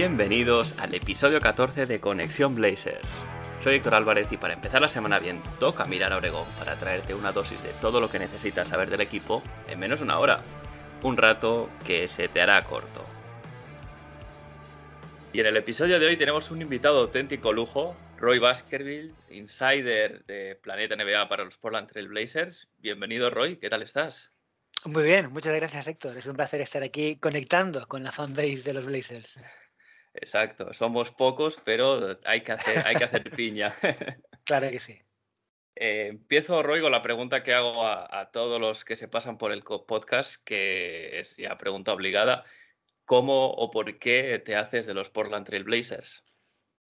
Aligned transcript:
Bienvenidos 0.00 0.78
al 0.78 0.94
episodio 0.94 1.42
14 1.42 1.84
de 1.84 2.00
Conexión 2.00 2.54
Blazers. 2.54 3.22
Soy 3.60 3.74
Héctor 3.74 3.96
Álvarez 3.96 4.32
y 4.32 4.38
para 4.38 4.54
empezar 4.54 4.80
la 4.80 4.88
semana 4.88 5.18
bien, 5.18 5.42
toca 5.58 5.84
mirar 5.84 6.14
a 6.14 6.16
Oregón 6.16 6.46
para 6.58 6.74
traerte 6.76 7.12
una 7.12 7.32
dosis 7.32 7.62
de 7.62 7.68
todo 7.82 8.00
lo 8.00 8.10
que 8.10 8.18
necesitas 8.18 8.68
saber 8.68 8.88
del 8.88 9.02
equipo 9.02 9.42
en 9.68 9.78
menos 9.78 9.98
de 9.98 10.06
una 10.06 10.18
hora. 10.18 10.40
Un 11.02 11.18
rato 11.18 11.68
que 11.86 12.08
se 12.08 12.28
te 12.28 12.40
hará 12.40 12.64
corto. 12.64 13.04
Y 15.34 15.40
en 15.40 15.46
el 15.46 15.58
episodio 15.58 16.00
de 16.00 16.06
hoy 16.06 16.16
tenemos 16.16 16.50
un 16.50 16.62
invitado 16.62 17.00
auténtico 17.00 17.52
lujo, 17.52 17.94
Roy 18.16 18.38
Baskerville, 18.38 19.12
insider 19.28 20.24
de 20.24 20.54
Planeta 20.62 20.96
NBA 20.96 21.28
para 21.28 21.44
los 21.44 21.58
Portland 21.58 21.88
Trail 21.88 22.08
Blazers. 22.08 22.70
Bienvenido 22.78 23.28
Roy, 23.28 23.56
¿qué 23.58 23.68
tal 23.68 23.82
estás? 23.82 24.32
Muy 24.86 25.02
bien, 25.02 25.30
muchas 25.30 25.54
gracias 25.54 25.86
Héctor. 25.86 26.16
Es 26.16 26.24
un 26.24 26.36
placer 26.36 26.62
estar 26.62 26.82
aquí 26.82 27.16
conectando 27.16 27.86
con 27.86 28.02
la 28.02 28.12
fanbase 28.12 28.62
de 28.62 28.72
los 28.72 28.86
Blazers. 28.86 29.38
Exacto, 30.14 30.74
somos 30.74 31.12
pocos, 31.12 31.60
pero 31.64 32.18
hay 32.24 32.42
que 32.42 32.52
hacer, 32.52 32.86
hay 32.86 32.96
que 32.96 33.04
hacer 33.04 33.30
piña. 33.30 33.74
claro 34.44 34.70
que 34.70 34.80
sí. 34.80 35.00
Eh, 35.76 36.08
empiezo, 36.08 36.62
Roy, 36.62 36.80
con 36.80 36.92
la 36.92 37.02
pregunta 37.02 37.42
que 37.42 37.54
hago 37.54 37.86
a, 37.86 38.20
a, 38.20 38.30
todos 38.30 38.60
los 38.60 38.84
que 38.84 38.96
se 38.96 39.08
pasan 39.08 39.38
por 39.38 39.52
el 39.52 39.62
podcast, 39.62 40.42
que 40.44 41.20
es 41.20 41.36
ya 41.36 41.56
pregunta 41.56 41.92
obligada. 41.92 42.44
¿Cómo 43.04 43.50
o 43.50 43.70
por 43.70 43.98
qué 43.98 44.40
te 44.44 44.56
haces 44.56 44.86
de 44.86 44.94
los 44.94 45.10
Portland 45.10 45.46
Trail 45.46 45.64
Blazers? 45.64 46.24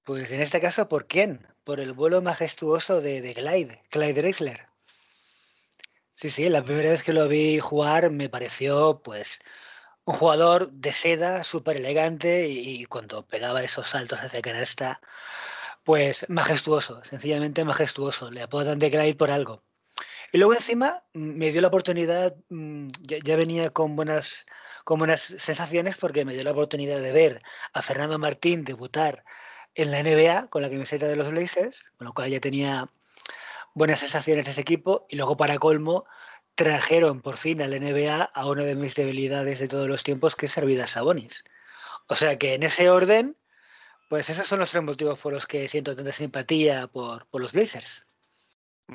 Pues 0.02 0.30
en 0.32 0.40
este 0.40 0.60
caso, 0.60 0.88
¿por 0.88 1.06
quién? 1.06 1.46
Por 1.62 1.78
el 1.78 1.92
vuelo 1.92 2.20
majestuoso 2.22 3.00
de, 3.00 3.20
de 3.20 3.34
Clyde, 3.34 3.80
Clyde 3.90 4.14
Drexler. 4.14 4.66
Sí, 6.14 6.30
sí, 6.30 6.48
la 6.48 6.62
primera 6.62 6.90
vez 6.90 7.02
que 7.02 7.12
lo 7.12 7.28
vi 7.28 7.58
jugar 7.58 8.10
me 8.10 8.28
pareció, 8.28 9.00
pues, 9.02 9.40
un 10.04 10.14
jugador 10.14 10.70
de 10.72 10.92
seda, 10.92 11.44
súper 11.44 11.76
elegante 11.76 12.48
y, 12.48 12.84
cuando 12.86 13.26
pegaba 13.26 13.62
esos 13.62 13.88
saltos 13.88 14.20
hacia 14.20 14.42
canasta, 14.42 15.00
pues 15.84 16.26
majestuoso, 16.28 17.02
sencillamente 17.04 17.64
majestuoso. 17.64 18.30
Le 18.30 18.42
apodan 18.42 18.78
de 18.78 18.90
Clyde 18.90 19.14
por 19.16 19.30
algo. 19.30 19.62
Y 20.32 20.38
luego 20.38 20.54
encima 20.54 21.02
me 21.12 21.50
dio 21.50 21.60
la 21.60 21.68
oportunidad, 21.68 22.36
ya, 22.48 23.18
ya 23.22 23.36
venía 23.36 23.70
con 23.70 23.96
buenas, 23.96 24.46
con 24.84 24.98
buenas 24.98 25.22
sensaciones 25.38 25.96
porque 25.96 26.24
me 26.24 26.34
dio 26.34 26.44
la 26.44 26.52
oportunidad 26.52 27.00
de 27.00 27.12
ver 27.12 27.42
a 27.72 27.82
Fernando 27.82 28.18
Martín 28.18 28.64
debutar 28.64 29.24
en 29.74 29.90
la 29.90 30.02
NBA 30.02 30.48
con 30.48 30.62
la 30.62 30.70
camiseta 30.70 31.08
de 31.08 31.16
los 31.16 31.30
Blazers, 31.30 31.90
con 31.96 32.06
lo 32.06 32.14
cual 32.14 32.30
ya 32.30 32.40
tenía 32.40 32.88
buenas 33.74 34.00
sensaciones 34.00 34.44
de 34.44 34.52
ese 34.52 34.60
equipo 34.60 35.06
y 35.08 35.16
luego 35.16 35.36
para 35.36 35.58
colmo 35.58 36.04
trajeron 36.54 37.22
por 37.22 37.36
fin 37.36 37.62
al 37.62 37.78
NBA 37.78 38.22
a 38.22 38.46
una 38.46 38.64
de 38.64 38.74
mis 38.74 38.94
debilidades 38.94 39.58
de 39.58 39.68
todos 39.68 39.88
los 39.88 40.02
tiempos, 40.02 40.36
que 40.36 40.46
es 40.46 40.58
Arvidas 40.58 40.92
Sabonis. 40.92 41.44
O 42.06 42.14
sea 42.14 42.38
que 42.38 42.54
en 42.54 42.62
ese 42.62 42.90
orden, 42.90 43.36
pues 44.08 44.28
esos 44.28 44.46
son 44.46 44.58
los 44.58 44.70
tres 44.70 44.82
motivos 44.82 45.18
por 45.18 45.32
los 45.32 45.46
que 45.46 45.68
siento 45.68 45.94
tanta 45.94 46.12
simpatía 46.12 46.86
por, 46.88 47.26
por 47.28 47.40
los 47.40 47.52
Blazers. 47.52 48.04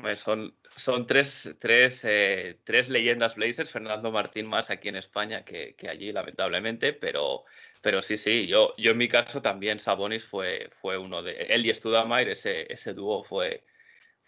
Pues 0.00 0.20
son, 0.20 0.54
son 0.76 1.06
tres, 1.06 1.56
tres, 1.58 2.04
eh, 2.04 2.60
tres, 2.64 2.90
leyendas 2.90 3.36
Blazers, 3.36 3.70
Fernando 3.70 4.12
Martín 4.12 4.46
más 4.46 4.68
aquí 4.68 4.88
en 4.88 4.96
España 4.96 5.42
que, 5.42 5.74
que 5.74 5.88
allí, 5.88 6.12
lamentablemente, 6.12 6.92
pero, 6.92 7.44
pero 7.80 8.02
sí, 8.02 8.18
sí, 8.18 8.46
yo, 8.46 8.74
yo 8.76 8.90
en 8.90 8.98
mi 8.98 9.08
caso 9.08 9.40
también 9.40 9.80
Sabonis 9.80 10.24
fue, 10.24 10.68
fue 10.70 10.98
uno 10.98 11.22
de... 11.22 11.32
Él 11.32 11.64
y 11.64 11.74
Studamayer, 11.74 12.28
ese, 12.28 12.70
ese 12.70 12.92
dúo 12.92 13.24
fue, 13.24 13.64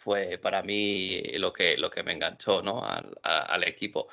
fue 0.09 0.39
para 0.39 0.63
mí 0.63 1.21
lo 1.35 1.53
que, 1.53 1.77
lo 1.77 1.91
que 1.91 2.03
me 2.03 2.15
enganchó 2.15 2.63
¿no? 2.63 2.83
al, 2.83 3.15
a, 3.23 3.41
al, 3.41 3.65
equipo. 3.65 4.09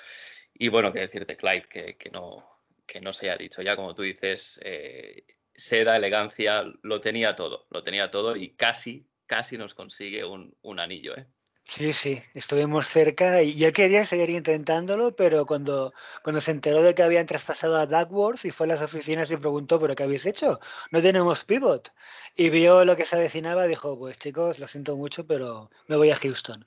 Y 0.53 0.67
bueno, 0.67 0.91
que 0.91 0.99
decir 0.99 1.25
de 1.25 1.37
Clyde, 1.37 1.69
que, 1.69 1.95
que, 1.95 2.09
no, 2.09 2.45
que 2.85 2.99
no 2.99 3.13
se 3.13 3.29
haya 3.29 3.37
dicho 3.37 3.61
ya, 3.61 3.77
como 3.77 3.93
tú 3.93 4.01
dices, 4.01 4.59
eh, 4.65 5.23
seda, 5.55 5.95
elegancia, 5.95 6.65
lo 6.81 6.99
tenía 6.99 7.33
todo, 7.33 7.65
lo 7.69 7.81
tenía 7.81 8.11
todo 8.11 8.35
y 8.35 8.55
casi, 8.55 9.07
casi 9.25 9.57
nos 9.57 9.73
consigue 9.73 10.25
un, 10.25 10.53
un 10.63 10.81
anillo. 10.81 11.15
¿eh? 11.15 11.27
Sí, 11.67 11.93
sí, 11.93 12.23
estuvimos 12.35 12.87
cerca 12.87 13.41
y 13.41 13.55
yo 13.55 13.73
quería 13.73 14.05
seguir 14.05 14.29
intentándolo, 14.29 15.15
pero 15.15 15.45
cuando, 15.45 15.93
cuando 16.23 16.39
se 16.39 16.51
enteró 16.51 16.81
de 16.81 16.93
que 16.95 17.03
habían 17.03 17.25
traspasado 17.25 17.77
a 17.77 17.87
Duckworth 17.87 18.45
y 18.45 18.51
fue 18.51 18.67
a 18.67 18.69
las 18.69 18.81
oficinas 18.81 19.29
y 19.31 19.35
preguntó, 19.37 19.79
¿pero 19.79 19.95
qué 19.95 20.03
habéis 20.03 20.25
hecho? 20.25 20.59
No 20.91 21.01
tenemos 21.01 21.43
pivot. 21.43 21.91
Y 22.35 22.49
vio 22.49 22.85
lo 22.85 22.95
que 22.95 23.03
se 23.03 23.15
avecinaba, 23.15 23.65
dijo, 23.65 23.97
pues 23.97 24.19
chicos, 24.19 24.59
lo 24.59 24.67
siento 24.67 24.95
mucho, 24.95 25.25
pero 25.25 25.69
me 25.87 25.97
voy 25.97 26.11
a 26.11 26.15
Houston. 26.15 26.65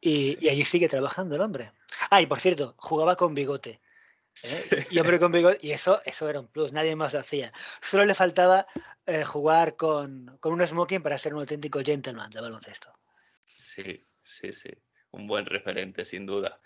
Y, 0.00 0.38
y 0.44 0.48
allí 0.48 0.64
sigue 0.64 0.88
trabajando 0.88 1.34
el 1.34 1.42
hombre. 1.42 1.72
Ah, 2.08 2.22
y 2.22 2.26
por 2.26 2.40
cierto, 2.40 2.74
jugaba 2.78 3.16
con 3.16 3.34
bigote. 3.34 3.80
¿eh? 4.44 4.86
Y 4.90 4.98
hombre 5.00 5.18
con 5.18 5.32
bigote, 5.32 5.58
y 5.60 5.72
eso, 5.72 6.00
eso 6.04 6.28
era 6.28 6.40
un 6.40 6.46
plus, 6.46 6.72
nadie 6.72 6.94
más 6.96 7.12
lo 7.12 7.18
hacía. 7.18 7.52
Solo 7.82 8.04
le 8.04 8.14
faltaba 8.14 8.66
eh, 9.04 9.24
jugar 9.24 9.76
con, 9.76 10.38
con 10.40 10.52
un 10.52 10.66
smoking 10.66 11.02
para 11.02 11.18
ser 11.18 11.34
un 11.34 11.40
auténtico 11.40 11.80
gentleman 11.80 12.30
de 12.30 12.40
baloncesto. 12.40 12.92
Sí, 13.44 14.04
sí, 14.28 14.52
sí. 14.52 14.70
Un 15.10 15.26
buen 15.26 15.46
referente, 15.46 16.04
sin 16.04 16.26
duda. 16.26 16.60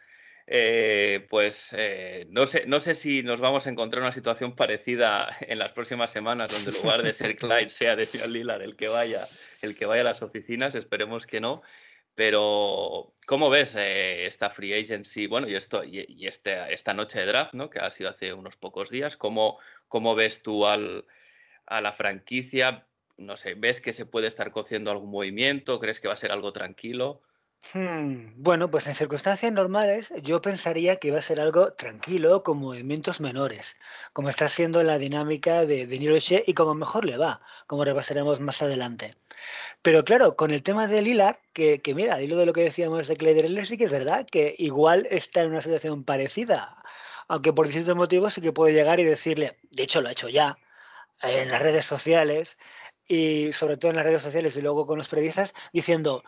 Eh, 0.47 1.25
pues 1.31 1.73
eh, 1.79 2.27
no, 2.31 2.49
sé, 2.49 2.67
no 2.67 2.81
sé 2.81 2.95
si 2.95 3.23
nos 3.23 3.41
vamos 3.41 3.67
a 3.67 3.71
encontrar 3.71 4.03
una 4.03 4.11
situación 4.11 4.57
parecida 4.57 5.29
en 5.41 5.59
las 5.59 5.73
próximas 5.73 6.11
semanas, 6.11 6.51
donde 6.53 6.77
en 6.77 6.83
lugar 6.83 7.03
de 7.03 7.13
ser 7.13 7.37
Clyde 7.37 7.71
sea 7.71 7.97
de 7.97 8.09
Lillard 8.29 8.63
el 8.63 8.77
que 8.77 8.89
vaya, 8.89 9.27
el 9.61 9.77
que 9.77 9.87
vaya 9.87 10.03
a 10.03 10.05
las 10.05 10.23
oficinas. 10.23 10.75
Esperemos 10.75 11.27
que 11.27 11.41
no. 11.41 11.63
Pero, 12.15 13.15
¿cómo 13.27 13.49
ves 13.49 13.75
eh, 13.75 14.27
esta 14.27 14.51
free 14.51 14.75
agency? 14.75 15.27
Bueno, 15.27 15.49
y, 15.49 15.55
esto, 15.55 15.83
y, 15.83 16.05
y 16.07 16.27
este, 16.27 16.73
esta 16.73 16.93
noche 16.93 17.21
de 17.21 17.27
draft, 17.27 17.55
¿no? 17.55 17.71
que 17.71 17.79
ha 17.79 17.91
sido 17.91 18.11
hace 18.11 18.35
unos 18.35 18.57
pocos 18.57 18.91
días. 18.91 19.17
¿Cómo, 19.17 19.59
cómo 19.89 20.15
ves 20.15 20.43
tú 20.43 20.67
al, 20.67 21.07
a 21.65 21.81
la 21.81 21.93
franquicia? 21.93 22.87
No 23.17 23.39
sé, 23.39 23.55
¿ves 23.55 23.81
que 23.81 23.95
se 23.95 24.05
puede 24.05 24.27
estar 24.27 24.51
cociendo 24.51 24.91
algún 24.91 25.11
movimiento? 25.11 25.79
¿Crees 25.81 26.01
que 26.01 26.09
va 26.09 26.15
a 26.15 26.19
ser 26.19 26.33
algo 26.33 26.53
tranquilo? 26.53 27.23
Hmm, 27.71 28.33
bueno, 28.43 28.71
pues 28.71 28.87
en 28.87 28.95
circunstancias 28.95 29.53
normales 29.53 30.13
yo 30.23 30.43
pensaría 30.43 30.97
que 30.97 31.09
iba 31.09 31.19
a 31.19 31.23
ser 31.23 31.41
algo 31.41 31.73
tranquilo, 31.73 32.43
con 32.43 32.59
movimientos 32.59 33.21
menores, 33.21 33.77
como 34.13 34.29
está 34.29 34.49
siendo 34.49 34.83
la 34.83 34.99
dinámica 34.99 35.65
de, 35.65 35.87
de 35.87 35.99
Niroche 35.99 36.43
y 36.47 36.55
como 36.55 36.75
mejor 36.75 37.05
le 37.05 37.17
va, 37.17 37.41
como 37.67 37.85
repasaremos 37.85 38.41
más 38.41 38.61
adelante. 38.63 39.15
Pero 39.83 40.05
claro, 40.05 40.37
con 40.37 40.51
el 40.53 40.63
tema 40.63 40.89
de 40.89 41.03
Lillard, 41.03 41.37
que, 41.55 41.81
que 41.83 41.95
mira, 41.95 42.17
al 42.17 42.25
hilo 42.25 42.37
de 42.39 42.47
lo 42.47 42.53
que 42.55 42.65
decíamos 42.65 43.09
de 43.09 43.17
Clay 43.17 43.35
Drexler, 43.35 43.67
sí 43.67 43.79
que 43.79 43.85
es 43.87 43.93
verdad 43.93 44.27
que 44.31 44.55
igual 44.59 45.07
está 45.11 45.43
en 45.43 45.51
una 45.53 45.63
situación 45.63 46.05
parecida, 46.05 46.83
aunque 47.29 47.53
por 47.53 47.67
distintos 47.69 47.97
motivos 47.97 48.35
sí 48.35 48.43
que 48.43 48.53
puede 48.53 48.75
llegar 48.75 49.01
y 49.01 49.05
decirle, 49.05 49.59
de 49.73 49.85
hecho 49.85 50.01
lo 50.03 50.09
ha 50.09 50.13
hecho 50.13 50.29
ya, 50.29 50.59
en 51.23 51.51
las 51.51 51.63
redes 51.63 51.87
sociales 51.87 52.59
y 53.07 53.53
sobre 53.53 53.77
todo 53.77 53.91
en 53.91 53.97
las 53.97 54.07
redes 54.07 54.23
sociales 54.23 54.57
y 54.57 54.63
luego 54.63 54.87
con 54.87 54.99
los 54.99 55.09
periodistas, 55.09 55.55
diciendo, 55.73 56.25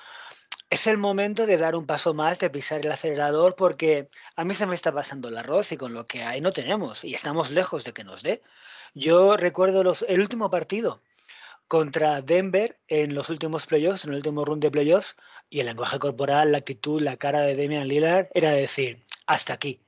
es 0.75 0.89
el 0.89 0.99
momento 0.99 1.47
de 1.47 1.57
dar 1.57 1.77
un 1.77 1.87
paso 1.87 2.15
más, 2.15 2.41
de 2.41 2.51
pisar 2.51 2.81
el 2.81 2.91
acelerador, 2.91 3.55
porque 3.55 4.09
a 4.35 4.45
mí 4.45 4.57
se 4.57 4.67
me 4.67 4.75
está 4.75 4.91
pasando 4.91 5.29
el 5.29 5.37
arroz 5.37 5.71
y 5.71 5.77
con 5.77 5.95
lo 5.95 6.05
que 6.05 6.25
hay 6.25 6.41
no 6.41 6.51
tenemos 6.51 7.05
y 7.05 7.15
estamos 7.15 7.53
lejos 7.53 7.85
de 7.85 7.93
que 7.93 8.03
nos 8.03 8.25
dé. 8.25 8.43
Yo 8.93 9.37
recuerdo 9.37 9.85
los, 9.85 10.05
el 10.09 10.21
último 10.21 10.51
partido 10.51 11.01
contra 11.69 12.23
Denver 12.23 12.77
en 12.89 13.15
los 13.15 13.29
últimos 13.31 13.67
playoffs, 13.67 14.05
en 14.05 14.11
el 14.11 14.17
último 14.17 14.45
round 14.45 14.63
de 14.63 14.73
playoffs, 14.73 15.15
y 15.49 15.61
el 15.61 15.67
lenguaje 15.67 16.01
corporal, 16.01 16.51
la 16.51 16.59
actitud, 16.59 17.01
la 17.01 17.17
cara 17.19 17.43
de 17.43 17.55
Damian 17.55 17.87
Lillard 17.87 18.27
era 18.35 18.51
decir, 18.51 19.05
hasta 19.29 19.53
aquí, 19.53 19.81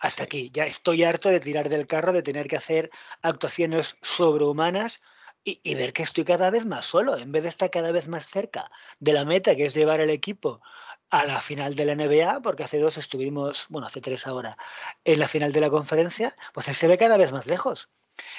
hasta 0.00 0.24
aquí, 0.24 0.50
ya 0.52 0.66
estoy 0.66 1.04
harto 1.04 1.28
de 1.28 1.38
tirar 1.38 1.68
del 1.68 1.86
carro, 1.86 2.12
de 2.12 2.24
tener 2.24 2.48
que 2.48 2.56
hacer 2.56 2.90
actuaciones 3.22 3.96
sobrehumanas 4.02 5.00
y, 5.44 5.74
ver 5.74 5.92
que 5.92 6.02
estoy 6.02 6.24
cada 6.24 6.50
vez 6.50 6.64
más 6.64 6.86
solo, 6.86 7.18
en 7.18 7.30
vez 7.30 7.42
de 7.42 7.50
estar 7.50 7.70
cada 7.70 7.92
vez 7.92 8.08
más 8.08 8.26
cerca 8.26 8.70
de 8.98 9.12
la 9.12 9.24
meta, 9.24 9.54
que 9.54 9.66
es 9.66 9.74
llevar 9.74 10.00
el 10.00 10.10
equipo 10.10 10.62
a 11.10 11.26
la 11.26 11.40
final 11.40 11.74
de 11.74 11.84
la 11.84 11.94
NBA, 11.94 12.40
porque 12.40 12.64
hace 12.64 12.78
dos 12.78 12.96
estuvimos, 12.96 13.66
bueno, 13.68 13.86
hace 13.86 14.00
tres 14.00 14.26
ahora, 14.26 14.56
en 15.04 15.20
la 15.20 15.28
final 15.28 15.52
de 15.52 15.60
la 15.60 15.70
conferencia, 15.70 16.34
pues 16.54 16.68
él 16.68 16.74
se 16.74 16.88
ve 16.88 16.98
cada 16.98 17.18
vez 17.18 17.30
más 17.30 17.46
lejos. 17.46 17.90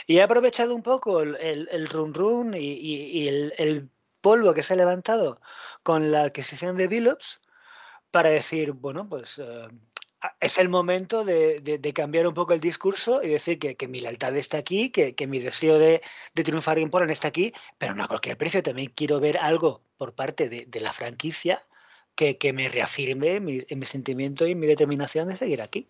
Y 0.07 0.17
he 0.17 0.23
aprovechado 0.23 0.73
un 0.73 0.81
poco 0.81 1.21
el, 1.21 1.35
el, 1.37 1.69
el 1.71 1.87
run 1.87 2.13
run 2.13 2.53
y, 2.55 3.27
el, 3.27 3.89
polvo 4.21 4.55
que 4.55 4.63
se 4.63 4.73
ha 4.73 4.77
levantado 4.77 5.39
con 5.83 6.11
la 6.11 6.23
adquisición 6.23 6.77
de 6.77 6.87
Billups 6.87 7.41
para 8.09 8.29
decir, 8.29 8.71
bueno, 8.71 9.07
pues 9.07 9.37
eh, 9.37 9.67
es 10.39 10.57
el 10.57 10.69
momento 10.69 11.23
de, 11.23 11.93
cambiar 11.93 12.27
un 12.27 12.33
poco 12.33 12.53
el 12.53 12.59
discurso 12.59 13.21
y 13.23 13.29
decir 13.29 13.59
que, 13.59 13.87
mi 13.87 13.99
lealtad 13.99 14.35
está 14.35 14.57
aquí, 14.57 14.89
que, 14.89 15.27
mi 15.27 15.39
deseo 15.39 15.79
de, 15.79 16.01
triunfar 16.33 16.79
en 16.79 16.89
Portland 16.89 17.11
está 17.11 17.27
aquí, 17.27 17.53
pero 17.77 17.95
no 17.95 18.03
a 18.03 18.07
cualquier 18.07 18.37
precio. 18.37 18.63
También 18.63 18.91
quiero 18.95 19.19
ver 19.19 19.37
algo 19.37 19.81
por 19.97 20.13
parte 20.13 20.49
de, 20.49 20.79
la 20.79 20.93
franquicia 20.93 21.61
que, 22.15 22.37
me 22.53 22.69
reafirme 22.69 23.39
mi, 23.39 23.59
en 23.67 23.79
mi 23.79 23.85
sentimiento 23.85 24.47
y 24.47 24.55
mi 24.55 24.67
determinación 24.67 25.29
de 25.29 25.37
seguir 25.37 25.61
aquí. 25.61 25.87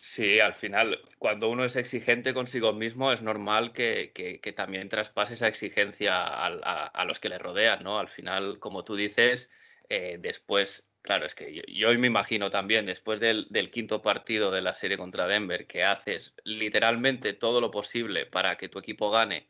Sí, 0.00 0.40
al 0.40 0.54
final, 0.54 1.00
cuando 1.18 1.48
uno 1.48 1.64
es 1.64 1.76
exigente 1.76 2.34
consigo 2.34 2.72
mismo, 2.72 3.12
es 3.12 3.22
normal 3.22 3.72
que, 3.72 4.40
también 4.54 4.88
traspase 4.88 5.34
esa 5.34 5.48
exigencia 5.48 6.22
a, 6.26 7.04
los 7.06 7.18
que 7.18 7.28
le 7.28 7.38
rodean, 7.38 7.82
¿no? 7.82 7.98
Al 7.98 8.08
final, 8.08 8.58
como 8.58 8.84
tú 8.84 8.94
dices, 8.94 9.50
eh, 9.88 10.18
después 10.20 10.90
Claro, 11.06 11.24
es 11.24 11.36
que 11.36 11.62
yo, 11.68 11.96
me 12.00 12.08
imagino 12.08 12.50
también, 12.50 12.84
después 12.84 13.20
del, 13.20 13.70
quinto 13.70 14.02
partido 14.02 14.50
de 14.50 14.60
la 14.60 14.74
serie 14.74 14.98
contra 14.98 15.28
Denver, 15.28 15.68
que 15.68 15.84
haces 15.84 16.34
literalmente 16.42 17.32
todo 17.32 17.60
lo 17.60 17.70
posible 17.70 18.26
para 18.26 18.56
que 18.56 18.68
tu 18.68 18.80
equipo 18.80 19.08
gane 19.12 19.48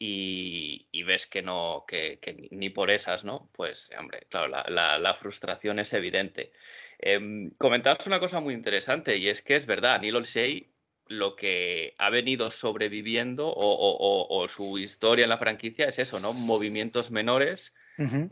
y, 0.00 1.02
ves 1.04 1.28
que 1.28 1.42
no, 1.42 1.84
que, 1.86 2.18
ni 2.50 2.70
por 2.70 2.90
esas, 2.90 3.24
¿no? 3.24 3.50
Pues, 3.52 3.88
hombre, 3.96 4.26
claro, 4.28 4.48
la, 4.48 5.14
frustración 5.14 5.78
es 5.78 5.92
evidente. 5.92 6.50
Eh, 6.98 7.20
comentabas 7.56 8.04
una 8.08 8.18
cosa 8.18 8.40
muy 8.40 8.52
interesante 8.52 9.16
y 9.16 9.28
es 9.28 9.42
que 9.42 9.54
es 9.54 9.66
verdad, 9.66 10.00
Neil 10.00 10.16
Olshey 10.16 10.74
lo 11.06 11.36
que 11.36 11.94
ha 11.98 12.10
venido 12.10 12.50
sobreviviendo 12.50 13.52
o, 13.54 14.48
su 14.48 14.76
historia 14.78 15.22
en 15.22 15.28
la 15.28 15.38
franquicia 15.38 15.86
es 15.86 16.00
eso, 16.00 16.18
¿no? 16.18 16.32
Movimientos 16.32 17.12
menores. 17.12 17.76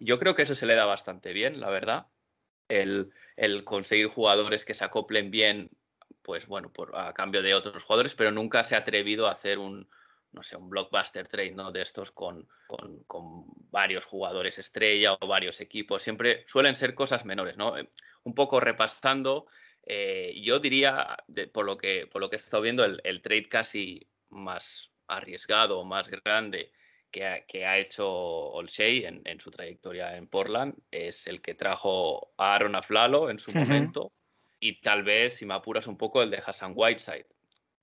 Yo 0.00 0.18
creo 0.18 0.34
que 0.34 0.42
eso 0.42 0.56
se 0.56 0.66
le 0.66 0.74
da 0.74 0.86
bastante 0.86 1.32
bien, 1.32 1.60
la 1.60 1.70
verdad 1.70 2.08
el, 2.80 3.64
conseguir 3.64 4.06
jugadores 4.08 4.64
que 4.64 4.74
se 4.74 4.84
acoplen 4.84 5.30
bien, 5.30 5.70
pues 6.22 6.46
bueno, 6.46 6.72
por, 6.72 6.96
a 6.98 7.12
cambio 7.12 7.42
de 7.42 7.54
otros 7.54 7.84
jugadores, 7.84 8.14
pero 8.14 8.30
nunca 8.30 8.64
se 8.64 8.74
ha 8.74 8.78
atrevido 8.78 9.26
a 9.26 9.32
hacer 9.32 9.58
un, 9.58 9.88
no 10.32 10.42
sé, 10.42 10.56
un 10.56 10.70
blockbuster 10.70 11.28
trade, 11.28 11.52
¿no? 11.52 11.72
De 11.72 11.82
estos 11.82 12.10
con, 12.10 12.48
con, 13.06 13.44
varios 13.70 14.04
jugadores 14.04 14.58
estrella 14.58 15.14
o 15.14 15.26
varios 15.26 15.60
equipos. 15.60 16.02
Siempre 16.02 16.44
suelen 16.46 16.76
ser 16.76 16.94
cosas 16.94 17.24
menores, 17.24 17.56
¿no? 17.56 17.76
Eh, 17.76 17.88
un 18.24 18.34
poco 18.34 18.60
repasando, 18.60 19.46
eh, 19.84 20.40
yo 20.42 20.58
diría, 20.58 21.16
por, 21.52 21.64
lo 21.64 21.76
que, 21.76 22.06
por 22.10 22.20
lo 22.20 22.30
que 22.30 22.36
he 22.36 22.38
estado 22.38 22.62
viendo, 22.62 22.84
el, 22.84 23.00
el 23.04 23.20
trade 23.20 23.48
casi 23.48 24.06
más 24.28 24.90
arriesgado 25.08 25.80
o 25.80 25.84
más 25.84 26.08
grande 26.08 26.72
que 27.12 27.66
ha, 27.66 27.78
hecho 27.78 28.08
Olshey 28.08 29.04
en, 29.04 29.40
su 29.40 29.50
trayectoria 29.50 30.16
en 30.16 30.26
Portland 30.26 30.74
es 30.90 31.26
el 31.26 31.42
que 31.42 31.54
trajo 31.54 32.32
a 32.38 32.54
Aaron 32.54 32.74
Aflalo 32.74 33.30
en 33.30 33.38
su 33.38 33.52
momento 33.52 34.12
y 34.58 34.80
tal 34.80 35.02
vez, 35.02 35.34
si 35.34 35.44
me 35.44 35.54
apuras 35.54 35.86
un 35.86 35.98
poco, 35.98 36.22
el 36.22 36.30
de 36.30 36.42
Hassan 36.44 36.72
Whiteside. 36.74 37.26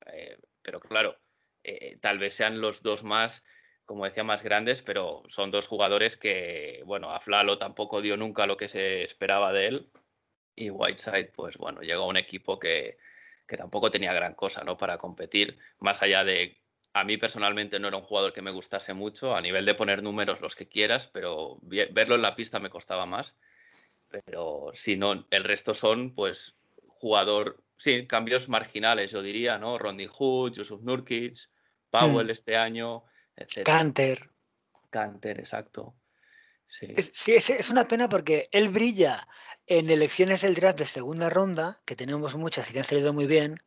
Eh, 0.08 0.38
pero 0.62 0.80
claro, 0.80 1.18
eh, 1.64 1.98
tal 2.02 2.18
vez 2.18 2.34
sean 2.34 2.62
los 2.62 2.82
dos 2.82 3.04
más, 3.04 3.46
como 3.86 4.06
decía, 4.06 4.24
más 4.24 4.44
grandes, 4.44 4.82
pero 4.82 5.24
son 5.28 5.52
dos 5.52 5.68
jugadores 5.68 6.18
que, 6.18 6.82
bueno, 6.86 7.10
Aflalo 7.10 7.58
tampoco 7.58 8.02
dio 8.02 8.18
nunca 8.18 8.48
lo 8.48 8.58
que 8.58 8.68
se 8.68 9.04
esperaba 9.04 9.54
de 9.54 9.68
él 9.68 9.92
y 10.56 10.70
Whiteside, 10.70 11.32
pues 11.36 11.58
bueno, 11.58 11.82
llegó 11.82 12.04
a 12.04 12.08
un 12.08 12.18
equipo 12.18 12.58
que, 12.60 12.98
que 13.46 13.58
tampoco 13.58 13.92
tenía 13.92 14.14
gran 14.14 14.34
cosa, 14.34 14.64
¿no? 14.64 14.78
Para 14.78 14.98
competir, 14.98 15.58
más 15.80 16.02
allá 16.02 16.24
de 16.24 16.62
a 17.00 17.04
mí 17.04 17.18
personalmente 17.18 17.80
no 17.80 17.88
era 17.88 17.98
un 17.98 18.04
jugador 18.04 18.34
que 18.34 18.42
me 18.42 18.52
gustase 18.52 18.94
mucho, 18.94 19.36
a 19.36 19.42
nivel 19.42 19.66
de 19.66 19.76
poner 19.76 20.04
números 20.04 20.42
los 20.42 20.56
que 20.56 20.68
quieras, 20.68 21.08
pero 21.08 21.58
verlo 21.62 22.16
en 22.16 22.22
la 22.22 22.36
pista 22.36 22.60
me 22.60 22.70
costaba 22.70 23.06
más. 23.06 23.38
Pero 24.10 24.72
si 24.74 24.98
no, 24.98 25.26
el 25.30 25.44
resto 25.44 25.74
son, 25.74 26.14
pues, 26.16 26.56
jugador, 26.88 27.64
sí, 27.78 28.08
cambios 28.08 28.50
marginales, 28.50 29.12
yo 29.12 29.22
diría, 29.22 29.58
¿no? 29.58 29.78
Ronnie 29.78 30.08
Hood, 30.08 30.54
Yusuf 30.54 30.82
Nurkic, 30.82 31.38
Powell 31.90 32.28
hmm. 32.28 32.32
este 32.32 32.58
año, 32.58 33.04
etc. 33.36 33.64
Canter. 33.64 34.30
Canter, 34.90 35.40
exacto. 35.40 35.96
Sí. 36.68 36.96
sí, 37.14 37.34
es, 37.34 37.70
una 37.70 37.88
pena 37.88 38.10
porque 38.10 38.48
él 38.52 38.70
brilla 38.70 39.28
en 39.66 39.90
elecciones 39.90 40.42
del 40.42 40.56
draft 40.56 40.80
de 40.80 40.86
segunda 40.86 41.30
ronda, 41.30 41.78
que 41.86 41.96
tenemos 41.96 42.36
muchas 42.36 42.70
y 42.70 42.74
que 42.74 42.80
han 42.80 42.86
salido 42.86 43.14
muy 43.14 43.26
bien, 43.26 43.60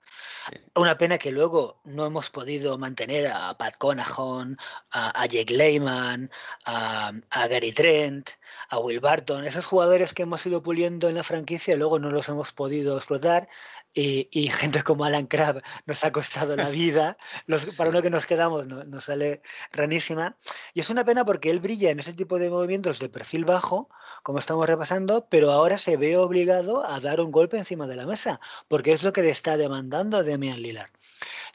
una 0.74 0.98
pena 0.98 1.18
que 1.18 1.30
luego 1.30 1.80
no 1.84 2.06
hemos 2.06 2.30
podido 2.30 2.78
mantener 2.78 3.28
a 3.28 3.56
Pat 3.56 3.76
Conahan, 3.78 4.56
a, 4.90 5.26
Jake 5.26 5.52
Lehman, 5.54 6.30
a, 6.64 7.12
Gary 7.48 7.72
Trent, 7.72 8.30
a 8.70 8.78
Will 8.78 9.00
Barton, 9.00 9.44
esos 9.44 9.66
jugadores 9.66 10.14
que 10.14 10.22
hemos 10.22 10.44
ido 10.46 10.62
puliendo 10.62 11.08
en 11.08 11.16
la 11.16 11.22
franquicia, 11.22 11.76
luego 11.76 11.98
no 11.98 12.10
los 12.10 12.28
hemos 12.28 12.52
podido 12.52 12.96
explotar 12.96 13.48
y, 13.94 14.28
gente 14.52 14.82
como 14.82 15.04
Alan 15.04 15.26
Crabb 15.26 15.62
nos 15.86 16.04
ha 16.04 16.12
costado 16.12 16.56
la 16.56 16.70
vida. 16.70 17.16
Los, 17.46 17.76
para 17.76 17.90
uno 17.90 18.02
que 18.02 18.10
nos 18.10 18.26
quedamos 18.26 18.66
nos 18.66 19.04
sale 19.04 19.42
ranísima. 19.72 20.36
Y 20.74 20.80
es 20.80 20.90
una 20.90 21.04
pena 21.04 21.24
porque 21.24 21.50
él 21.50 21.60
brilla 21.60 21.90
en 21.90 22.00
ese 22.00 22.14
tipo 22.14 22.38
de 22.38 22.50
movimientos 22.50 22.98
de 22.98 23.08
perfil 23.08 23.44
bajo, 23.44 23.88
como 24.22 24.38
estamos 24.38 24.66
repasando, 24.66 25.26
pero 25.28 25.50
ahora 25.50 25.78
se 25.78 25.96
ve 25.96 26.16
obligado 26.16 26.86
a 26.86 27.00
dar 27.00 27.20
un 27.20 27.30
golpe 27.30 27.58
encima 27.58 27.86
de 27.86 27.96
la 27.96 28.06
mesa, 28.06 28.40
porque 28.68 28.92
es 28.92 29.02
lo 29.02 29.12
que 29.12 29.22
le 29.22 29.30
está 29.30 29.56
demandando 29.56 30.01
Demian 30.10 30.60
Lillard. 30.60 30.90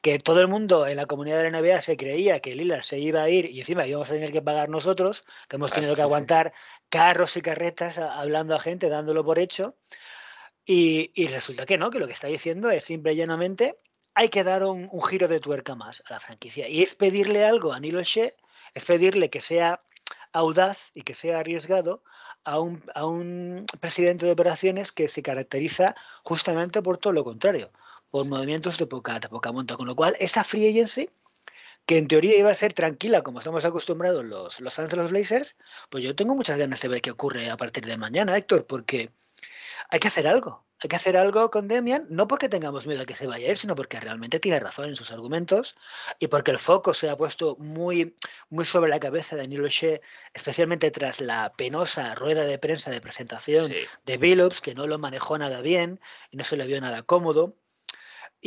Que 0.01 0.19
todo 0.19 0.41
el 0.41 0.47
mundo 0.47 0.87
en 0.87 0.97
la 0.97 1.05
comunidad 1.05 1.41
de 1.41 1.51
la 1.51 1.61
NBA 1.61 1.81
se 1.81 1.97
creía 1.97 2.39
que 2.39 2.55
Lillard 2.55 2.83
se 2.83 2.99
iba 2.99 3.23
a 3.23 3.29
ir 3.29 3.45
y 3.45 3.59
encima 3.59 3.87
íbamos 3.87 4.09
a 4.09 4.13
tener 4.13 4.31
que 4.31 4.41
pagar 4.41 4.69
nosotros, 4.69 5.23
que 5.49 5.55
hemos 5.57 5.71
tenido 5.71 5.95
que 5.95 6.01
aguantar 6.01 6.53
carros 6.89 7.35
y 7.35 7.41
carretas 7.41 7.97
hablando 7.97 8.55
a 8.55 8.59
gente, 8.59 8.89
dándolo 8.89 9.25
por 9.25 9.39
hecho. 9.39 9.75
Y, 10.69 11.27
resulta 11.27 11.65
que 11.65 11.77
no, 11.77 11.89
que 11.89 11.99
lo 11.99 12.07
que 12.07 12.13
está 12.13 12.27
diciendo 12.27 12.69
es 12.69 12.83
simple 12.83 13.13
y 13.13 13.15
llanamente 13.15 13.77
hay 14.13 14.29
que 14.29 14.43
dar 14.43 14.63
un, 14.63 14.89
giro 15.01 15.27
de 15.29 15.39
tuerca 15.39 15.75
más 15.75 16.03
a 16.07 16.13
la 16.13 16.19
franquicia. 16.19 16.67
Y 16.67 16.83
es 16.83 16.93
pedirle 16.93 17.45
algo 17.45 17.71
a 17.71 17.79
Nilo 17.79 18.03
Shea, 18.03 18.33
es 18.73 18.83
pedirle 18.83 19.29
que 19.29 19.41
sea 19.41 19.79
audaz 20.33 20.91
y 20.93 21.03
que 21.03 21.15
sea 21.15 21.39
arriesgado 21.39 22.03
a 22.43 22.59
un, 22.59 22.81
a 22.95 23.05
un, 23.05 23.65
presidente 23.79 24.25
de 24.25 24.31
operaciones 24.33 24.91
que 24.91 25.07
se 25.07 25.21
caracteriza 25.21 25.95
justamente 26.23 26.81
por 26.81 26.97
todo 26.97 27.13
lo 27.13 27.23
contrario, 27.23 27.71
por 28.17 28.27
movimientos 28.27 28.79
de 28.79 28.87
poca, 28.87 29.19
de 29.19 29.29
poca 29.29 29.51
monta. 29.51 29.77
Con 29.77 29.87
lo 29.87 29.95
cual, 29.95 30.15
esa 30.19 30.43
free 30.43 30.67
agency, 30.69 31.09
que 31.85 31.97
en 31.97 32.07
teoría 32.07 32.37
iba 32.37 32.49
a 32.49 32.55
ser 32.55 32.73
tranquila, 32.73 33.21
como 33.21 33.39
estamos 33.39 33.63
acostumbrados 33.63 34.25
los, 34.25 34.59
los 34.59 34.73
fans 34.73 34.89
de 34.89 34.97
los 34.97 35.11
Blazers, 35.11 35.55
pues 35.89 36.03
yo 36.03 36.15
tengo 36.15 36.35
muchas 36.35 36.57
ganas 36.57 36.81
de 36.81 36.87
ver 36.87 37.01
qué 37.01 37.11
ocurre 37.11 37.49
a 37.51 37.57
partir 37.57 37.85
de 37.85 37.95
mañana, 37.95 38.35
Héctor, 38.35 38.65
porque 38.65 39.11
hay 39.89 39.99
que 39.99 40.07
hacer 40.07 40.27
algo. 40.27 40.65
Hay 40.79 40.89
que 40.89 40.95
hacer 40.95 41.17
algo 41.17 41.49
con 41.49 41.67
Demian, 41.67 42.05
no 42.09 42.27
porque 42.27 42.49
tengamos 42.49 42.85
miedo 42.85 43.01
a 43.01 43.05
que 43.05 43.15
se 43.15 43.25
vaya 43.25 43.47
a 43.47 43.51
ir, 43.51 43.57
sino 43.57 43.75
porque 43.75 43.99
realmente 43.99 44.39
tiene 44.39 44.59
razón 44.59 44.89
en 44.89 44.95
sus 44.95 45.11
argumentos 45.11 45.75
y 46.19 46.27
porque 46.27 46.51
el 46.51 46.59
foco 46.59 46.93
se 46.93 47.09
ha 47.09 47.17
puesto 47.17 47.55
muy, 47.57 48.15
muy 48.49 48.65
sobre 48.65 48.89
la 48.89 48.99
cabeza 48.99 49.35
de 49.35 49.47
Neil 49.47 49.65
O'Shea, 49.65 49.99
especialmente 50.33 50.91
tras 50.91 51.19
la 51.19 51.51
penosa 51.53 52.13
rueda 52.15 52.45
de 52.45 52.59
prensa 52.59 52.91
de 52.91 53.01
presentación 53.01 53.71
de 54.05 54.17
Billups, 54.17 54.61
que 54.61 54.75
no 54.75 54.85
lo 54.85 54.99
manejó 54.99 55.37
nada 55.37 55.61
bien 55.61 55.99
y 56.31 56.37
no 56.37 56.43
se 56.43 56.57
le 56.57 56.67
vio 56.67 56.79
nada 56.81 57.01
cómodo. 57.01 57.55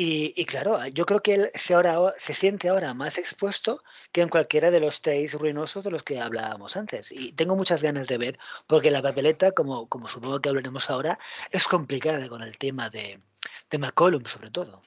Y, 0.03 0.47
claro, 0.47 0.79
yo 0.87 1.05
creo 1.05 1.21
que 1.21 1.35
él 1.35 1.51
se, 1.55 1.75
ahora, 1.75 2.15
se 2.17 2.33
siente 2.33 2.71
ahora 2.71 2.95
más 2.95 3.19
expuesto 3.19 3.85
que 4.13 4.23
en 4.23 4.31
cualquiera 4.31 4.71
de 4.71 4.81
los 4.81 5.03
trades 5.03 5.35
ruinosos 5.35 5.85
de 5.85 5.91
los 5.91 6.03
que 6.03 6.19
hablábamos 6.19 6.75
antes. 6.75 7.13
Y 7.13 7.33
tengo 7.33 7.55
muchas 7.55 7.83
ganas 7.83 8.09
de 8.09 8.17
ver, 8.17 8.39
porque 8.67 8.91
la 8.91 9.03
papeleta, 9.03 9.53
como, 9.53 9.91
como 9.91 10.09
supongo 10.09 10.41
que 10.41 10.49
hablaremos 10.49 10.89
ahora, 10.89 11.19
es 11.51 11.65
complicada 11.65 12.31
con 12.31 12.43
el 12.43 12.57
tema 12.57 12.89
de, 12.89 13.21
de 13.69 13.79
McCollum, 13.79 14.25
sobre 14.25 14.51
todo. 14.51 14.81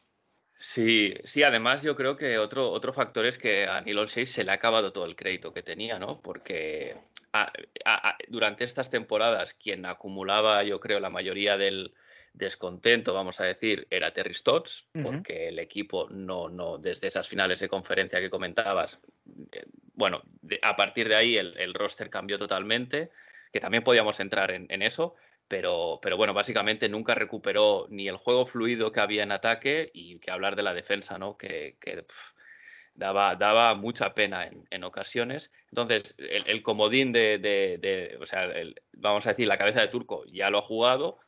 Sí, 0.55 1.13
sí, 1.25 1.43
además 1.43 1.83
yo 1.83 1.95
creo 1.95 2.17
que 2.17 2.39
otro, 2.39 2.71
otro 2.71 2.91
factor 2.91 3.27
es 3.27 3.37
que 3.37 3.67
a 3.67 3.81
Neil 3.81 4.07
6 4.07 4.31
se 4.31 4.43
le 4.43 4.49
ha 4.49 4.55
acabado 4.55 4.93
todo 4.93 5.05
el 5.05 5.15
crédito 5.15 5.53
que 5.53 5.61
tenía, 5.61 5.99
¿no? 5.99 6.21
Porque 6.21 6.97
durante 8.29 8.63
estas 8.63 8.89
temporadas 8.89 9.53
quien 9.53 9.85
acumulaba, 9.85 10.63
yo 10.63 10.79
creo, 10.79 10.99
la 10.99 11.11
mayoría 11.11 11.55
del, 11.55 11.93
descontento, 12.33 13.13
vamos 13.13 13.39
a 13.39 13.45
decir, 13.45 13.87
era 13.89 14.11
Terry 14.11 14.33
Stotts, 14.33 14.87
porque 15.03 15.49
el 15.49 15.59
equipo 15.59 16.07
no, 16.09 16.49
no, 16.49 16.79
desde 16.79 17.07
esas 17.07 17.27
finales 17.27 17.59
de 17.59 17.69
conferencia 17.69 18.19
que 18.19 18.31
comentabas, 18.31 18.99
eh, 19.51 19.65
bueno, 19.93 20.23
a 20.63 20.75
partir 20.75 21.07
de 21.07 21.15
ahí 21.15 21.37
el, 21.37 21.73
roster 21.75 22.09
cambió 22.09 22.39
totalmente, 22.39 23.11
que 23.51 23.59
también 23.59 23.83
podíamos 23.83 24.19
entrar 24.19 24.49
en, 24.49 24.81
eso, 24.81 25.13
pero, 25.47 25.99
pero, 26.01 26.17
bueno, 26.17 26.33
básicamente 26.33 26.89
nunca 26.89 27.13
recuperó 27.13 27.85
ni 27.89 28.07
el 28.07 28.17
juego 28.17 28.47
fluido 28.47 28.91
que 28.91 28.99
había 28.99 29.21
en 29.21 29.31
ataque 29.31 29.91
y 29.93 30.17
que 30.17 30.31
hablar 30.31 30.55
de 30.55 30.63
la 30.63 30.73
defensa, 30.73 31.19
¿no? 31.19 31.37
Que, 31.37 31.77
daba, 32.95 33.35
daba 33.35 33.75
mucha 33.75 34.15
pena 34.15 34.49
en, 34.71 34.83
ocasiones. 34.83 35.51
Entonces, 35.69 36.15
el, 36.17 36.63
comodín 36.63 37.11
de, 37.11 38.17
o 38.19 38.25
sea, 38.25 38.51
vamos 38.93 39.27
a 39.27 39.29
decir, 39.29 39.47
la 39.47 39.59
cabeza 39.59 39.81
de 39.81 39.89
Turco 39.89 40.25
ya 40.25 40.49
lo 40.49 40.57
ha 40.57 40.61
jugado, 40.61 41.19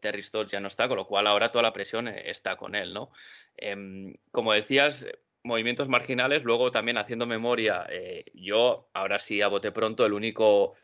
Terry 0.00 0.22
Stotts 0.22 0.52
ya 0.52 0.60
no 0.60 0.68
está, 0.68 0.88
con 0.88 0.96
lo 0.96 1.06
cual 1.06 1.26
ahora 1.26 1.50
toda 1.50 1.62
la 1.62 1.72
presión 1.72 2.08
eh, 2.08 2.30
está 2.30 2.56
con 2.56 2.74
él, 2.74 2.92
¿no? 2.94 3.10
Em, 3.56 4.14
como 4.30 4.52
decías, 4.52 5.06
movimientos 5.42 5.88
marginales, 5.88 6.44
luego 6.44 6.70
también 6.70 6.98
haciendo 6.98 7.26
memoria, 7.26 7.86
eh, 7.90 8.24
yo 8.34 8.88
ahora 8.92 9.18
sí 9.18 9.42
a 9.42 9.48
bote 9.48 9.72
pronto, 9.72 10.04
el 10.04 10.12
único 10.12 10.74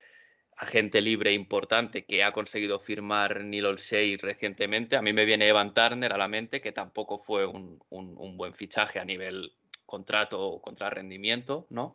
agente 0.56 1.00
libre 1.00 1.32
importante 1.32 2.04
que 2.04 2.23
ha 2.23 2.32
conseguido 2.32 2.78
firmar 2.78 3.42
Neil 3.42 3.66
Olshey 3.66 4.16
recientemente. 4.16 4.96
A 4.96 5.02
mí 5.02 5.12
me 5.12 5.25
viene 5.25 5.49
Evan 5.49 5.75
Turner 5.75 6.12
a 6.12 6.18
la 6.18 6.28
mente, 6.28 6.61
que 6.61 6.73
tampoco 6.73 7.18
fue 7.18 7.46
un, 7.46 7.78
buen 8.37 8.54
fichaje 8.54 8.99
a 8.99 9.04
nivel 9.04 9.52
contrato 9.84 10.40
o 10.40 10.62
contra 10.62 10.90
rendimiento, 10.90 11.66
¿no? 11.70 11.94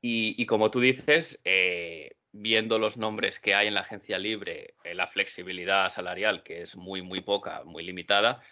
Y, 0.00 0.44
como 0.44 0.70
tú 0.70 0.80
dices, 0.80 1.40
eh, 1.44 2.16
viendo 2.36 2.80
los 2.80 2.96
nombres 2.96 3.38
que 3.38 3.54
hay 3.54 3.68
en 3.68 3.74
la 3.74 3.80
agencia 3.80 4.18
libre, 4.18 4.74
eh, 4.82 4.94
la 4.94 5.06
flexibilidad 5.06 5.88
salarial, 5.88 6.42
que 6.42 6.62
es 6.62 6.76
muy, 6.76 7.00
muy 7.00 7.20
poca, 7.20 7.62
muy 7.64 7.84
limitada, 7.84 8.42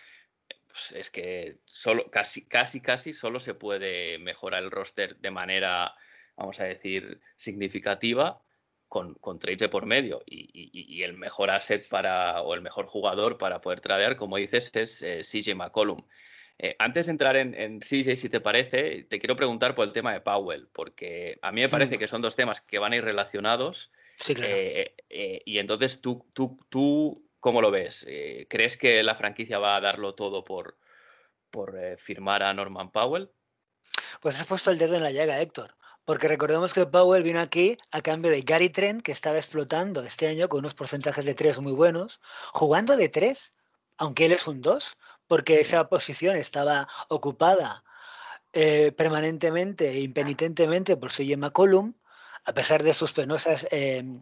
pues 0.68 0.92
es 0.92 1.10
que 1.10 1.58
solo, 1.64 2.08
casi, 2.08 2.46
casi, 2.46 2.80
casi 2.80 3.12
solo 3.12 3.40
se 3.40 3.54
puede 3.54 4.18
mejorar 4.20 4.62
el 4.62 4.70
roster 4.70 5.16
de 5.16 5.32
manera, 5.32 5.94
vamos 6.36 6.60
a 6.60 6.64
decir, 6.64 7.20
significativa 7.36 8.40
con, 8.88 9.14
con 9.14 9.40
trades 9.40 9.58
de 9.58 9.68
por 9.68 9.84
medio. 9.84 10.22
Y, 10.26 11.02
el 11.02 11.14
mejor 11.14 11.50
asset 11.50 11.88
para, 11.88 12.40
o 12.42 12.54
el 12.54 12.62
mejor 12.62 12.86
jugador 12.86 13.36
para 13.36 13.60
poder 13.60 13.80
tradear, 13.80 14.16
como 14.16 14.36
dices, 14.36 14.70
es 14.76 15.02
eh, 15.02 15.22
CJ 15.22 15.56
McCollum. 15.56 16.06
Eh, 16.58 16.76
antes 16.78 17.06
de 17.06 17.12
entrar 17.12 17.36
en, 17.36 17.54
en, 17.54 17.80
CJ, 17.80 18.16
si 18.16 18.28
te 18.28 18.40
parece, 18.40 19.04
te 19.04 19.18
quiero 19.18 19.36
preguntar 19.36 19.74
por 19.74 19.86
el 19.86 19.92
tema 19.92 20.12
de 20.12 20.20
Powell, 20.20 20.68
porque 20.72 21.38
a 21.42 21.50
mí 21.52 21.60
me 21.60 21.68
parece 21.68 21.98
que 21.98 22.08
son 22.08 22.22
dos 22.22 22.36
temas 22.36 22.60
que 22.60 22.78
van 22.78 22.92
a 22.92 22.96
ir 22.96 23.04
relacionados. 23.04 23.90
Sí, 24.18 24.34
claro. 24.34 24.52
Eh, 24.54 25.42
y 25.44 25.58
entonces 25.58 26.00
tú, 26.00 26.24
tú, 26.32 26.58
tú 26.68 27.26
¿Cómo 27.42 27.60
lo 27.60 27.72
ves? 27.72 28.06
Eh, 28.08 28.46
¿Crees 28.48 28.76
que 28.76 29.02
la 29.02 29.16
franquicia 29.16 29.58
va 29.58 29.74
a 29.74 29.80
darlo 29.80 30.14
todo 30.14 30.44
por, 30.44 30.78
por 31.50 31.76
eh, 31.76 31.96
firmar 31.96 32.40
a 32.44 32.54
Norman 32.54 32.92
Powell? 32.92 33.32
Pues 34.20 34.38
has 34.38 34.46
puesto 34.46 34.70
el 34.70 34.78
dedo 34.78 34.94
en 34.94 35.02
la 35.02 35.10
llaga, 35.10 35.40
Héctor. 35.40 35.74
Porque 36.04 36.28
recordemos 36.28 36.72
que 36.72 36.86
Powell 36.86 37.24
vino 37.24 37.40
aquí 37.40 37.76
a 37.90 38.00
cambio 38.00 38.30
de 38.30 38.42
Gary 38.42 38.68
Trent, 38.68 39.02
que 39.02 39.10
estaba 39.10 39.38
explotando 39.38 40.04
este 40.04 40.28
año 40.28 40.48
con 40.48 40.60
unos 40.60 40.74
porcentajes 40.74 41.24
de 41.24 41.34
tres 41.34 41.58
muy 41.58 41.72
buenos, 41.72 42.20
jugando 42.52 42.96
de 42.96 43.08
tres, 43.08 43.50
aunque 43.96 44.26
él 44.26 44.32
es 44.32 44.46
un 44.46 44.60
dos, 44.60 44.96
porque 45.32 45.60
esa 45.60 45.88
posición 45.88 46.36
estaba 46.36 46.86
ocupada 47.08 47.84
eh, 48.52 48.92
permanentemente 48.92 49.88
e 49.88 50.02
impenitentemente 50.02 50.94
por 50.98 51.10
CJ 51.10 51.38
McCollum 51.38 51.94
a 52.44 52.52
pesar 52.52 52.82
de 52.82 52.92
sus 52.92 53.14
penosas 53.14 53.66
em, 53.70 54.20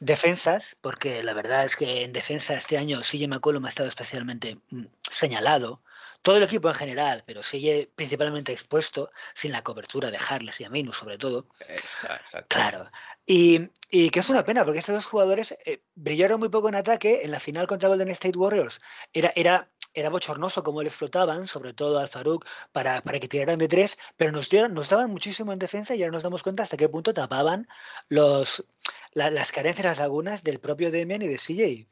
defensas, 0.00 0.76
porque 0.80 1.22
la 1.22 1.34
verdad 1.34 1.64
es 1.66 1.76
que 1.76 2.02
en 2.02 2.12
defensa 2.12 2.54
este 2.54 2.78
año 2.78 2.98
CJ 3.00 3.28
McCollum 3.28 3.64
ha 3.64 3.68
estado 3.68 3.88
especialmente 3.88 4.56
mm, 4.70 4.86
señalado, 5.08 5.84
todo 6.22 6.38
el 6.38 6.42
equipo 6.42 6.68
en 6.68 6.74
general, 6.74 7.22
pero 7.24 7.44
sigue 7.44 7.88
principalmente 7.94 8.52
expuesto 8.52 9.12
sin 9.34 9.52
la 9.52 9.62
cobertura 9.62 10.10
de 10.10 10.18
Harles 10.18 10.60
y 10.60 10.64
Aminu 10.64 10.92
sobre 10.92 11.16
todo. 11.16 11.46
Exacto. 11.68 12.44
Claro. 12.48 12.90
Y, 13.24 13.68
que 14.10 14.18
es 14.18 14.28
una 14.28 14.44
pena, 14.44 14.64
porque 14.64 14.80
estos 14.80 14.96
dos 14.96 15.06
jugadores 15.06 15.54
eh, 15.64 15.84
brillaron 15.94 16.40
muy 16.40 16.48
poco 16.48 16.68
en 16.68 16.74
ataque 16.74 17.20
en 17.22 17.30
la 17.30 17.38
final 17.38 17.68
contra 17.68 17.88
Golden 17.88 18.08
State 18.08 18.36
Warriors. 18.36 18.80
Era, 19.12 19.32
era 19.36 19.68
era 19.94 20.10
bochornoso 20.10 20.62
cómo 20.62 20.82
les 20.82 20.94
flotaban, 20.94 21.46
sobre 21.46 21.72
todo 21.72 21.98
al 21.98 22.08
Farouk, 22.08 22.46
para, 22.72 23.02
para 23.02 23.18
que 23.18 23.28
tiraran 23.28 23.58
de 23.58 23.68
tres, 23.68 23.98
pero 24.16 24.32
nos, 24.32 24.48
daban 24.50 25.10
muchísimo 25.10 25.52
en 25.52 25.58
defensa 25.58 25.94
y 25.94 26.02
ahora 26.02 26.12
nos 26.12 26.22
damos 26.22 26.42
cuenta 26.42 26.62
hasta 26.62 26.76
qué 26.76 26.88
punto 26.88 27.12
tapaban 27.14 27.68
las 28.08 29.52
carencias, 29.52 29.84
las 29.84 29.98
lagunas 29.98 30.42
del 30.42 30.60
propio 30.60 30.90
Demian 30.90 31.22
y 31.22 31.28
de 31.28 31.38
CJ. 31.38 31.88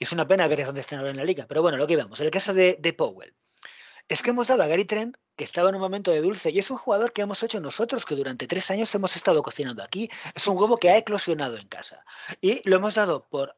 Es 0.00 0.12
una 0.12 0.28
pena 0.28 0.46
ver 0.46 0.64
dónde 0.64 0.80
están 0.80 1.00
ahora 1.00 1.10
en 1.10 1.16
la 1.16 1.24
liga. 1.24 1.46
Pero 1.48 1.62
bueno, 1.62 1.76
lo 1.76 1.86
que 1.86 1.96
vamos, 1.96 2.20
el 2.20 2.30
caso 2.30 2.54
de, 2.54 2.76
de 2.80 2.92
Powell. 2.92 3.34
Es 4.08 4.22
que 4.22 4.30
hemos 4.30 4.48
dado 4.48 4.62
a 4.62 4.66
Gary 4.66 4.86
Trent, 4.86 5.16
que 5.36 5.44
estaba 5.44 5.68
en 5.68 5.74
un 5.74 5.82
momento 5.82 6.10
de 6.10 6.22
dulce, 6.22 6.50
y 6.50 6.58
es 6.58 6.70
un 6.70 6.78
jugador 6.78 7.12
que 7.12 7.20
hemos 7.20 7.42
hecho 7.42 7.60
nosotros, 7.60 8.06
que 8.06 8.14
durante 8.14 8.46
tres 8.46 8.70
años 8.70 8.94
hemos 8.94 9.14
estado 9.16 9.42
cocinando 9.42 9.82
aquí. 9.82 10.10
Es 10.34 10.46
un 10.46 10.56
huevo 10.56 10.78
que 10.78 10.90
ha 10.90 10.96
eclosionado 10.96 11.58
en 11.58 11.68
casa. 11.68 12.04
Y 12.40 12.66
lo 12.68 12.76
hemos 12.76 12.94
dado 12.94 13.28
por 13.28 13.56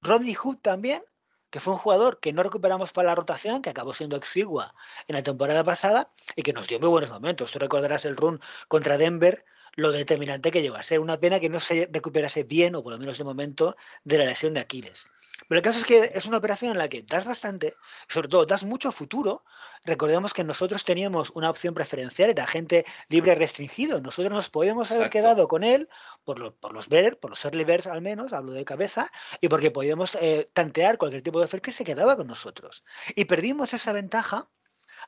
Rodney 0.00 0.34
Hood 0.34 0.58
también, 0.58 1.02
que 1.50 1.60
fue 1.60 1.72
un 1.72 1.78
jugador 1.78 2.20
que 2.20 2.32
no 2.32 2.42
recuperamos 2.42 2.92
para 2.92 3.08
la 3.08 3.14
rotación, 3.14 3.62
que 3.62 3.70
acabó 3.70 3.94
siendo 3.94 4.16
exigua 4.16 4.74
en 5.06 5.16
la 5.16 5.22
temporada 5.22 5.64
pasada 5.64 6.08
y 6.36 6.42
que 6.42 6.52
nos 6.52 6.66
dio 6.66 6.80
muy 6.80 6.88
buenos 6.88 7.10
momentos. 7.10 7.50
Tú 7.52 7.58
recordarás 7.58 8.04
el 8.04 8.16
run 8.16 8.40
contra 8.68 8.98
Denver, 8.98 9.44
lo 9.78 9.92
determinante 9.92 10.50
que 10.50 10.60
llegó 10.60 10.74
a 10.74 10.82
ser. 10.82 10.98
Una 10.98 11.20
pena 11.20 11.38
que 11.38 11.48
no 11.48 11.60
se 11.60 11.88
recuperase 11.92 12.42
bien, 12.42 12.74
o 12.74 12.82
por 12.82 12.92
lo 12.92 12.98
menos 12.98 13.16
de 13.16 13.22
momento, 13.22 13.76
de 14.02 14.18
la 14.18 14.24
lesión 14.24 14.52
de 14.54 14.58
Aquiles. 14.58 15.06
Pero 15.46 15.60
el 15.60 15.62
caso 15.62 15.78
es 15.78 15.84
que 15.84 16.10
es 16.16 16.26
una 16.26 16.38
operación 16.38 16.72
en 16.72 16.78
la 16.78 16.88
que 16.88 17.04
das 17.04 17.26
bastante, 17.26 17.74
sobre 18.08 18.26
todo 18.26 18.44
das 18.44 18.64
mucho 18.64 18.90
futuro. 18.90 19.44
Recordemos 19.84 20.34
que 20.34 20.42
nosotros 20.42 20.84
teníamos 20.84 21.30
una 21.30 21.48
opción 21.48 21.74
preferencial, 21.74 22.30
era 22.30 22.44
gente 22.44 22.86
libre 23.08 23.36
restringido. 23.36 24.00
Nosotros 24.00 24.32
nos 24.32 24.50
podíamos 24.50 24.90
haber 24.90 25.10
quedado 25.10 25.46
con 25.46 25.62
él 25.62 25.88
por, 26.24 26.56
por 26.56 26.72
los 26.72 26.88
ver, 26.88 27.20
por 27.20 27.30
los 27.30 27.44
early 27.44 27.62
birds 27.62 27.86
al 27.86 28.02
menos, 28.02 28.32
hablo 28.32 28.50
de 28.50 28.64
cabeza, 28.64 29.12
y 29.40 29.46
porque 29.46 29.70
podíamos 29.70 30.18
eh, 30.20 30.50
tantear 30.54 30.98
cualquier 30.98 31.22
tipo 31.22 31.38
de 31.38 31.44
oferta 31.44 31.70
y 31.70 31.72
se 31.72 31.84
quedaba 31.84 32.16
con 32.16 32.26
nosotros. 32.26 32.84
Y 33.14 33.26
perdimos 33.26 33.72
esa 33.74 33.92
ventaja 33.92 34.48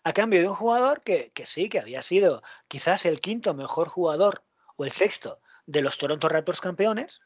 a 0.05 0.13
cambio 0.13 0.39
de 0.39 0.49
un 0.49 0.55
jugador 0.55 1.01
que, 1.01 1.33
que 1.33 1.47
sí, 1.47 1.69
que 1.69 1.81
había 1.81 2.03
sido 2.03 2.45
quizás 2.69 3.05
el 3.05 3.21
quinto 3.21 3.53
mejor 3.53 3.89
jugador 3.89 4.45
o 4.81 4.85
el 4.85 4.93
sexto 4.93 5.43
de 5.67 5.83
los 5.83 5.99
Toronto 5.99 6.27
Raptors 6.27 6.63
campeones, 6.63 7.21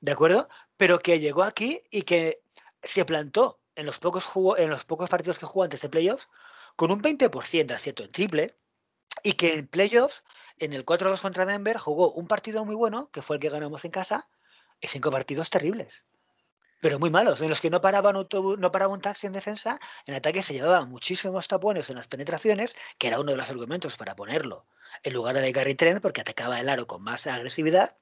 ¿de 0.00 0.12
acuerdo? 0.12 0.48
Pero 0.76 1.00
que 1.00 1.18
llegó 1.18 1.42
aquí 1.42 1.82
y 1.90 2.02
que 2.02 2.44
se 2.84 3.04
plantó 3.04 3.58
en 3.74 3.84
los 3.84 3.98
pocos, 3.98 4.30
en 4.58 4.70
los 4.70 4.84
pocos 4.84 5.10
partidos 5.10 5.40
que 5.40 5.46
jugó 5.46 5.64
antes 5.64 5.80
de 5.80 5.88
playoffs 5.88 6.28
con 6.76 6.92
un 6.92 7.02
20% 7.02 7.66
de 7.66 7.74
acierto 7.74 8.04
en 8.04 8.12
triple 8.12 8.54
y 9.24 9.32
que 9.32 9.58
en 9.58 9.66
playoffs, 9.66 10.22
en 10.58 10.72
el 10.72 10.86
4-2 10.86 11.20
contra 11.20 11.46
Denver, 11.46 11.78
jugó 11.78 12.12
un 12.12 12.28
partido 12.28 12.64
muy 12.64 12.76
bueno, 12.76 13.10
que 13.10 13.22
fue 13.22 13.36
el 13.36 13.42
que 13.42 13.50
ganamos 13.50 13.84
en 13.84 13.90
casa, 13.90 14.28
y 14.80 14.86
cinco 14.86 15.10
partidos 15.10 15.50
terribles. 15.50 16.06
Pero 16.80 17.00
muy 17.00 17.10
malos, 17.10 17.40
en 17.40 17.48
los 17.48 17.60
que 17.60 17.70
no 17.70 17.80
paraba, 17.80 18.12
no 18.12 18.72
paraba 18.72 18.92
un 18.92 19.00
taxi 19.00 19.26
en 19.26 19.32
defensa, 19.32 19.80
en 20.06 20.14
ataque 20.14 20.44
se 20.44 20.54
llevaban 20.54 20.88
muchísimos 20.88 21.48
tapones 21.48 21.90
en 21.90 21.96
las 21.96 22.06
penetraciones, 22.06 22.76
que 22.98 23.08
era 23.08 23.18
uno 23.18 23.32
de 23.32 23.38
los 23.38 23.50
argumentos 23.50 23.96
para 23.96 24.14
ponerlo 24.14 24.66
en 25.02 25.14
lugar 25.14 25.38
de 25.38 25.52
Gary 25.52 25.74
Trent 25.74 26.00
porque 26.00 26.20
atacaba 26.20 26.60
el 26.60 26.68
aro 26.68 26.86
con 26.86 27.02
más 27.02 27.26
agresividad 27.26 27.96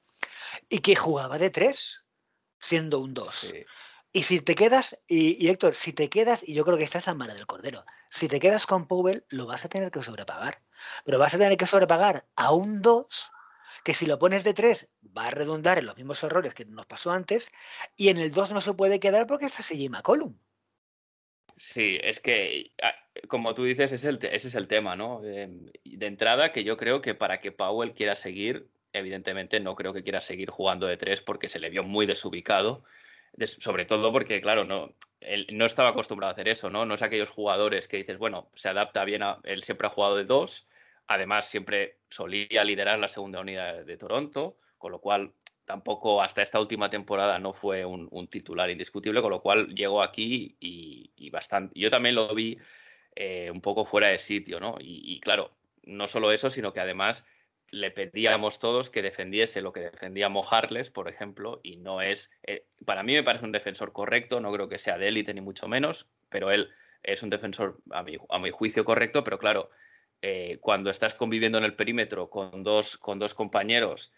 y 0.69 0.79
que 0.79 0.95
jugaba 0.95 1.37
de 1.37 1.49
tres, 1.49 2.03
siendo 2.59 2.99
un 2.99 3.13
dos. 3.13 3.51
Y 4.13 4.23
si 4.23 4.41
te 4.41 4.55
quedas, 4.55 4.99
y, 5.07 5.47
Héctor, 5.47 5.73
si 5.73 5.93
te 5.93 6.09
quedas, 6.09 6.41
y 6.45 6.53
yo 6.53 6.65
creo 6.65 6.77
que 6.77 6.83
esta 6.83 6.99
es 6.99 7.07
la 7.07 7.13
mano 7.13 7.33
del 7.33 7.47
cordero, 7.47 7.85
si 8.09 8.27
te 8.27 8.41
quedas 8.41 8.65
con 8.65 8.85
Powell, 8.85 9.25
lo 9.29 9.45
vas 9.45 9.63
a 9.63 9.69
tener 9.69 9.89
que 9.89 10.03
sobrepagar. 10.03 10.61
Pero 11.05 11.17
vas 11.17 11.33
a 11.33 11.37
tener 11.37 11.55
que 11.57 11.65
sobrepagar 11.65 12.27
a 12.35 12.51
un 12.51 12.81
2, 12.81 13.05
que 13.85 13.93
si 13.93 14.05
lo 14.05 14.19
pones 14.19 14.43
de 14.43 14.53
3, 14.53 14.89
va 15.17 15.27
a 15.27 15.31
redundar 15.31 15.79
en 15.79 15.85
los 15.85 15.95
mismos 15.95 16.21
errores 16.23 16.53
que 16.53 16.65
nos 16.65 16.85
pasó 16.87 17.11
antes, 17.11 17.49
y 17.95 18.09
en 18.09 18.17
el 18.17 18.31
2 18.31 18.51
no 18.51 18.59
se 18.59 18.73
puede 18.73 18.99
quedar 18.99 19.27
porque 19.27 19.45
está 19.45 19.63
CJ 19.63 19.89
McCollum. 19.89 20.37
Sí, 21.63 21.99
es 22.01 22.19
que, 22.19 22.71
ah, 22.81 22.95
como 23.27 23.53
tú 23.53 23.63
dices, 23.65 23.91
ese 23.93 24.09
es 24.33 24.55
el 24.55 24.67
tema, 24.67 24.95
¿no? 24.95 25.23
Em, 25.23 25.67
de 25.83 26.07
entrada, 26.07 26.51
que 26.51 26.63
yo 26.63 26.75
creo 26.75 27.01
que 27.01 27.13
para 27.13 27.39
que 27.39 27.51
Powell 27.51 27.93
quiera 27.93 28.15
seguir, 28.15 28.67
evidentemente 28.93 29.59
no 29.59 29.75
creo 29.75 29.93
que 29.93 30.01
quiera 30.01 30.21
seguir 30.21 30.49
jugando 30.49 30.87
de 30.87 30.97
tres 30.97 31.21
porque 31.21 31.49
se 31.49 31.59
le 31.59 31.69
vio 31.69 31.83
muy 31.83 32.07
desubicado, 32.07 32.83
sobre 33.45 33.85
todo 33.85 34.11
porque, 34.11 34.41
claro, 34.41 34.65
no, 34.65 34.95
él 35.19 35.45
no 35.51 35.67
estaba 35.67 35.89
acostumbrado 35.89 36.31
a 36.31 36.33
hacer 36.33 36.47
eso, 36.47 36.71
¿no? 36.71 36.87
No 36.87 36.95
es 36.95 37.03
aquellos 37.03 37.29
jugadores 37.29 37.87
que 37.87 37.97
dices, 37.97 38.17
bueno, 38.17 38.49
se 38.55 38.69
adapta 38.69 39.05
bien 39.05 39.21
a. 39.21 39.39
Él 39.43 39.61
siempre 39.63 39.85
ha 39.85 39.91
jugado 39.91 40.15
de 40.17 40.25
dos, 40.25 40.67
además 41.07 41.47
siempre 41.47 41.99
solía 42.09 42.63
liderar 42.63 42.97
la 42.97 43.07
segunda 43.07 43.39
unidad 43.39 43.85
de 43.85 43.97
Toronto, 43.97 44.57
con 44.79 44.91
lo 44.91 44.99
cual 44.99 45.33
tampoco 45.71 46.21
hasta 46.21 46.41
esta 46.41 46.59
última 46.59 46.89
temporada 46.89 47.39
no 47.39 47.53
fue 47.53 47.85
un, 47.85 48.27
titular 48.27 48.69
indiscutible, 48.69 49.21
con 49.21 49.31
lo 49.31 49.41
cual 49.41 49.73
llegó 49.73 50.03
aquí 50.03 50.57
y, 50.59 51.29
bastante. 51.29 51.79
Yo 51.79 51.89
también 51.89 52.15
lo 52.15 52.35
vi 52.35 52.57
eh, 53.15 53.49
un 53.49 53.61
poco 53.61 53.85
fuera 53.85 54.09
de 54.09 54.17
sitio, 54.17 54.59
¿no? 54.59 54.75
Y, 54.81 55.17
claro, 55.21 55.53
no 55.83 56.09
solo 56.09 56.33
eso, 56.33 56.49
sino 56.49 56.73
que 56.73 56.81
además 56.81 57.25
le 57.69 57.89
pedíamos 57.89 58.59
todos 58.59 58.89
que 58.89 59.01
defendiese 59.01 59.61
lo 59.61 59.71
que 59.71 59.79
defendía 59.79 60.27
Mojarles, 60.27 60.91
por 60.91 61.07
ejemplo, 61.07 61.61
y 61.63 61.77
no 61.77 62.01
es. 62.01 62.31
Eh, 62.43 62.65
para 62.85 63.01
mí 63.01 63.13
me 63.13 63.23
parece 63.23 63.45
un 63.45 63.53
defensor 63.53 63.93
correcto, 63.93 64.41
no 64.41 64.51
creo 64.51 64.67
que 64.67 64.77
sea 64.77 64.97
de 64.97 65.07
élite 65.07 65.33
ni 65.33 65.39
mucho 65.39 65.69
menos, 65.69 66.09
pero 66.27 66.51
él 66.51 66.69
es 67.01 67.23
un 67.23 67.29
defensor, 67.29 67.77
a 67.91 68.03
mi, 68.03 68.17
a 68.27 68.39
mi 68.39 68.51
juicio, 68.51 68.83
correcto, 68.83 69.23
pero 69.23 69.39
claro. 69.39 69.69
Eh, 70.21 70.57
cuando 70.59 70.89
estás 70.89 71.13
conviviendo 71.13 71.57
en 71.57 71.63
el 71.63 71.75
perímetro 71.75 72.29
con 72.29 72.61
dos, 72.61 72.97
con 72.97 73.17
dos 73.19 73.33
compañeros 73.33 74.11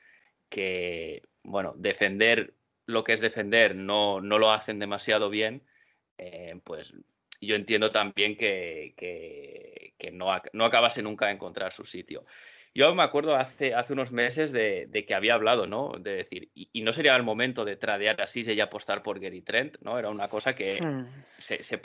que, 0.49 1.21
bueno, 1.43 1.73
defender 1.77 2.55
lo 2.85 3.03
que 3.03 3.13
es 3.13 3.21
defender 3.21 3.75
no, 3.75 4.21
no 4.21 4.39
lo 4.39 4.51
hacen 4.51 4.79
demasiado 4.79 5.29
bien, 5.29 5.63
eh, 6.17 6.59
pues 6.63 6.93
yo 7.41 7.55
entiendo 7.55 7.91
también 7.91 8.37
que, 8.37 8.93
que, 8.97 10.11
no, 10.11 10.27
no, 10.53 10.65
acabase 10.65 11.01
nunca 11.01 11.27
de 11.27 11.33
encontrar 11.33 11.71
su 11.71 11.83
sitio. 11.85 12.25
Yo 12.75 12.93
me 12.95 13.03
acuerdo 13.03 13.35
hace, 13.35 13.75
hace 13.75 13.93
unos 13.93 14.11
meses 14.11 14.51
de, 14.51 15.05
que 15.07 15.13
había 15.13 15.35
hablado, 15.35 15.67
¿no? 15.67 15.93
De 15.99 16.15
decir, 16.15 16.49
y, 16.55 16.81
no 16.81 16.91
sería 16.91 17.15
el 17.15 17.23
momento 17.23 17.65
de 17.65 17.75
tradear 17.75 18.19
así 18.21 18.41
y 18.41 18.59
apostar 18.59 19.03
por 19.03 19.19
Gary 19.19 19.41
Trent, 19.41 19.77
¿no? 19.81 19.99
Era 19.99 20.09
una 20.09 20.27
cosa 20.27 20.55
que 20.55 20.81
hmm. 20.81 21.05
se, 21.37 21.63
se, 21.63 21.79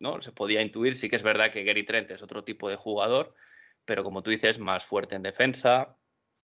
¿no? 0.00 0.20
se 0.20 0.32
podía 0.32 0.60
intuir. 0.60 0.96
Sí 0.96 1.08
que 1.08 1.16
es 1.16 1.22
verdad 1.22 1.52
que 1.52 1.62
Gary 1.62 1.84
Trent 1.84 2.10
es 2.10 2.22
otro 2.22 2.42
tipo 2.42 2.68
de 2.68 2.76
jugador, 2.76 3.34
pero 3.84 4.02
como 4.02 4.22
tú 4.22 4.30
dices, 4.30 4.58
más 4.58 4.84
fuerte 4.84 5.14
en 5.14 5.22
defensa, 5.22 5.96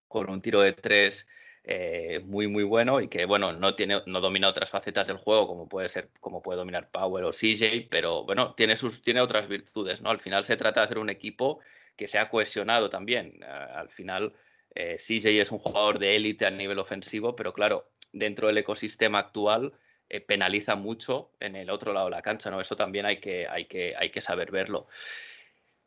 con 0.07 0.29
un 0.29 0.41
tiro 0.41 0.61
de 0.61 0.73
tres 0.73 1.27
eh, 1.63 2.21
muy, 2.25 2.47
muy 2.47 2.63
bueno 2.63 3.01
y 3.01 3.07
que, 3.09 3.25
bueno, 3.25 3.53
no, 3.53 3.75
tiene, 3.75 4.01
no 4.05 4.21
domina 4.21 4.47
otras 4.47 4.69
facetas 4.69 5.07
del 5.07 5.17
juego 5.17 5.47
como 5.47 5.67
puede 5.67 5.89
ser, 5.89 6.09
como 6.19 6.41
puede 6.41 6.57
dominar 6.57 6.89
Power 6.89 7.23
o 7.25 7.31
CJ, 7.31 7.87
pero 7.89 8.23
bueno, 8.23 8.53
tiene, 8.55 8.75
sus, 8.75 9.01
tiene 9.01 9.21
otras 9.21 9.47
virtudes, 9.47 10.01
¿no? 10.01 10.09
Al 10.09 10.19
final 10.19 10.45
se 10.45 10.57
trata 10.57 10.79
de 10.79 10.85
hacer 10.85 10.97
un 10.97 11.09
equipo 11.09 11.59
que 11.95 12.07
sea 12.07 12.29
cohesionado 12.29 12.89
también. 12.89 13.43
al 13.43 13.89
final, 13.89 14.33
eh, 14.73 14.95
CJ 14.97 15.41
es 15.41 15.51
un 15.51 15.59
jugador 15.59 15.99
de 15.99 16.15
élite 16.15 16.45
a 16.45 16.51
nivel 16.51 16.79
ofensivo, 16.79 17.35
pero 17.35 17.53
claro, 17.53 17.89
dentro 18.13 18.47
del 18.47 18.57
ecosistema 18.57 19.19
actual 19.19 19.73
eh, 20.09 20.21
penaliza 20.21 20.75
mucho 20.75 21.31
en 21.39 21.55
el 21.55 21.69
otro 21.69 21.93
lado 21.93 22.05
de 22.07 22.15
la 22.15 22.21
cancha, 22.21 22.49
¿no? 22.49 22.61
Eso 22.61 22.75
también 22.75 23.05
hay 23.05 23.19
que, 23.19 23.47
hay 23.47 23.65
que, 23.65 23.93
hay 23.97 24.09
que 24.09 24.21
saber 24.21 24.49
verlo. 24.49 24.87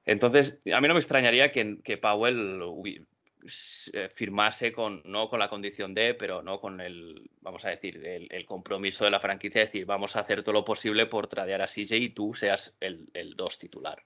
Entonces, 0.05 0.61
a 0.73 0.81
mí 0.81 0.89
no 0.89 0.95
me 0.95 1.01
extrañaría 1.01 1.51
que, 1.51 1.79
que 1.83 1.97
Powell 1.97 2.61
firmase 4.15 4.73
con, 4.73 5.03
no 5.05 5.29
con 5.29 5.39
la 5.39 5.49
condición 5.49 5.95
de, 5.95 6.15
pero 6.15 6.43
no 6.43 6.61
con 6.61 6.81
el, 6.81 7.31
vamos 7.41 7.65
a 7.65 7.71
decir, 7.71 8.05
el, 8.05 8.47
compromiso 8.47 9.05
de 9.05 9.11
la 9.11 9.21
franquicia, 9.21 9.61
de 9.61 9.67
decir, 9.67 9.87
vamos 9.87 10.17
a 10.17 10.21
hacer 10.21 10.43
todo 10.43 10.53
lo 10.53 10.65
posible 10.65 11.07
por 11.07 11.27
tradear 11.27 11.63
a 11.63 11.67
CJ 11.67 11.97
y 11.97 12.11
tú 12.11 12.35
seas 12.35 12.77
el, 12.81 13.07
el 13.15 13.35
dos 13.35 13.59
titular. 13.59 14.05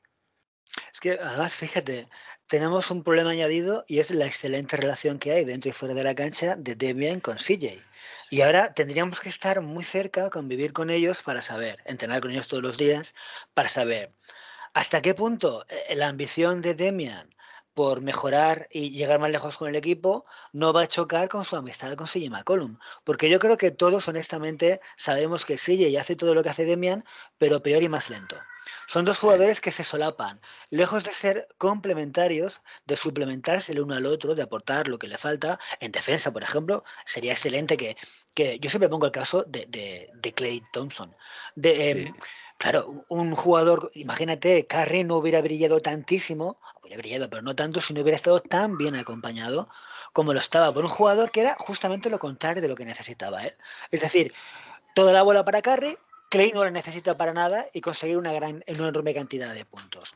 Es 0.93 1.01
que 1.01 1.13
además, 1.13 1.55
fíjate, 1.55 2.09
tenemos 2.47 2.91
un 2.91 3.03
problema 3.03 3.31
añadido 3.31 3.85
y 3.87 4.01
es 4.01 4.11
la 4.11 4.27
excelente 4.27 4.77
relación 4.77 5.19
que 5.19 5.33
hay 5.33 5.45
dentro 5.45 5.71
y 5.71 5.73
fuera 5.73 5.95
de 5.95 6.05
la 6.05 6.15
cancha 6.15 6.57
de 6.57 6.75
Demian 6.75 7.21
con 7.21 7.37
CJ. 7.37 7.79
Y 8.31 8.41
ahora 8.41 8.75
tendríamos 8.75 9.21
que 9.21 9.29
estar 9.29 9.61
muy 9.61 9.85
cerca, 9.85 10.31
convivir 10.31 10.73
con 10.73 10.91
ellos 10.91 11.23
para 11.23 11.43
saber, 11.43 11.81
entrenar 11.85 12.21
con 12.21 12.33
ellos 12.33 12.49
todos 12.49 12.63
los 12.63 12.77
días, 12.77 13.15
para 13.55 13.69
saber 13.69 14.13
hasta 14.77 15.01
qué 15.01 15.15
punto 15.15 15.65
eh, 15.69 15.95
la 15.95 16.09
ambición 16.09 16.61
de 16.61 16.75
Demian 16.75 17.35
por 17.77 18.01
mejorar 18.01 18.69
y 18.71 18.93
llegar 18.93 19.21
más 19.21 19.31
lejos 19.31 19.59
con 19.59 19.69
el 19.69 19.77
equipo, 19.77 20.25
no 20.55 20.73
va 20.73 20.85
a 20.85 20.89
chocar 20.89 21.29
con 21.29 21.45
su 21.45 21.57
amistad 21.57 21.95
con 21.95 22.07
CJ 22.07 22.31
McCollum. 22.31 22.79
Porque 23.05 23.29
yo 23.29 23.39
creo 23.39 23.59
que 23.59 23.71
todos, 23.71 24.09
honestamente, 24.09 24.81
sabemos 24.97 25.45
que 25.45 25.59
CJ 25.59 25.95
hace 26.01 26.17
todo 26.17 26.35
lo 26.35 26.43
que 26.43 26.49
hace 26.49 26.65
Demian, 26.65 27.05
pero 27.37 27.63
peor 27.63 27.83
y 27.83 27.91
más 27.91 28.09
lento. 28.09 28.35
Son 28.87 29.05
dos 29.05 29.19
jugadores 29.19 29.61
que 29.61 29.73
se 29.73 29.85
solapan, 29.85 30.41
lejos 30.71 31.05
de 31.05 31.13
ser 31.13 31.49
complementarios, 31.59 32.63
de 32.87 32.97
suplementarse 32.97 33.73
el 33.73 33.81
uno 33.81 33.95
al 33.95 34.07
otro, 34.07 34.35
de 34.35 34.43
aportar 34.43 34.89
lo 34.89 34.99
que 34.99 35.07
le 35.07 35.19
falta. 35.19 35.61
En 35.79 35.93
defensa, 35.93 36.33
por 36.33 36.43
ejemplo, 36.43 36.83
sería 37.05 37.33
excelente 37.33 37.77
que, 37.77 37.99
que 38.33 38.59
yo 38.59 38.71
siempre 38.71 38.89
pongo 38.89 39.05
el 39.05 39.13
caso 39.13 39.45
de, 39.45 39.67
de, 39.67 40.33
Clay 40.33 40.63
Thompson. 40.73 41.15
De, 41.55 41.91
em, 41.91 42.15
Claro, 42.59 43.05
un 43.09 43.35
jugador, 43.35 43.91
imagínate, 43.95 44.65
Carrie 44.67 45.05
no 45.05 45.17
hubiera 45.17 45.43
brillado 45.43 45.81
tantísimo, 45.81 46.59
hubiera 46.81 46.97
brillado, 46.97 47.29
pero 47.29 47.43
no 47.43 47.55
tanto 47.55 47.81
si 47.81 47.93
no 47.93 48.01
hubiera 48.01 48.17
estado 48.17 48.41
tan 48.41 48.79
bien 48.79 48.97
acompañado 48.97 49.69
como 50.15 50.33
lo 50.33 50.41
estaba 50.41 50.73
por 50.73 50.85
un 50.85 50.91
jugador 50.91 51.31
que 51.31 51.43
era 51.43 51.55
justamente 51.59 52.09
lo 52.09 52.19
contrario 52.19 52.63
de 52.63 52.69
lo 52.69 52.75
que 52.75 52.87
necesitaba 52.87 53.45
él. 53.45 53.55
Es 53.91 54.01
decir, 54.01 54.33
toda 54.95 55.13
la 55.13 55.23
bola 55.23 55.45
para 55.45 55.61
Carrie, 55.61 55.99
Clay 56.31 56.53
no 56.53 56.65
la 56.65 56.71
necesita 56.71 57.17
para 57.17 57.35
nada 57.35 57.69
y 57.75 57.83
conseguir 57.83 58.17
una 58.17 58.33
gran, 58.33 58.65
enorme 58.67 59.13
cantidad 59.13 59.53
de 59.53 59.67
puntos. 59.67 60.15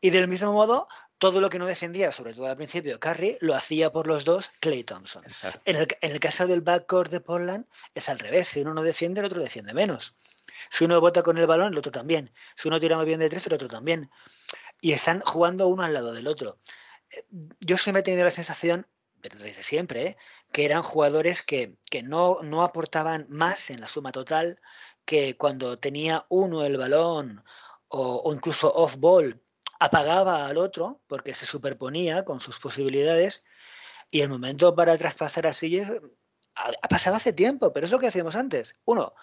Y 0.00 0.10
del 0.10 0.28
mismo 0.28 0.52
modo, 0.52 0.86
todo 1.18 1.40
lo 1.40 1.50
que 1.50 1.58
no 1.58 1.66
defendía, 1.66 2.12
sobre 2.12 2.34
todo 2.34 2.46
al 2.46 2.56
principio, 2.56 3.00
Carrie, 3.00 3.36
lo 3.40 3.54
hacía 3.54 3.90
por 3.90 4.06
los 4.06 4.24
dos 4.24 4.52
Clay 4.60 4.84
Thompson. 4.84 5.24
En 5.64 5.76
el, 5.76 5.88
en 6.00 6.12
el, 6.12 6.20
caso 6.20 6.46
del 6.46 6.62
backcourt 6.62 7.10
de 7.10 7.20
Portland 7.20 7.66
es 7.94 8.08
al 8.08 8.20
revés, 8.20 8.48
si 8.48 8.60
uno 8.60 8.74
no 8.74 8.82
defiende, 8.82 9.20
el 9.20 9.26
otro 9.26 9.40
defiende 9.40 9.74
menos. 9.74 10.14
Si 10.70 10.84
uno 10.84 11.00
bota 11.00 11.22
con 11.22 11.38
el 11.38 11.46
balón, 11.46 11.72
el 11.72 11.78
otro 11.78 11.92
también. 11.92 12.32
Si 12.56 12.68
uno 12.68 12.80
tira 12.80 12.96
más 12.96 13.06
bien 13.06 13.20
de 13.20 13.28
tres, 13.28 13.46
el 13.46 13.54
otro 13.54 13.68
también. 13.68 14.10
Y 14.80 14.92
están 14.92 15.20
jugando 15.20 15.68
uno 15.68 15.82
al 15.82 15.94
lado 15.94 16.12
del 16.12 16.26
otro. 16.26 16.58
Eh, 17.10 17.24
yo 17.60 17.78
siempre 17.78 18.00
he 18.00 18.04
tenido 18.04 18.24
la 18.24 18.30
sensación, 18.30 18.86
pero 19.20 19.38
desde 19.38 19.62
siempre, 19.62 20.06
¿eh? 20.06 20.16
que 20.52 20.64
eran 20.64 20.82
jugadores 20.82 21.42
que, 21.42 21.76
no, 22.04 22.38
no 22.42 22.62
aportaban 22.62 23.26
más 23.30 23.70
en 23.70 23.80
la 23.80 23.88
suma 23.88 24.12
total, 24.12 24.60
que 25.04 25.36
cuando 25.36 25.78
tenía 25.78 26.26
uno 26.28 26.64
el 26.64 26.76
balón 26.76 27.44
o, 27.88 28.32
incluso 28.32 28.72
off-ball, 28.72 29.40
apagaba 29.80 30.46
al 30.46 30.58
otro 30.58 31.02
porque 31.08 31.34
se 31.34 31.46
superponía 31.46 32.24
con 32.24 32.40
sus 32.40 32.58
posibilidades 32.60 33.42
y 34.10 34.20
el 34.20 34.28
momento 34.28 34.74
para 34.74 34.96
traspasar 34.96 35.46
a 35.46 35.54
Silles 35.54 35.88
ha, 36.54 36.70
ha, 36.82 36.88
pasado 36.88 37.16
hace 37.16 37.32
tiempo, 37.32 37.72
pero 37.72 37.86
es 37.86 37.92
lo 37.92 37.98
que 37.98 38.06
hacíamos 38.06 38.36
antes. 38.36 38.76
Uno, 38.84 39.14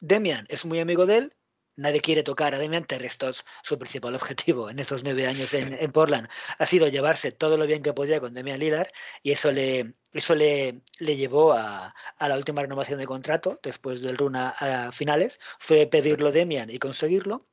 Demian 0.00 0.46
es 0.48 0.64
muy 0.64 0.80
amigo 0.80 1.06
de 1.06 1.16
él, 1.18 1.36
nadie 1.76 2.00
quiere 2.00 2.22
tocar 2.22 2.54
a 2.54 2.58
Demian 2.58 2.84
Terrestos. 2.84 3.44
Su 3.62 3.78
principal 3.78 4.14
objetivo 4.14 4.70
en 4.70 4.78
estos 4.78 5.02
nueve 5.04 5.26
años 5.26 5.52
en, 5.54 5.92
Portland 5.92 6.28
ha 6.58 6.66
sido 6.66 6.88
llevarse 6.88 7.32
todo 7.32 7.56
lo 7.56 7.66
bien 7.66 7.82
que 7.82 7.92
podía 7.92 8.20
con 8.20 8.34
Demian 8.34 8.60
Lillard 8.60 8.88
y 9.22 9.32
eso 9.32 9.52
le, 9.52 9.94
eso 10.12 10.34
le, 10.34 10.82
le 10.98 11.16
llevó 11.16 11.52
a, 11.52 11.94
la 12.20 12.36
última 12.36 12.62
renovación 12.62 12.98
de 12.98 13.06
contrato 13.06 13.58
después 13.62 14.02
del 14.02 14.16
run 14.16 14.36
a, 14.36 14.90
finales. 14.92 15.40
Fue 15.58 15.86
pedirlo 15.86 16.32
Demian 16.32 16.70
y 16.70 16.78
conseguirlo. 16.78 17.44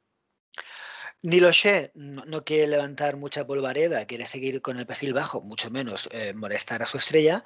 Nilo 1.23 1.51
no, 1.93 2.25
no, 2.25 2.43
quiere 2.43 2.65
levantar 2.67 3.15
mucha 3.15 3.45
polvareda, 3.45 4.06
quiere 4.08 4.27
seguir 4.27 4.60
con 4.63 4.80
el 4.80 4.88
perfil 4.88 5.13
bajo, 5.13 5.41
mucho 5.41 5.69
menos 5.69 6.10
eh, 6.12 6.34
molestar 6.34 6.82
a 6.82 6.88
su 6.88 6.97
estrella. 6.97 7.45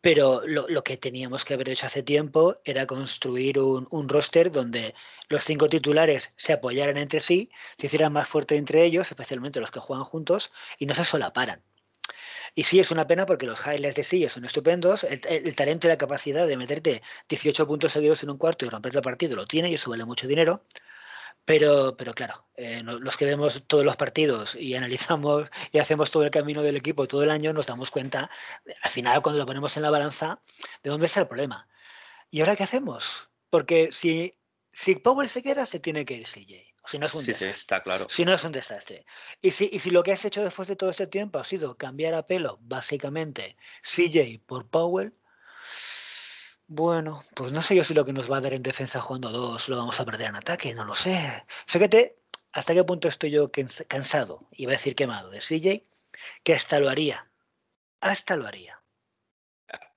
Pero 0.00 0.42
lo, 0.46 0.82
que 0.82 0.96
teníamos 0.96 1.44
que 1.44 1.54
haber 1.54 1.68
hecho 1.68 1.86
hace 1.86 2.02
tiempo 2.02 2.56
era 2.64 2.86
construir 2.86 3.58
un, 3.58 4.08
roster 4.08 4.50
donde 4.50 4.94
los 5.28 5.44
cinco 5.44 5.68
titulares 5.68 6.32
se 6.36 6.54
apoyaran 6.54 6.96
entre 6.96 7.20
sí, 7.20 7.50
se 7.78 7.86
hicieran 7.86 8.12
más 8.12 8.26
fuerte 8.26 8.56
entre 8.56 8.82
ellos, 8.84 9.10
especialmente 9.10 9.60
los 9.60 9.70
que 9.70 9.80
juegan 9.80 10.04
juntos, 10.04 10.52
y 10.78 10.86
no 10.86 10.94
se 10.94 11.04
solaparan. 11.04 11.62
Y 12.54 12.64
sí, 12.64 12.80
es 12.80 12.90
una 12.90 13.06
pena 13.06 13.26
porque 13.26 13.46
los 13.46 13.60
highlights 13.60 13.96
de 13.96 14.04
sí 14.04 14.28
son 14.28 14.44
estupendos. 14.44 15.04
El, 15.04 15.54
talento 15.54 15.86
y 15.86 15.90
la 15.90 15.98
capacidad 15.98 16.46
de 16.46 16.56
meterte 16.56 17.02
18 17.28 17.66
puntos 17.66 17.92
seguidos 17.92 18.22
en 18.22 18.30
un 18.30 18.38
cuarto 18.38 18.64
y 18.64 18.68
romper 18.68 18.96
el 18.96 19.02
partido 19.02 19.36
lo 19.36 19.46
tiene 19.46 19.70
y 19.70 19.74
eso 19.74 19.90
vale 19.90 20.04
mucho 20.04 20.26
dinero. 20.26 20.64
Pero, 21.50 21.96
pero 21.96 22.14
claro, 22.14 22.46
eh, 22.54 22.80
los 22.84 23.16
que 23.16 23.24
vemos 23.24 23.60
todos 23.66 23.84
los 23.84 23.96
partidos 23.96 24.54
y 24.54 24.76
analizamos 24.76 25.50
y 25.72 25.80
hacemos 25.80 26.12
todo 26.12 26.22
el 26.22 26.30
camino 26.30 26.62
del 26.62 26.76
equipo 26.76 27.08
todo 27.08 27.24
el 27.24 27.30
año, 27.32 27.52
nos 27.52 27.66
damos 27.66 27.90
cuenta, 27.90 28.30
al 28.84 28.90
final, 28.90 29.20
cuando 29.20 29.40
lo 29.40 29.46
ponemos 29.46 29.76
en 29.76 29.82
la 29.82 29.90
balanza, 29.90 30.38
de 30.84 30.90
dónde 30.90 31.06
está 31.06 31.18
el 31.18 31.26
problema. 31.26 31.66
¿Y 32.30 32.38
ahora 32.38 32.54
qué 32.54 32.62
hacemos? 32.62 33.30
Porque 33.50 33.88
si, 33.90 34.38
si 34.72 34.94
Powell 34.94 35.28
se 35.28 35.42
queda, 35.42 35.66
se 35.66 35.80
tiene 35.80 36.04
que 36.04 36.14
ir 36.14 36.24
CJ. 36.24 36.72
Si 36.86 37.00
no 37.00 37.06
es 37.06 37.14
un 37.14 37.26
desastre. 37.26 37.50
está 37.50 37.82
claro. 37.82 38.06
Si 38.08 38.24
no 38.24 38.32
es 38.32 38.44
un 38.44 38.52
desastre. 38.52 39.04
Y 39.42 39.50
si, 39.50 39.68
y 39.72 39.80
si 39.80 39.90
lo 39.90 40.04
que 40.04 40.12
has 40.12 40.24
hecho 40.24 40.44
después 40.44 40.68
de 40.68 40.76
todo 40.76 40.90
este 40.90 41.08
tiempo 41.08 41.40
ha 41.40 41.44
sido 41.44 41.76
cambiar 41.76 42.14
a 42.14 42.28
pelo, 42.28 42.60
básicamente, 42.60 43.56
CJ 43.82 44.38
por 44.46 44.68
Powell, 44.68 45.12
bueno, 46.72 47.20
pues 47.34 47.50
no 47.50 47.62
sé 47.62 47.74
yo 47.74 47.82
si 47.82 47.94
lo 47.94 48.04
que 48.04 48.12
nos 48.12 48.30
va 48.30 48.36
a 48.36 48.40
dar 48.40 48.52
en 48.52 48.62
defensa 48.62 49.00
jugando 49.00 49.30
dos 49.30 49.68
lo 49.68 49.76
vamos 49.76 49.98
a 49.98 50.04
perder 50.04 50.28
en 50.28 50.36
ataque, 50.36 50.72
no 50.72 50.84
lo 50.84 50.94
sé. 50.94 51.44
Fíjate 51.66 52.14
hasta 52.52 52.74
qué 52.74 52.84
punto 52.84 53.08
estoy 53.08 53.32
yo 53.32 53.50
cansado, 53.88 54.46
iba 54.52 54.70
a 54.70 54.76
decir 54.76 54.94
quemado, 54.94 55.30
de 55.30 55.40
CJ, 55.40 55.84
que 56.44 56.52
hasta 56.52 56.78
lo 56.78 56.88
haría. 56.88 57.28
Hasta 58.00 58.36
lo 58.36 58.46
haría. 58.46 58.80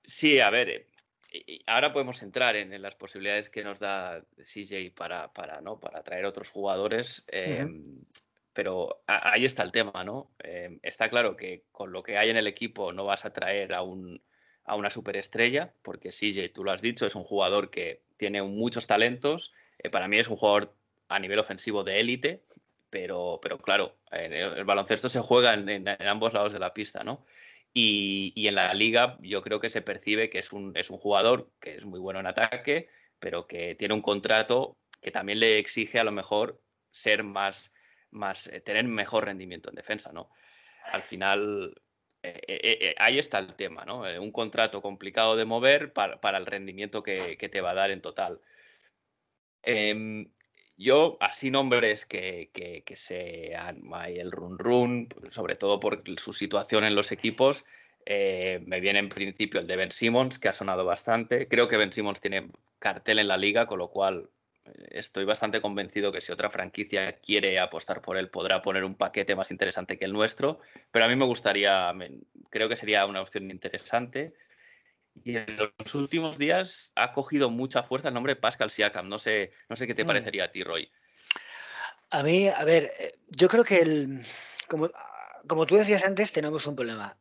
Sí, 0.02 0.40
a 0.40 0.50
ver, 0.50 0.88
eh, 1.30 1.60
ahora 1.68 1.92
podemos 1.92 2.20
entrar 2.24 2.56
en, 2.56 2.82
las 2.82 2.96
posibilidades 2.96 3.50
que 3.50 3.62
nos 3.62 3.78
da 3.78 4.24
CJ 4.38 4.90
para, 4.96 5.32
para, 5.32 5.60
¿no? 5.60 5.78
para 5.78 6.00
atraer 6.00 6.24
otros 6.24 6.50
jugadores. 6.50 7.24
Em, 7.28 8.02
pero 8.52 9.04
ahí 9.06 9.44
está 9.44 9.62
el 9.62 9.70
tema, 9.70 10.02
¿no? 10.02 10.32
Em, 10.40 10.80
está 10.82 11.08
claro 11.08 11.36
que 11.36 11.66
con 11.70 11.92
lo 11.92 12.02
que 12.02 12.18
hay 12.18 12.30
en 12.30 12.36
el 12.36 12.48
equipo 12.48 12.92
no 12.92 13.04
vas 13.04 13.24
a 13.24 13.32
traer 13.32 13.74
a 13.74 13.82
un 13.82 14.20
a 14.64 14.76
una 14.76 14.90
superestrella, 14.90 15.72
porque 15.82 16.10
CJ, 16.10 16.52
tú 16.52 16.64
lo 16.64 16.72
has 16.72 16.82
dicho, 16.82 17.06
es 17.06 17.14
un 17.14 17.24
jugador 17.24 17.70
que 17.70 18.02
tiene 18.16 18.42
muchos 18.42 18.86
talentos. 18.86 19.52
Eh, 19.78 19.90
para 19.90 20.08
mí 20.08 20.18
es 20.18 20.28
un 20.28 20.36
jugador 20.36 20.74
a 21.08 21.18
nivel 21.18 21.38
ofensivo 21.38 21.84
de 21.84 22.00
élite, 22.00 22.42
pero, 22.90 23.40
pero 23.42 23.58
claro, 23.58 23.96
el, 24.10 24.64
baloncesto 24.64 25.08
se 25.08 25.20
juega 25.20 25.54
en, 25.54 25.88
ambos 25.88 26.32
lados 26.32 26.52
de 26.52 26.58
la 26.58 26.72
pista, 26.72 27.04
¿no? 27.04 27.24
Y, 27.72 28.32
en 28.46 28.54
la 28.54 28.72
liga 28.72 29.18
yo 29.20 29.42
creo 29.42 29.60
que 29.60 29.68
se 29.68 29.82
percibe 29.82 30.30
que 30.30 30.38
es 30.38 30.52
un, 30.52 30.72
es 30.76 30.90
un 30.90 30.98
jugador 30.98 31.50
que 31.60 31.74
es 31.74 31.84
muy 31.84 31.98
bueno 31.98 32.20
en 32.20 32.26
ataque, 32.26 32.88
pero 33.18 33.46
que 33.46 33.74
tiene 33.74 33.94
un 33.94 34.02
contrato 34.02 34.76
que 35.02 35.10
también 35.10 35.40
le 35.40 35.58
exige 35.58 35.98
a 35.98 36.04
lo 36.04 36.12
mejor 36.12 36.62
ser 36.92 37.24
más, 37.24 37.74
más 38.10 38.46
eh, 38.46 38.60
tener 38.60 38.84
mejor 38.84 39.24
rendimiento 39.24 39.68
en 39.70 39.74
defensa, 39.74 40.12
¿no? 40.12 40.30
Al 40.92 41.02
final, 41.02 41.74
eh, 42.24 42.40
eh, 42.48 42.78
eh, 42.80 42.94
ahí 42.98 43.18
está 43.18 43.38
el 43.38 43.54
tema, 43.54 43.84
¿no? 43.84 44.00
un 44.00 44.32
contrato 44.32 44.80
complicado 44.80 45.36
de 45.36 45.44
mover 45.44 45.92
para, 45.92 46.38
el 46.38 46.46
rendimiento 46.46 47.02
que, 47.02 47.36
te 47.36 47.60
va 47.60 47.72
a 47.72 47.74
dar 47.74 47.90
en 47.90 48.00
total. 48.00 48.40
Em, 49.62 50.30
yo, 50.78 51.18
así 51.20 51.50
nombres 51.50 52.06
que, 52.06 52.50
que, 52.54 52.96
sean 52.96 53.82
el 54.06 54.32
run 54.32 54.58
run, 54.58 55.08
sobre 55.28 55.56
todo 55.56 55.78
por 55.80 56.02
su 56.16 56.32
situación 56.32 56.84
en 56.84 56.94
los 56.94 57.12
equipos, 57.12 57.66
me 58.06 58.80
viene 58.80 59.00
en 59.00 59.10
principio 59.10 59.60
el 59.60 59.66
de 59.66 59.76
Ben 59.76 59.90
Simmons, 59.90 60.38
que 60.38 60.48
ha 60.48 60.54
sonado 60.54 60.86
bastante. 60.86 61.46
Creo 61.46 61.68
que 61.68 61.76
Ben 61.76 61.92
Simmons 61.92 62.22
tiene 62.22 62.48
cartel 62.78 63.18
en 63.18 63.28
la 63.28 63.36
liga, 63.36 63.66
con 63.66 63.78
lo 63.78 63.88
cual 63.88 64.30
estoy 64.90 65.24
bastante 65.24 65.60
convencido 65.60 66.12
que 66.12 66.20
si 66.20 66.32
otra 66.32 66.50
franquicia 66.50 67.18
quiere 67.18 67.58
apostar 67.58 68.00
por 68.00 68.16
él, 68.16 68.30
podrá 68.30 68.62
poner 68.62 68.84
un 68.84 68.94
paquete 68.94 69.34
más 69.34 69.50
interesante 69.50 69.98
que 69.98 70.04
el 70.04 70.12
nuestro. 70.12 70.60
Pero 70.90 71.04
a 71.04 71.08
mí 71.08 71.16
me 71.16 71.24
gustaría, 71.24 71.92
creo 72.50 72.68
que 72.68 72.76
sería 72.76 73.06
una 73.06 73.20
opción 73.20 73.50
interesante. 73.50 74.34
Y 75.22 75.36
en 75.36 75.56
los 75.56 75.94
últimos 75.94 76.38
días 76.38 76.90
ha 76.94 77.12
cogido 77.12 77.50
mucha 77.50 77.82
fuerza 77.82 78.08
el 78.08 78.14
nombre 78.14 78.36
Pascal 78.36 78.70
Siakam. 78.70 79.08
No 79.08 79.18
sé, 79.18 79.52
no 79.68 79.76
sé 79.76 79.86
qué 79.86 79.94
te 79.94 80.04
mm. 80.04 80.06
parecería 80.06 80.44
a 80.44 80.50
ti, 80.50 80.64
Roy. 80.64 80.90
A 82.10 82.22
mí, 82.22 82.48
a 82.48 82.64
ver, 82.64 82.90
eh, 82.98 83.12
yo 83.28 83.48
creo 83.48 83.64
que 83.64 83.78
el, 83.78 84.20
como, 84.68 84.90
como 85.46 85.66
tú 85.66 85.76
decías 85.76 86.04
antes, 86.04 86.32
tenemos 86.32 86.66
un 86.66 86.76
problema. 86.76 87.16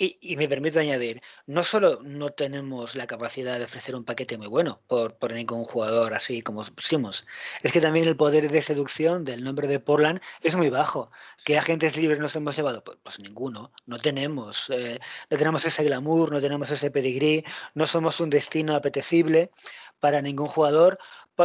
Y, 0.00 0.36
me 0.36 0.48
permito 0.48 0.78
añadir, 0.78 1.20
no 1.46 1.64
solo 1.64 1.98
no 2.04 2.30
tenemos 2.30 2.94
la 2.94 3.08
capacidad 3.08 3.58
de 3.58 3.64
ofrecer 3.64 3.96
un 3.96 4.04
paquete 4.04 4.38
muy 4.38 4.46
bueno 4.46 4.80
por, 4.86 5.16
por 5.16 5.32
ningún 5.32 5.64
jugador 5.64 6.14
así 6.14 6.40
como 6.40 6.64
pusimos, 6.66 7.26
es 7.64 7.72
que 7.72 7.80
también 7.80 8.06
el 8.06 8.16
poder 8.16 8.48
de 8.48 8.62
seducción 8.62 9.24
del 9.24 9.42
nombre 9.42 9.66
de 9.66 9.80
Portland 9.80 10.20
es 10.40 10.54
muy 10.54 10.70
bajo. 10.70 11.10
¿Qué 11.44 11.58
agentes 11.58 11.96
libres 11.96 12.20
nos 12.20 12.36
hemos 12.36 12.54
llevado? 12.54 12.84
Pues, 12.84 12.96
pues 13.02 13.18
ninguno. 13.18 13.72
No 13.86 13.98
tenemos, 13.98 14.70
eh, 14.70 15.00
no 15.30 15.36
tenemos 15.36 15.64
ese 15.64 15.82
glamour, 15.82 16.30
no 16.30 16.40
tenemos 16.40 16.70
ese 16.70 16.92
pedigrí, 16.92 17.44
no 17.74 17.88
somos 17.88 18.20
un 18.20 18.30
destino 18.30 18.76
apetecible 18.76 19.50
para 19.98 20.22
ningún 20.22 20.46
jugador 20.46 21.00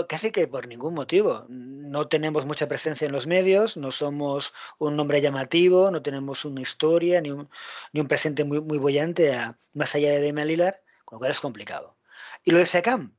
casi 0.08 0.32
que 0.32 0.48
por 0.48 0.68
ningún 0.68 0.94
motivo. 0.94 1.46
No 1.50 2.08
tenemos 2.08 2.46
mucha 2.46 2.68
presencia 2.68 3.06
en 3.06 3.12
los 3.12 3.28
medios, 3.28 3.78
no 3.78 3.92
somos 3.92 4.54
un 4.80 4.96
nombre 4.96 5.22
llamativo, 5.22 5.92
no 5.92 6.02
tenemos 6.02 6.46
una 6.46 6.62
historia 6.62 7.22
ni 7.22 7.32
un, 7.32 7.50
ni 7.92 8.02
un 8.02 8.08
presente 8.08 8.44
muy, 8.44 8.60
muy 8.60 8.78
bollante 8.78 9.38
más 9.74 9.96
allá 9.96 10.12
de 10.12 10.26
Damian 10.26 10.48
Lillard, 10.48 10.76
con 11.06 11.18
lo 11.18 11.20
cual 11.20 11.32
es 11.32 11.40
complicado. 11.40 11.96
Y 12.44 12.52
lo 12.52 12.58
de 12.58 12.66
Secam, 12.66 13.14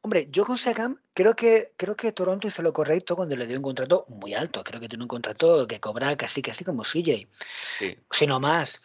hombre, 0.00 0.28
yo 0.30 0.44
con 0.44 0.58
Secam 0.58 0.98
creo 1.12 1.36
que, 1.36 1.72
creo 1.76 1.96
que 1.96 2.12
Toronto 2.12 2.48
hizo 2.48 2.62
lo 2.62 2.72
correcto 2.72 3.14
cuando 3.14 3.36
le 3.36 3.46
dio 3.46 3.56
un 3.56 3.62
contrato 3.62 4.04
muy 4.08 4.34
alto. 4.34 4.64
Creo 4.64 4.80
que 4.80 4.88
tiene 4.88 5.04
un 5.04 5.08
contrato 5.08 5.66
que 5.66 5.80
cobra 5.80 6.16
casi, 6.16 6.42
casi 6.42 6.64
como 6.64 6.82
CJ, 6.82 7.28
sí. 7.78 7.98
si 8.10 8.26
no 8.26 8.40
más. 8.40 8.80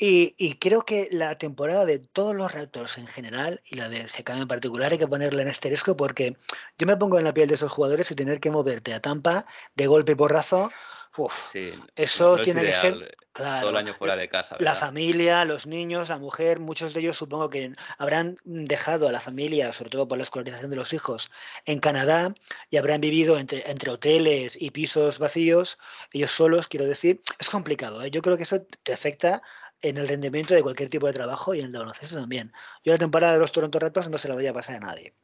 Y, 0.00 0.54
creo 0.60 0.82
que 0.82 1.08
la 1.10 1.36
temporada 1.38 1.84
de 1.84 1.98
todos 1.98 2.32
los 2.32 2.52
Raptors 2.52 2.98
en 2.98 3.08
general 3.08 3.60
y 3.64 3.74
la 3.74 3.88
de 3.88 4.08
Secam 4.08 4.40
en 4.40 4.46
particular 4.46 4.92
hay 4.92 4.98
que 4.98 5.08
ponerla 5.08 5.42
en 5.42 5.48
asterisco 5.48 5.96
porque 5.96 6.36
yo 6.78 6.86
me 6.86 6.96
pongo 6.96 7.18
en 7.18 7.24
la 7.24 7.34
piel 7.34 7.48
de 7.48 7.56
esos 7.56 7.72
jugadores 7.72 8.08
y 8.12 8.14
tener 8.14 8.38
que 8.38 8.52
moverte 8.52 8.94
a 8.94 9.00
Tampa 9.00 9.44
de 9.74 9.88
golpe 9.88 10.12
y 10.12 10.14
porrazo. 10.14 10.70
Uf, 11.16 11.52
eso 11.96 12.38
tiene 12.38 12.62
que 12.62 12.72
ser 12.74 13.16
claro, 13.32 13.62
todo 13.62 13.70
el 13.70 13.76
año 13.76 13.92
fuera 13.92 14.14
de 14.14 14.28
casa. 14.28 14.56
La 14.60 14.76
familia, 14.76 15.44
los 15.44 15.66
niños, 15.66 16.10
la 16.10 16.18
mujer, 16.18 16.60
muchos 16.60 16.94
de 16.94 17.00
ellos 17.00 17.16
supongo 17.16 17.50
que 17.50 17.74
habrán 17.98 18.36
dejado 18.44 19.08
a 19.08 19.12
la 19.12 19.18
familia, 19.18 19.72
sobre 19.72 19.90
todo 19.90 20.06
por 20.06 20.16
la 20.16 20.22
escolarización 20.22 20.70
de 20.70 20.76
los 20.76 20.92
hijos, 20.92 21.28
en 21.64 21.80
Canadá 21.80 22.32
y 22.70 22.76
habrán 22.76 23.00
vivido 23.00 23.36
entre, 23.36 23.68
entre 23.68 23.90
hoteles 23.90 24.56
y 24.60 24.70
pisos 24.70 25.18
vacíos, 25.18 25.76
ellos 26.12 26.30
solos, 26.30 26.68
quiero 26.68 26.86
decir. 26.86 27.20
Es 27.40 27.50
complicado. 27.50 28.00
¿eh? 28.04 28.12
Yo 28.12 28.22
creo 28.22 28.36
que 28.36 28.44
eso 28.44 28.64
te 28.84 28.92
afecta 28.92 29.42
en 29.82 29.96
el 29.96 30.08
rendimiento 30.08 30.54
de 30.54 30.62
cualquier 30.62 30.88
tipo 30.88 31.06
de 31.06 31.12
trabajo 31.12 31.54
y 31.54 31.60
en 31.60 31.66
el 31.66 31.72
de 31.72 31.78
baloncesto 31.78 32.16
también. 32.16 32.52
Yo 32.84 32.92
la 32.92 32.98
temporada 32.98 33.34
de 33.34 33.38
los 33.38 33.52
Toronto 33.52 33.78
Raptors 33.78 34.08
no 34.08 34.18
se 34.18 34.28
la 34.28 34.34
voy 34.34 34.46
a 34.46 34.52
pasar 34.52 34.76
a 34.76 34.80
nadie. 34.80 35.14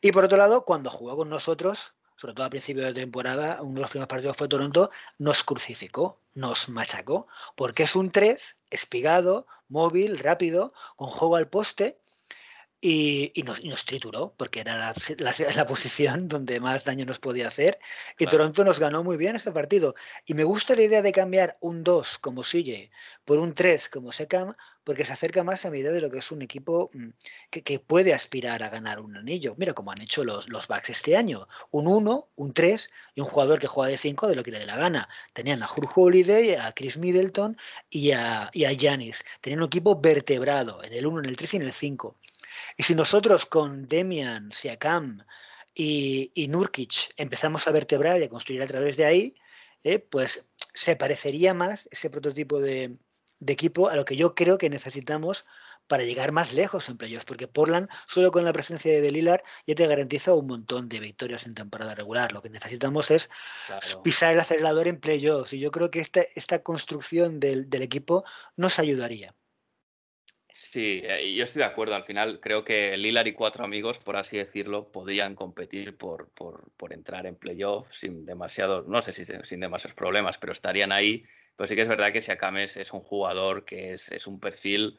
Y 0.00 0.12
por 0.12 0.24
otro 0.24 0.38
lado, 0.38 0.64
cuando 0.64 0.90
jugó 0.90 1.16
con 1.16 1.28
nosotros, 1.28 1.94
sobre 2.16 2.34
todo 2.34 2.46
a 2.46 2.50
principio 2.50 2.84
de 2.84 2.94
temporada, 2.94 3.58
uno 3.60 3.74
de 3.74 3.80
los 3.80 3.90
primeros 3.90 4.08
partidos 4.08 4.36
fue 4.36 4.48
Toronto, 4.48 4.90
nos 5.18 5.42
crucificó, 5.42 6.20
nos 6.34 6.68
machacó, 6.68 7.28
porque 7.56 7.84
es 7.84 7.96
un 7.96 8.10
3 8.10 8.58
espigado, 8.70 9.46
móvil, 9.68 10.18
rápido, 10.18 10.72
con 10.96 11.08
juego 11.08 11.36
al 11.36 11.48
poste, 11.48 11.99
y, 12.82 13.42
nos, 13.44 13.84
trituró, 13.84 14.34
porque 14.36 14.60
era 14.60 14.76
la, 14.76 14.94
la, 15.56 15.66
posición 15.66 16.28
donde 16.28 16.60
más 16.60 16.84
daño 16.84 17.04
nos 17.04 17.18
podía 17.18 17.48
hacer. 17.48 17.78
Y 18.18 18.26
Toronto 18.26 18.64
nos 18.64 18.78
ganó 18.78 19.04
muy 19.04 19.16
bien 19.16 19.36
este 19.36 19.52
partido. 19.52 19.94
Y 20.24 20.34
me 20.34 20.44
gusta 20.44 20.74
la 20.74 20.82
idea 20.82 21.02
de 21.02 21.12
cambiar 21.12 21.58
un 21.60 21.84
2 21.84 22.18
como 22.18 22.42
Sille 22.42 22.90
por 23.24 23.38
un 23.38 23.54
3 23.54 23.88
como 23.90 24.12
Secam, 24.12 24.54
porque 24.82 25.04
se 25.04 25.12
acerca 25.12 25.44
más 25.44 25.64
a 25.66 25.70
mi 25.70 25.80
idea 25.80 25.92
de 25.92 26.00
lo 26.00 26.10
que 26.10 26.18
es 26.18 26.32
un 26.32 26.40
equipo 26.40 26.88
mm, 26.94 27.08
que, 27.50 27.78
puede 27.78 28.14
aspirar 28.14 28.62
a 28.62 28.70
ganar 28.70 29.00
un 29.00 29.14
anillo. 29.14 29.54
Mira 29.58 29.74
cómo 29.74 29.92
han 29.92 30.00
hecho 30.00 30.24
los, 30.24 30.48
los 30.48 30.66
Bucks 30.66 30.90
este 30.90 31.16
año. 31.16 31.46
Un 31.70 31.86
1, 31.86 32.28
un 32.34 32.52
3 32.54 32.90
y 33.14 33.20
un 33.20 33.26
jugador 33.26 33.58
que 33.58 33.66
juega 33.66 33.90
de 33.90 33.98
5 33.98 34.26
de 34.26 34.36
lo 34.36 34.42
que 34.42 34.52
le 34.52 34.58
dé 34.58 34.66
la 34.66 34.76
gana. 34.76 35.08
Tenían 35.34 35.62
a 35.62 35.66
Hugh 35.66 35.90
Holiday, 35.94 36.54
a 36.54 36.72
Chris 36.72 36.96
Middleton 36.96 37.56
y 37.90 38.12
a, 38.12 38.50
y 38.54 38.64
a 38.64 38.72
Giannis. 38.72 39.22
Tenían 39.42 39.60
un 39.60 39.66
equipo 39.66 40.00
vertebrado 40.00 40.82
en 40.82 40.94
el 40.94 41.06
1, 41.06 41.20
en 41.20 41.26
el 41.26 41.36
3 41.36 41.54
y 41.54 41.56
en 41.58 41.62
el 41.62 41.72
5. 41.72 42.16
Y 42.76 42.82
si 42.82 42.94
nosotros 42.94 43.46
con 43.46 43.86
Demian, 43.88 44.52
Siakam 44.52 45.24
y, 45.74 46.32
y 46.34 46.48
Nurkic 46.48 47.12
empezamos 47.16 47.66
a 47.66 47.72
vertebrar 47.72 48.20
y 48.20 48.24
a 48.24 48.28
construir 48.28 48.62
a 48.62 48.66
través 48.66 48.96
de 48.96 49.04
ahí, 49.04 49.34
eh, 49.82 49.98
pues 49.98 50.46
se 50.74 50.96
parecería 50.96 51.54
más 51.54 51.88
ese 51.90 52.10
prototipo 52.10 52.60
de, 52.60 52.98
equipo 53.46 53.88
a 53.88 53.96
lo 53.96 54.04
que 54.04 54.16
yo 54.16 54.34
creo 54.34 54.58
que 54.58 54.70
necesitamos 54.70 55.46
para 55.86 56.04
llegar 56.04 56.30
más 56.30 56.52
lejos 56.52 56.88
en 56.88 56.96
playoffs, 56.98 57.24
porque 57.24 57.48
Portland, 57.48 57.88
solo 58.06 58.30
con 58.30 58.44
la 58.44 58.52
presencia 58.52 59.00
de 59.00 59.10
Lillard, 59.10 59.42
ya 59.66 59.74
te 59.74 59.86
garantiza 59.88 60.34
un 60.34 60.46
montón 60.46 60.88
de 60.88 61.00
victorias 61.00 61.46
en 61.46 61.54
temporada 61.54 61.96
regular. 61.96 62.30
Lo 62.30 62.42
que 62.42 62.48
necesitamos 62.48 63.10
es 63.10 63.28
pisar 64.04 64.34
el 64.34 64.40
acelerador 64.40 64.86
en 64.86 65.00
playoffs, 65.00 65.52
y 65.52 65.58
yo 65.58 65.72
creo 65.72 65.90
que 65.90 65.98
esta, 66.00 66.22
esta 66.36 66.62
construcción 66.62 67.40
del, 67.40 67.68
del 67.68 67.82
equipo 67.82 68.24
nos 68.56 68.78
ayudaría. 68.78 69.32
Sí, 70.62 71.00
eh, 71.04 71.34
yo 71.34 71.44
estoy 71.44 71.60
de 71.60 71.66
acuerdo. 71.66 71.94
Al 71.94 72.04
final 72.04 72.38
creo 72.38 72.64
que 72.64 72.94
Lilar 72.98 73.26
y 73.26 73.32
cuatro 73.32 73.64
amigos, 73.64 73.98
por 73.98 74.16
así 74.16 74.36
decirlo, 74.36 74.92
podrían 74.92 75.34
competir 75.34 75.96
por, 75.96 76.28
por, 76.32 76.92
entrar 76.92 77.24
en 77.26 77.34
playoff 77.34 77.94
sin 77.94 78.26
demasiados, 78.26 78.86
no 78.86 79.00
sé 79.00 79.14
si 79.14 79.24
sin 79.24 79.60
demasiados 79.60 79.94
problemas, 79.94 80.36
pero 80.36 80.52
estarían 80.52 80.92
ahí. 80.92 81.24
Pero 81.56 81.66
sí 81.66 81.76
que 81.76 81.82
es 81.82 81.88
verdad 81.88 82.12
que 82.12 82.20
Siakames 82.20 82.76
es 82.76 82.92
un 82.92 83.00
jugador 83.00 83.64
que 83.64 83.94
es, 83.94 84.12
es 84.12 84.26
un 84.26 84.38
perfil 84.38 84.98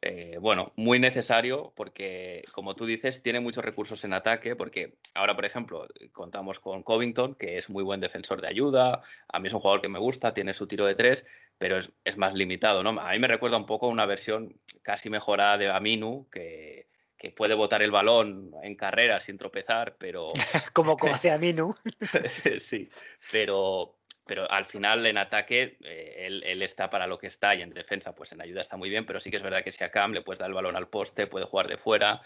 eh, 0.00 0.38
bueno, 0.40 0.72
muy 0.76 0.98
necesario 1.00 1.72
porque, 1.74 2.44
como 2.52 2.76
tú 2.76 2.86
dices, 2.86 3.22
tiene 3.22 3.40
muchos 3.40 3.64
recursos 3.64 4.04
en 4.04 4.12
ataque, 4.12 4.54
porque 4.54 4.94
ahora, 5.14 5.34
por 5.34 5.44
ejemplo, 5.44 5.88
contamos 6.12 6.60
con 6.60 6.82
Covington, 6.82 7.34
que 7.34 7.56
es 7.56 7.68
muy 7.68 7.82
buen 7.82 7.98
defensor 7.98 8.40
de 8.40 8.48
ayuda, 8.48 9.02
a 9.28 9.40
mí 9.40 9.48
es 9.48 9.54
un 9.54 9.60
jugador 9.60 9.80
que 9.80 9.88
me 9.88 9.98
gusta, 9.98 10.34
tiene 10.34 10.54
su 10.54 10.68
tiro 10.68 10.86
de 10.86 10.94
tres, 10.94 11.26
pero 11.58 11.78
es, 11.78 12.16
más 12.16 12.34
limitado, 12.34 12.82
¿no? 12.82 12.98
A 13.00 13.10
mí 13.10 13.18
me 13.18 13.28
recuerda 13.28 13.56
un 13.56 13.66
poco 13.66 13.88
una 13.88 14.06
versión 14.06 14.58
casi 14.82 15.10
mejorada 15.10 15.58
de 15.58 15.68
Aminu, 15.68 16.28
que, 16.30 16.88
que 17.16 17.32
puede 17.32 17.54
botar 17.54 17.82
el 17.82 17.90
balón 17.90 18.52
en 18.62 18.76
carrera 18.76 19.20
sin 19.20 19.36
tropezar, 19.36 19.96
pero... 19.98 20.28
como, 20.72 20.96
como 20.96 21.14
hace 21.14 21.32
Aminu. 21.32 21.74
sí, 22.60 22.88
pero, 23.32 23.98
pero 24.24 24.48
al 24.50 24.66
final 24.66 25.04
en 25.04 25.18
ataque 25.18 25.78
eh, 25.82 26.26
él, 26.44 26.62
está 26.62 26.88
para 26.88 27.08
lo 27.08 27.18
que 27.18 27.26
está 27.26 27.56
y 27.56 27.62
en 27.62 27.74
defensa 27.74 28.14
pues 28.14 28.32
en 28.32 28.40
ayuda 28.40 28.60
está 28.60 28.76
muy 28.76 28.88
bien, 28.88 29.04
pero 29.04 29.18
sí 29.18 29.30
que 29.30 29.38
es 29.38 29.42
verdad 29.42 29.64
que 29.64 29.72
si 29.72 29.82
a 29.82 29.90
Cam 29.90 30.12
le 30.12 30.22
puedes 30.22 30.38
dar 30.38 30.48
el 30.48 30.54
balón 30.54 30.76
al 30.76 30.88
poste, 30.88 31.26
puede 31.26 31.44
jugar 31.44 31.66
de 31.66 31.76
fuera, 31.76 32.22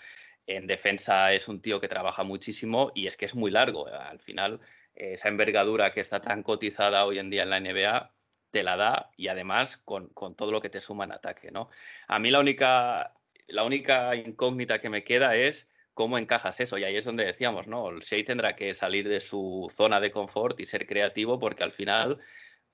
en 0.47 0.67
defensa 0.67 1.33
es 1.33 1.49
un 1.49 1.63
tío 1.63 1.81
que 1.81 1.89
trabaja 1.89 2.23
muchísimo 2.23 2.93
y 2.95 3.07
es 3.07 3.17
que 3.17 3.25
es 3.25 3.35
muy 3.35 3.51
largo, 3.51 3.87
al 3.87 4.21
final 4.21 4.61
esa 4.95 5.29
envergadura 5.29 5.95
que 5.95 6.03
está 6.03 6.21
tan 6.21 6.43
cotizada 6.43 7.07
hoy 7.07 7.19
en 7.19 7.31
día 7.31 7.45
en 7.45 7.51
la 7.51 7.61
NBA 7.61 8.13
te 8.53 8.63
la 8.63 8.77
da 8.77 9.11
y 9.17 9.29
además 9.29 9.79
con, 9.79 10.09
con 10.09 10.37
todo 10.37 10.53
lo 10.53 10.61
que 10.61 10.71
te 10.71 10.81
suma 10.81 11.05
en 11.05 11.13
ataque, 11.13 11.51
¿no? 11.51 11.71
A 12.07 12.19
mí 12.21 12.31
la 12.31 12.39
única, 12.39 13.15
la 13.49 13.65
única 13.65 14.15
incógnita 14.15 14.79
que 14.79 14.91
me 14.91 15.03
queda 15.03 15.35
es 15.35 15.73
cómo 15.95 16.19
encajas 16.19 16.61
eso. 16.61 16.79
Y 16.79 16.85
ahí 16.85 16.97
es 16.97 17.05
donde 17.05 17.25
decíamos, 17.25 17.67
¿no? 17.67 17.91
El 17.91 18.01
Shea 18.01 18.25
tendrá 18.25 18.55
que 18.55 18.75
salir 18.75 19.09
de 19.09 19.21
su 19.21 19.71
zona 19.75 20.01
de 20.01 20.11
confort 20.11 20.61
y 20.61 20.67
ser 20.67 20.87
creativo 20.87 21.39
porque 21.39 21.65
al 21.65 21.73
final, 21.73 22.19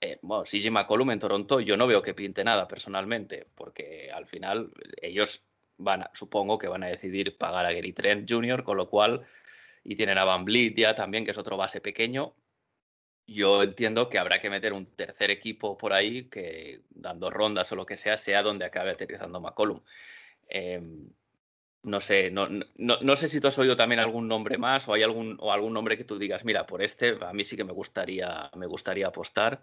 eh, 0.00 0.18
bueno, 0.22 0.44
McCollum 0.70 1.10
en 1.12 1.18
Toronto 1.18 1.60
yo 1.60 1.76
no 1.76 1.86
veo 1.86 2.02
que 2.02 2.14
pinte 2.14 2.44
nada 2.44 2.68
personalmente, 2.68 3.46
porque 3.54 4.10
al 4.12 4.26
final 4.26 4.72
ellos 5.00 5.48
van, 5.76 6.02
a, 6.02 6.10
supongo 6.14 6.58
que 6.58 6.68
van 6.68 6.82
a 6.82 6.88
decidir 6.88 7.36
pagar 7.38 7.66
a 7.66 7.72
Gary 7.72 7.92
Trent 7.92 8.30
Jr., 8.30 8.64
con 8.64 8.76
lo 8.76 8.88
cual, 8.88 9.24
y 9.84 9.96
tienen 9.96 10.18
a 10.18 10.24
Van 10.24 10.44
Vliet 10.44 10.76
ya 10.76 10.94
también, 10.94 11.24
que 11.24 11.30
es 11.32 11.38
otro 11.38 11.56
base 11.56 11.80
pequeño. 11.80 12.34
Yo 13.28 13.62
entiendo 13.62 14.08
que 14.08 14.18
habrá 14.18 14.40
que 14.40 14.48
meter 14.48 14.72
un 14.72 14.86
tercer 14.86 15.30
equipo 15.30 15.76
por 15.76 15.92
ahí 15.92 16.24
que 16.30 16.80
dando 16.88 17.30
rondas 17.30 17.70
o 17.70 17.76
lo 17.76 17.84
que 17.84 17.98
sea, 17.98 18.16
sea 18.16 18.42
donde 18.42 18.64
acabe 18.64 18.90
aterrizando 18.90 19.38
McCollum. 19.38 19.82
Em, 20.48 21.10
no 21.82 22.00
sé, 22.00 22.30
no, 22.30 22.48
no, 22.78 23.16
sé 23.16 23.28
si 23.28 23.38
tú 23.38 23.48
has 23.48 23.58
oído 23.58 23.76
también 23.76 24.00
algún 24.00 24.28
nombre 24.28 24.56
más 24.56 24.88
o 24.88 24.94
hay 24.94 25.02
algún, 25.02 25.36
o 25.40 25.52
algún 25.52 25.74
nombre 25.74 25.98
que 25.98 26.04
tú 26.04 26.18
digas, 26.18 26.42
mira, 26.46 26.66
por 26.66 26.82
este 26.82 27.18
a 27.20 27.34
mí 27.34 27.44
sí 27.44 27.54
que 27.54 27.64
me 27.64 27.72
gustaría, 27.72 28.50
me 28.56 28.66
gustaría 28.66 29.08
apostar. 29.08 29.62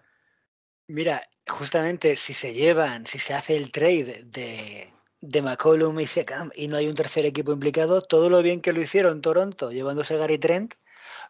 Mira, 0.88 1.28
justamente 1.48 2.16
si 2.16 2.36
se 2.36 2.54
llevan, 2.54 3.08
si 3.08 3.18
se 3.18 3.34
hace 3.34 3.56
el 3.56 3.72
trade 3.72 4.26
de, 4.26 4.94
de 5.22 5.42
McCollum 5.42 6.00
y 6.00 6.06
Secam 6.06 6.52
y 6.54 6.68
no 6.68 6.78
hay 6.78 6.88
un 6.88 6.94
tercer 6.94 7.26
equipo 7.26 7.52
implicado, 7.52 8.04
todo 8.04 8.30
lo 8.30 8.44
bien 8.44 8.62
que 8.62 8.74
lo 8.74 8.82
hicieron 8.82 9.22
Toronto 9.22 9.72
llevándose 9.72 10.18
Gary 10.18 10.38
Trent, 10.38 10.76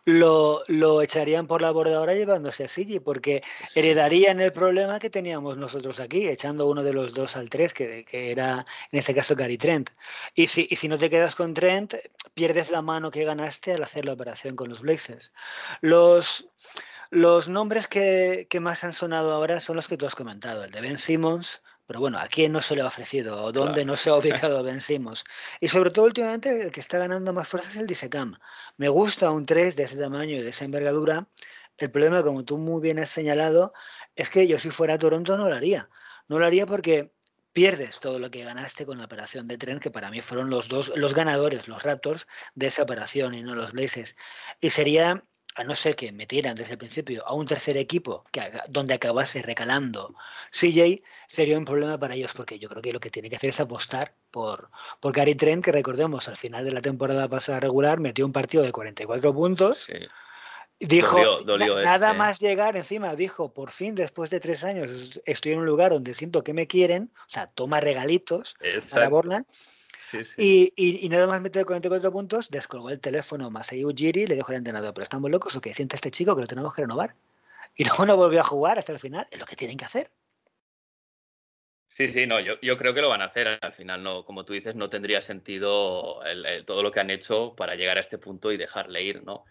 lo, 0.06 0.64
lo, 0.68 1.02
echarían 1.02 1.48
por 1.48 1.62
la 1.62 1.72
bordadora 1.72 2.14
llevándose 2.14 2.66
a 2.66 2.70
Sigi, 2.70 3.00
porque 3.00 3.44
heredarían 3.76 4.40
el 4.40 4.52
problema 4.52 5.00
que 5.00 5.10
teníamos 5.10 5.58
nosotros 5.58 6.00
aquí, 6.00 6.28
echando 6.28 6.68
uno 6.68 6.84
de 6.84 6.94
los 6.94 7.14
dos 7.14 7.36
al 7.36 7.50
tres, 7.50 7.74
que, 7.74 8.06
que 8.06 8.32
era 8.32 8.66
en 8.92 9.00
este 9.00 9.16
caso 9.16 9.36
Gary 9.36 9.58
Trent. 9.58 9.90
Y 10.36 10.48
si, 10.48 10.68
y 10.70 10.76
si 10.76 10.88
no 10.88 10.98
te 10.98 11.10
quedas 11.10 11.36
con 11.36 11.54
Trent, 11.54 11.96
pierdes 12.34 12.70
la 12.70 12.82
mano 12.82 13.12
que 13.12 13.24
ganaste 13.26 13.74
al 13.74 13.84
hacer 13.84 14.06
la 14.06 14.14
operación 14.14 14.56
con 14.56 14.70
los 14.70 14.82
Blazers. 14.82 15.34
Los, 15.82 16.50
los 17.10 17.48
nombres 17.48 17.88
que, 17.88 18.48
que 18.50 18.60
más 18.60 18.84
han 18.84 18.94
sonado 18.94 19.34
ahora 19.34 19.60
son 19.60 19.76
los 19.76 19.88
que 19.88 19.98
tú 19.98 20.06
has 20.06 20.16
comentado, 20.16 20.64
el 20.64 20.72
de 20.72 20.82
Ben 20.82 21.00
Simmons, 21.00 21.64
Pero 21.88 22.00
bueno, 22.00 22.17
¿a 22.17 22.28
quién 22.28 22.52
no 22.52 22.62
se 22.62 22.76
le 22.76 22.82
ha 22.82 22.88
ofrecido? 22.88 23.43
¿O 23.43 23.52
dónde 23.52 23.86
no 23.86 23.95
se 23.95 24.10
ha 24.10 24.15
ubicado 24.17 24.63
vencimos? 24.63 25.24
Y 25.60 25.67
sobre 25.67 25.91
todo 25.91 26.06
últimamente 26.06 26.62
el 26.62 26.71
que 26.71 26.82
está 26.82 26.98
ganando 26.98 27.34
más 27.34 27.48
fuerza 27.48 27.69
es 27.69 27.76
el 27.76 27.88
Disecam. 27.88 28.38
Me 28.78 28.89
gusta 28.89 29.32
un 29.32 29.45
3 29.45 29.76
de 29.76 29.84
ese 29.84 29.98
tamaño 29.98 30.36
y 30.36 30.41
de 30.41 30.50
esa 30.50 30.65
envergadura. 30.65 31.28
El 31.78 31.91
problema, 31.91 32.24
como 32.24 32.43
tú 32.43 32.58
muy 32.58 32.82
bien 32.82 33.00
has 33.00 33.10
señalado, 33.10 33.74
es 34.15 34.30
que 34.30 34.48
yo 34.48 34.58
si 34.58 34.69
fuera 34.69 34.98
Toronto 34.98 35.38
no 35.38 35.48
lo 35.48 35.56
haría. 35.56 35.89
No 36.28 36.39
lo 36.39 36.45
haría 36.45 36.65
porque 36.65 37.12
pierdes 37.56 38.00
todo 38.02 38.19
lo 38.19 38.30
que 38.32 38.43
ganaste 38.43 38.86
con 38.86 38.98
la 38.98 39.06
operación 39.06 39.48
de 39.48 39.58
tren, 39.58 39.80
que 39.80 39.89
para 39.89 40.10
mí 40.10 40.19
fueron 40.19 40.50
los 40.50 40.67
dos, 40.67 40.91
los 40.95 41.13
ganadores, 41.13 41.69
los 41.69 41.84
Raptors, 41.84 42.28
de 42.54 42.67
esa 42.67 42.84
operación 42.84 43.34
y 43.34 43.43
no 43.43 43.56
los 43.56 43.71
Blazers. 43.71 44.15
Y 44.60 44.71
sería, 44.71 45.24
a 45.56 45.63
no 45.63 45.76
ser 45.76 45.96
que 45.96 46.12
metieran 46.12 46.56
desde 46.56 46.74
el 46.74 46.78
principio 46.78 47.26
a 47.26 47.34
un 47.34 47.48
tercer 47.48 47.78
equipo 47.78 48.24
que, 48.32 48.41
donde 48.70 48.94
acabase 48.94 49.41
recalando 49.41 50.15
CJ, 50.52 51.02
sería 51.28 51.58
un 51.58 51.65
problema 51.65 51.98
para 51.98 52.15
ellos, 52.15 52.34
porque 52.34 52.60
yo 52.60 52.70
creo 52.70 52.82
que 52.82 52.94
lo 52.94 53.00
que 53.00 53.10
tiene 53.10 53.30
que 53.30 53.38
hacer 53.38 53.50
es 53.50 53.60
apostar 53.60 54.13
por, 54.32 54.70
por 55.00 55.13
Gary 55.13 55.36
Trent, 55.36 55.63
que 55.63 55.72
recordemos, 55.72 56.28
al 56.28 56.38
final 56.38 56.65
de 56.65 56.72
la 56.72 56.82
temporada 56.82 57.28
pasada 57.28 57.60
regular 57.60 58.00
metió 58.00 58.26
un 58.26 58.34
partido 58.34 58.63
de 58.63 58.72
44 58.72 59.34
puntos. 59.34 59.80
Sí 59.80 59.94
Dijo, 60.80 61.18
nada 61.46 62.13
más 62.13 62.39
llegar 62.39 62.76
encima, 62.76 63.15
dijo, 63.15 63.54
por 63.54 63.72
fin, 63.72 63.96
después 63.96 64.30
de 64.30 64.41
tres 64.41 64.62
años, 64.65 65.22
estoy 65.26 65.54
en 65.54 65.60
un 65.60 65.65
lugar 65.65 65.91
donde 65.91 66.13
siento 66.13 66.44
que 66.44 66.54
me 66.54 66.68
quieren, 66.68 67.12
o 67.15 67.30
sea, 67.30 67.48
toma 67.48 67.80
regalitos 67.80 68.58
para 68.91 69.08
Borland. 69.08 69.46
Y, 70.38 71.08
nada 71.10 71.28
más 71.28 71.41
meter 71.41 71.65
44 71.65 72.12
puntos, 72.12 72.50
descolgó 72.50 72.89
el 72.89 73.00
teléfono 73.00 73.50
Masai 73.50 73.86
Ujiri 73.86 74.24
y 74.24 74.28
le 74.28 74.36
dijo 74.36 74.52
al 74.52 74.58
entrenador, 74.58 74.94
pero 74.94 75.04
estamos 75.04 75.30
locos 75.32 75.56
o 75.56 75.62
qué, 75.62 75.74
siente 75.74 75.96
este 75.96 76.12
chico 76.12 76.36
que 76.36 76.41
lo 76.41 76.48
tenemos 76.48 76.74
que 76.74 76.82
renovar. 76.82 77.15
Y 77.76 77.84
luego 77.86 78.06
no 78.06 78.18
volvió 78.18 78.41
a 78.41 78.44
jugar 78.44 78.80
hasta 78.80 78.91
el 78.91 79.00
final, 79.00 79.28
es 79.32 79.39
lo 79.39 79.46
que 79.46 79.56
tienen 79.56 79.78
que 79.78 79.86
hacer. 79.86 80.12
Sí, 81.88 82.12
sí, 82.12 82.26
no, 82.26 82.39
yo, 82.39 82.60
yo, 82.62 82.78
creo 82.78 82.94
que 82.94 83.02
lo 83.02 83.10
van 83.10 83.22
a 83.22 83.26
hacer. 83.26 83.60
Al 83.62 83.74
final, 83.74 84.04
no, 84.04 84.26
como 84.26 84.44
tú 84.44 84.54
dices, 84.54 84.76
no 84.76 84.89
tendría 84.89 85.22
sentido 85.22 86.20
todo 86.65 86.82
lo 86.82 86.91
que 86.91 87.00
han 87.00 87.12
hecho 87.12 87.56
para 87.56 87.76
llegar 87.76 87.98
a 87.98 88.02
este 88.02 88.18
punto 88.18 88.52
y 88.52 88.58
dejarle 88.58 89.04
ir, 89.04 89.24
¿no? 89.24 89.46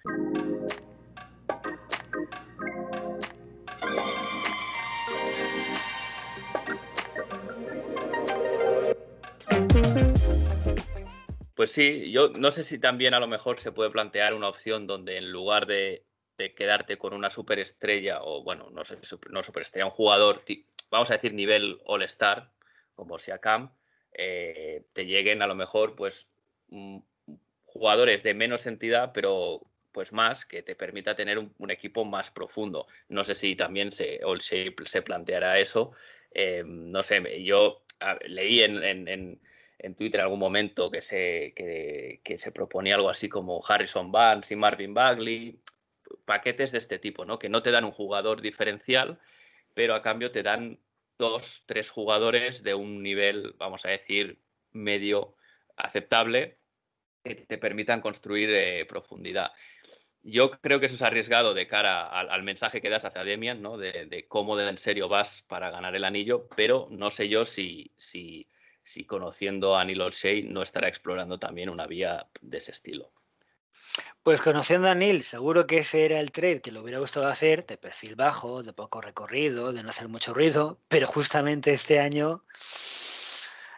Pues 11.65 11.73
sí, 11.73 12.13
yo 12.13 12.29
no 12.29 12.51
sé 12.51 12.63
si 12.63 12.79
también 12.79 13.15
a 13.15 13.21
lo 13.21 13.27
mejor 13.27 13.59
se 13.59 13.73
puede 13.73 13.89
plantear 13.89 14.35
una 14.35 14.51
opción 14.51 14.87
donde 14.87 15.17
en 15.17 15.33
lugar 15.33 15.65
de, 15.65 16.05
quedarte 16.37 16.99
con 16.99 17.15
una 17.15 17.31
superestrella 17.31 18.23
o, 18.23 18.43
bueno, 18.43 18.69
no 18.69 18.85
sé, 18.85 18.99
no 19.31 19.43
superestrella, 19.43 19.87
un 19.87 19.91
jugador, 19.91 20.43
vamos 20.91 21.11
a 21.11 21.15
decir 21.15 21.33
nivel 21.33 21.81
All-Star, 21.87 22.51
como 22.95 23.19
Siakam, 23.19 23.73
eh, 24.13 24.85
te 24.93 25.07
lleguen 25.07 25.41
a 25.41 25.47
lo 25.47 25.55
mejor 25.55 25.97
pues 25.97 26.29
mm, 26.69 26.99
jugadores 27.65 28.23
de 28.23 28.35
menos 28.35 28.67
entidad, 28.67 29.13
pero 29.15 29.63
pues 29.91 30.13
más, 30.13 30.45
que 30.45 30.63
te 30.63 30.77
permita 30.77 31.17
tener 31.17 31.39
un, 31.39 31.71
equipo 31.71 32.05
más 32.05 32.31
profundo. 32.31 32.89
No 33.09 33.25
sé 33.25 33.35
si 33.35 33.57
también 33.57 33.91
se, 33.91 34.21
se, 34.41 34.75
se 34.85 35.01
planteará 35.01 35.59
eso. 35.59 35.93
Eh, 36.31 36.63
no 36.67 37.03
sé, 37.03 37.43
yo 37.43 37.87
leí 38.27 38.61
en 38.61 38.85
en 38.85 39.41
Twitter 39.95 40.21
en 40.21 40.25
algún 40.25 40.39
momento 40.39 40.91
que 40.91 41.03
se, 41.03 41.53
que, 41.55 42.39
se 42.39 42.53
proponía 42.53 42.95
algo 42.95 43.11
así 43.11 43.29
como 43.29 43.63
Harrison 43.67 44.13
Barnes 44.13 44.51
y 44.51 44.57
Marvin 44.57 44.95
Bagley, 44.95 45.61
paquetes 46.25 46.73
de 46.73 46.79
este 46.79 46.99
tipo, 46.99 47.25
¿no? 47.25 47.39
Que 47.39 47.49
no 47.49 47.63
te 47.63 47.71
dan 47.71 47.85
un 47.85 47.91
jugador 47.91 48.41
diferencial, 48.41 49.19
pero 49.75 49.95
a 49.95 50.03
cambio 50.03 50.31
te 50.31 50.43
dan 50.43 50.81
dos, 51.19 51.65
tres 51.67 51.91
jugadores 51.91 52.63
de 52.63 52.75
un 52.75 53.03
nivel, 53.03 53.55
vamos 53.59 53.85
a 53.85 53.91
decir, 53.91 54.41
medio 54.73 55.37
aceptable, 55.77 56.59
que 57.23 57.35
te 57.35 57.59
permitan 57.59 58.01
construir 58.01 58.51
eh, 58.51 58.85
profundidad. 58.87 59.53
Yo 60.23 60.51
creo 60.51 60.81
que 60.81 60.87
eso 60.87 60.95
es 60.95 61.03
arriesgado 61.03 61.53
de 61.53 61.67
cara 61.67 62.07
al, 62.07 62.43
mensaje 62.43 62.81
que 62.81 62.89
das 62.89 63.05
hacia 63.05 63.25
Demian, 63.25 63.61
¿no? 63.61 63.77
De, 63.77 64.07
de, 64.07 64.27
cómo 64.27 64.59
en 64.59 64.79
serio 64.79 65.09
vas 65.09 65.43
para 65.43 65.71
ganar 65.71 65.95
el 65.95 66.05
anillo, 66.05 66.49
pero 66.57 66.89
no 66.91 67.11
sé 67.11 67.29
yo 67.29 67.45
si, 67.45 67.93
si 67.99 68.49
si 68.85 69.05
conociendo 69.05 69.77
a 69.77 69.85
Neil 69.85 70.01
O'Shea 70.01 70.43
no 70.45 70.63
estará 70.63 70.89
explorando 70.89 71.39
también 71.39 71.69
una 71.69 71.87
vía 71.87 72.29
de 72.41 72.59
ese 72.59 72.73
estilo. 72.73 73.11
Pues 74.23 74.41
conociendo 74.41 74.89
a 74.89 74.95
Neil, 74.95 75.23
seguro 75.23 75.67
que 75.67 75.79
ese 75.79 76.05
era 76.05 76.21
el 76.21 76.31
trade 76.31 76.61
que 76.61 76.71
le 76.71 76.79
hubiera 76.79 77.01
gustado 77.01 77.27
hacer, 77.27 77.67
de 77.67 77.77
perfil 77.77 78.15
bajo, 78.15 78.63
de 78.63 78.73
poco 78.73 79.01
recorrido, 79.01 79.73
de 79.73 79.83
no 79.83 79.91
hacer 79.91 80.09
mucho 80.09 80.33
ruido, 80.33 80.79
pero 80.89 81.07
justamente 81.07 81.75
este 81.75 81.99
año 81.99 82.45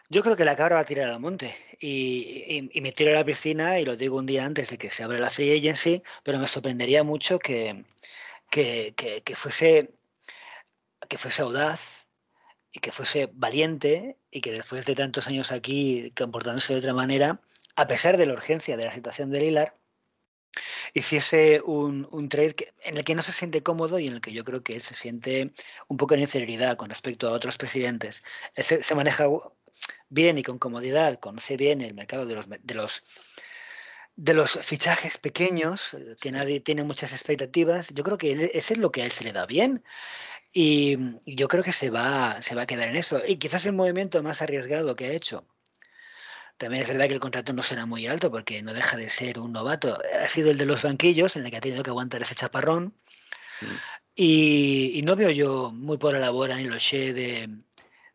yo 0.09 0.23
creo 0.23 0.37
que 0.37 0.45
la 0.45 0.55
cabra 0.55 0.77
va 0.77 0.83
a 0.83 0.85
tirar 0.85 1.11
al 1.11 1.21
monte 1.21 1.57
y, 1.81 2.71
me 2.81 2.93
tiro 2.93 3.11
a 3.11 3.15
la 3.15 3.25
piscina 3.25 3.81
y 3.81 3.85
lo 3.85 3.97
digo 3.97 4.19
un 4.19 4.27
día 4.27 4.45
antes 4.45 4.71
de 4.71 4.79
que 4.79 4.91
se 4.91 5.03
abra 5.03 5.19
la 5.19 5.31
free 5.31 5.57
agency, 5.57 6.03
pero 6.23 6.39
me 6.39 6.47
sorprendería 6.47 7.03
mucho 7.03 7.39
que, 7.39 7.85
que, 8.51 8.95
fuese 9.35 9.95
que 11.09 11.19
fuese 11.19 11.43
audaz, 11.43 12.06
y 12.77 12.79
que 12.79 12.93
fuese 12.93 13.31
valiente 13.33 14.19
y 14.31 14.43
que 14.43 14.53
después 14.53 14.85
de 14.85 14.95
tantos 14.95 15.27
años 15.29 15.51
aquí 15.51 16.13
comportándose 16.15 16.75
de 16.75 16.81
otra 16.81 16.93
manera, 16.93 17.41
a 17.75 17.89
pesar 17.89 18.19
de 18.19 18.27
la 18.27 18.35
urgencia 18.35 18.77
de 18.77 18.85
la 18.85 18.93
situación 18.93 19.31
de 19.31 19.41
Lilar, 19.41 19.75
hiciese 20.93 21.63
un, 21.65 22.07
un 22.11 22.29
trade 22.29 22.75
en 22.85 22.99
el 22.99 23.05
que 23.05 23.15
no 23.15 23.23
se 23.23 23.33
siente 23.33 23.63
cómodo 23.63 23.99
y 23.99 24.09
en 24.09 24.15
el 24.15 24.21
que 24.21 24.33
yo 24.33 24.45
creo 24.45 24.63
que 24.63 24.75
él 24.75 24.83
se 24.83 24.95
siente 24.95 25.53
un 25.89 25.97
poco 25.97 26.13
en 26.13 26.21
inferioridad 26.21 26.77
con 26.77 26.91
respecto 26.91 27.29
a 27.29 27.33
otros 27.33 27.57
presidentes. 27.57 28.23
Él 28.55 28.65
se, 28.65 28.95
maneja 28.95 29.27
bien 30.11 30.37
y 30.37 30.43
con 30.43 30.59
comodidad, 30.59 31.19
conoce 31.19 31.57
bien 31.57 31.81
el 31.81 31.95
mercado 31.95 32.27
de 32.27 32.35
los, 32.35 32.47
de 32.63 32.75
los 32.75 33.03
de 34.17 34.33
los 34.33 34.53
fichajes 34.53 35.19
pequeños, 35.19 35.95
que 36.21 36.33
nadie 36.33 36.61
tiene 36.61 36.83
muchas 36.83 37.13
expectativas, 37.13 37.89
yo 37.93 38.03
creo 38.03 38.17
que 38.17 38.51
ese 38.55 38.73
es 38.73 38.79
lo 38.79 38.91
que 38.91 39.03
a 39.03 39.05
él 39.05 39.13
se 39.13 39.25
le 39.25 39.33
da 39.33 39.45
bien. 39.45 39.85
Y 40.53 40.97
yo 41.27 41.49
creo 41.49 41.63
que 41.63 41.73
se 41.73 41.91
va, 41.91 42.41
se 42.43 42.55
va 42.55 42.63
a 42.63 42.67
quedar 42.67 42.89
en 42.89 42.97
eso. 42.97 43.23
Y 43.27 43.37
quizás 43.37 43.67
el 43.67 43.73
movimiento 43.73 44.23
más 44.23 44.43
arriesgado 44.43 44.97
que 44.97 45.07
ha 45.07 45.13
hecho. 45.13 45.47
También 46.57 46.83
es 46.83 46.89
verdad 46.89 47.09
que 47.09 47.15
el 47.15 47.21
contrato 47.21 47.53
no 47.53 47.63
será 47.63 47.85
muy 47.85 48.07
alto 48.07 48.31
porque 48.31 48.63
no 48.63 48.73
deja 48.73 48.97
de 48.97 49.11
ser 49.11 49.39
un 49.39 49.53
novato. 49.53 49.99
Ha 50.23 50.29
sido 50.29 50.51
el 50.51 50.59
de 50.59 50.65
los 50.65 50.83
banquillos 50.83 51.37
en 51.37 51.45
el 51.45 51.51
que 51.51 51.59
ha 51.59 51.61
tenido 51.61 51.83
que 51.83 51.91
aguantar 51.91 52.23
ese 52.23 52.35
chaparrón. 52.35 52.95
Mm. 53.61 53.67
Y, 54.19 55.03
no 55.05 55.15
veo 55.15 55.31
yo 55.31 55.71
muy 55.73 55.99
por 55.99 56.15
la 56.15 56.21
labor 56.21 56.55
ni 56.57 56.65
lo 56.65 56.81
sé 56.81 57.13
de, 57.13 57.49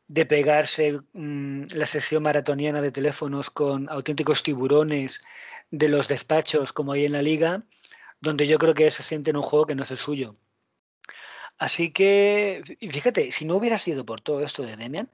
de 0.08 0.26
pegarse 0.26 1.00
mm, 1.14 1.66
la 1.74 1.86
sesión 1.86 2.24
maratoniana 2.24 2.82
de 2.82 2.92
teléfonos 2.92 3.52
con 3.52 3.88
auténticos 3.90 4.42
tiburones 4.42 5.22
de 5.70 5.90
los 5.90 6.08
despachos 6.08 6.74
como 6.74 6.94
hay 6.94 7.06
en 7.06 7.14
la 7.14 7.22
liga, 7.22 7.64
donde 8.20 8.48
yo 8.48 8.58
creo 8.58 8.74
que 8.74 8.90
se 8.90 9.04
siente 9.04 9.30
en 9.30 9.38
un 9.38 9.44
juego 9.44 9.68
que 9.68 9.76
no 9.76 9.84
es 9.84 9.92
el 9.92 9.98
suyo. 9.98 10.36
Así 11.62 11.92
que, 11.92 12.64
fíjate, 12.80 13.32
si 13.32 13.46
no 13.46 13.56
hubiera 13.56 13.78
sido 13.78 14.04
por 14.04 14.20
todo 14.20 14.44
esto 14.44 14.64
de 14.64 14.78
Demian, 14.78 15.12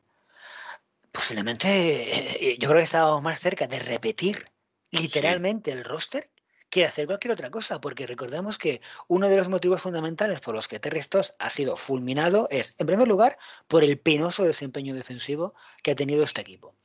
posiblemente 1.12 2.52
eh, 2.54 2.58
yo 2.58 2.70
creo 2.70 2.80
que 2.80 2.86
estábamos 2.86 3.22
más 3.22 3.42
cerca 3.42 3.68
de 3.68 3.80
repetir 3.80 4.46
literalmente 4.92 5.74
el 5.74 5.84
roster 5.84 6.32
que 6.70 6.86
hacer 6.86 7.06
cualquier 7.06 7.34
otra 7.34 7.52
cosa, 7.52 7.82
porque 7.82 8.08
recordemos 8.08 8.58
que 8.58 8.80
uno 9.10 9.28
de 9.28 9.36
los 9.36 9.50
motivos 9.50 9.82
fundamentales 9.82 10.40
por 10.40 10.56
los 10.56 10.70
que 10.70 10.80
Terry 10.80 11.00
Stoss 11.00 11.36
ha 11.38 11.50
sido 11.50 11.76
fulminado 11.76 12.48
es, 12.50 12.76
en 12.78 12.88
primer 12.88 13.10
lugar, 13.10 13.38
por 13.68 13.84
el 13.84 14.00
penoso 14.00 14.44
desempeño 14.44 14.96
defensivo 14.96 15.54
que 15.84 15.92
ha 15.92 15.96
tenido 15.96 16.24
este 16.24 16.40
equipo 16.40 16.76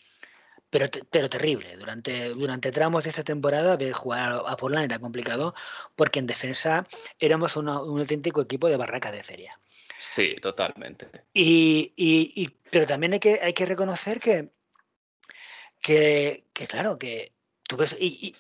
pero, 0.72 0.88
pero 1.10 1.28
terrible. 1.28 1.76
Durante, 1.76 2.30
durante 2.30 2.72
tramos 2.72 3.04
de 3.04 3.10
esta 3.10 3.22
temporada, 3.22 3.76
ver 3.76 3.92
jugar 3.92 4.42
a 4.46 4.56
Portland 4.56 4.86
era 4.86 4.98
complicado 4.98 5.54
porque 5.94 6.18
en 6.18 6.26
defensa 6.26 6.86
éramos 7.18 7.56
un 7.56 7.68
auténtico 7.68 8.40
equipo 8.40 8.68
de 8.68 8.78
barraca 8.78 9.12
de 9.12 9.22
feria. 9.22 9.58
Sí, 9.98 10.34
totalmente. 10.40 11.10
Y, 11.34 11.92
y, 11.94 12.48
pero 12.70 12.86
también 12.86 13.12
hay 13.12 13.20
que, 13.20 13.38
hay 13.42 13.52
que 13.52 13.66
reconocer 13.66 14.18
que, 14.18 14.50
que, 15.82 16.46
que 16.54 16.66
claro, 16.66 16.98
que 16.98 17.34
tú 17.68 17.76
ves, 17.76 17.94
y, 18.00 18.34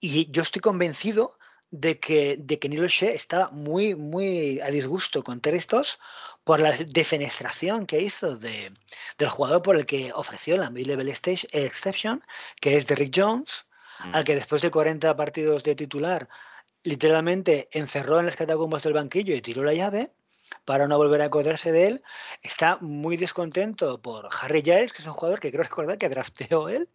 y, 0.00 0.28
yo 0.32 0.42
estoy 0.42 0.60
convencido 0.60 1.38
de 1.70 2.00
que, 2.00 2.36
de 2.38 2.58
que 2.58 2.68
estaba 3.12 3.48
muy, 3.50 3.94
muy 3.94 4.60
a 4.60 4.70
disgusto 4.70 5.22
con 5.22 5.40
Terestos 5.40 5.98
por 6.44 6.60
la 6.60 6.72
defenestración 6.72 7.86
que 7.86 8.00
hizo 8.00 8.36
de, 8.36 8.72
del 9.18 9.28
jugador 9.28 9.62
por 9.62 9.76
el 9.76 9.86
que 9.86 10.12
ofreció 10.12 10.56
la 10.56 10.70
mid-level 10.70 11.08
exception, 11.08 12.24
que 12.60 12.76
es 12.76 12.86
Derrick 12.86 13.12
Jones, 13.14 13.66
mm. 14.04 14.14
al 14.14 14.24
que 14.24 14.34
después 14.34 14.62
de 14.62 14.70
40 14.70 15.14
partidos 15.16 15.62
de 15.62 15.76
titular, 15.76 16.28
literalmente 16.82 17.68
encerró 17.72 18.18
en 18.20 18.26
las 18.26 18.36
catacumbas 18.36 18.82
del 18.82 18.94
banquillo 18.94 19.34
y 19.34 19.42
tiró 19.42 19.62
la 19.62 19.74
llave 19.74 20.10
para 20.64 20.88
no 20.88 20.96
volver 20.96 21.22
a 21.22 21.26
acordarse 21.26 21.70
de 21.70 21.86
él. 21.86 22.02
Está 22.42 22.78
muy 22.80 23.16
descontento 23.16 24.00
por 24.00 24.28
Harry 24.40 24.62
Giles, 24.62 24.92
que 24.92 25.02
es 25.02 25.06
un 25.06 25.14
jugador 25.14 25.38
que 25.38 25.50
creo 25.50 25.62
recordar 25.62 25.98
que 25.98 26.08
drafteó 26.08 26.68
él, 26.68 26.88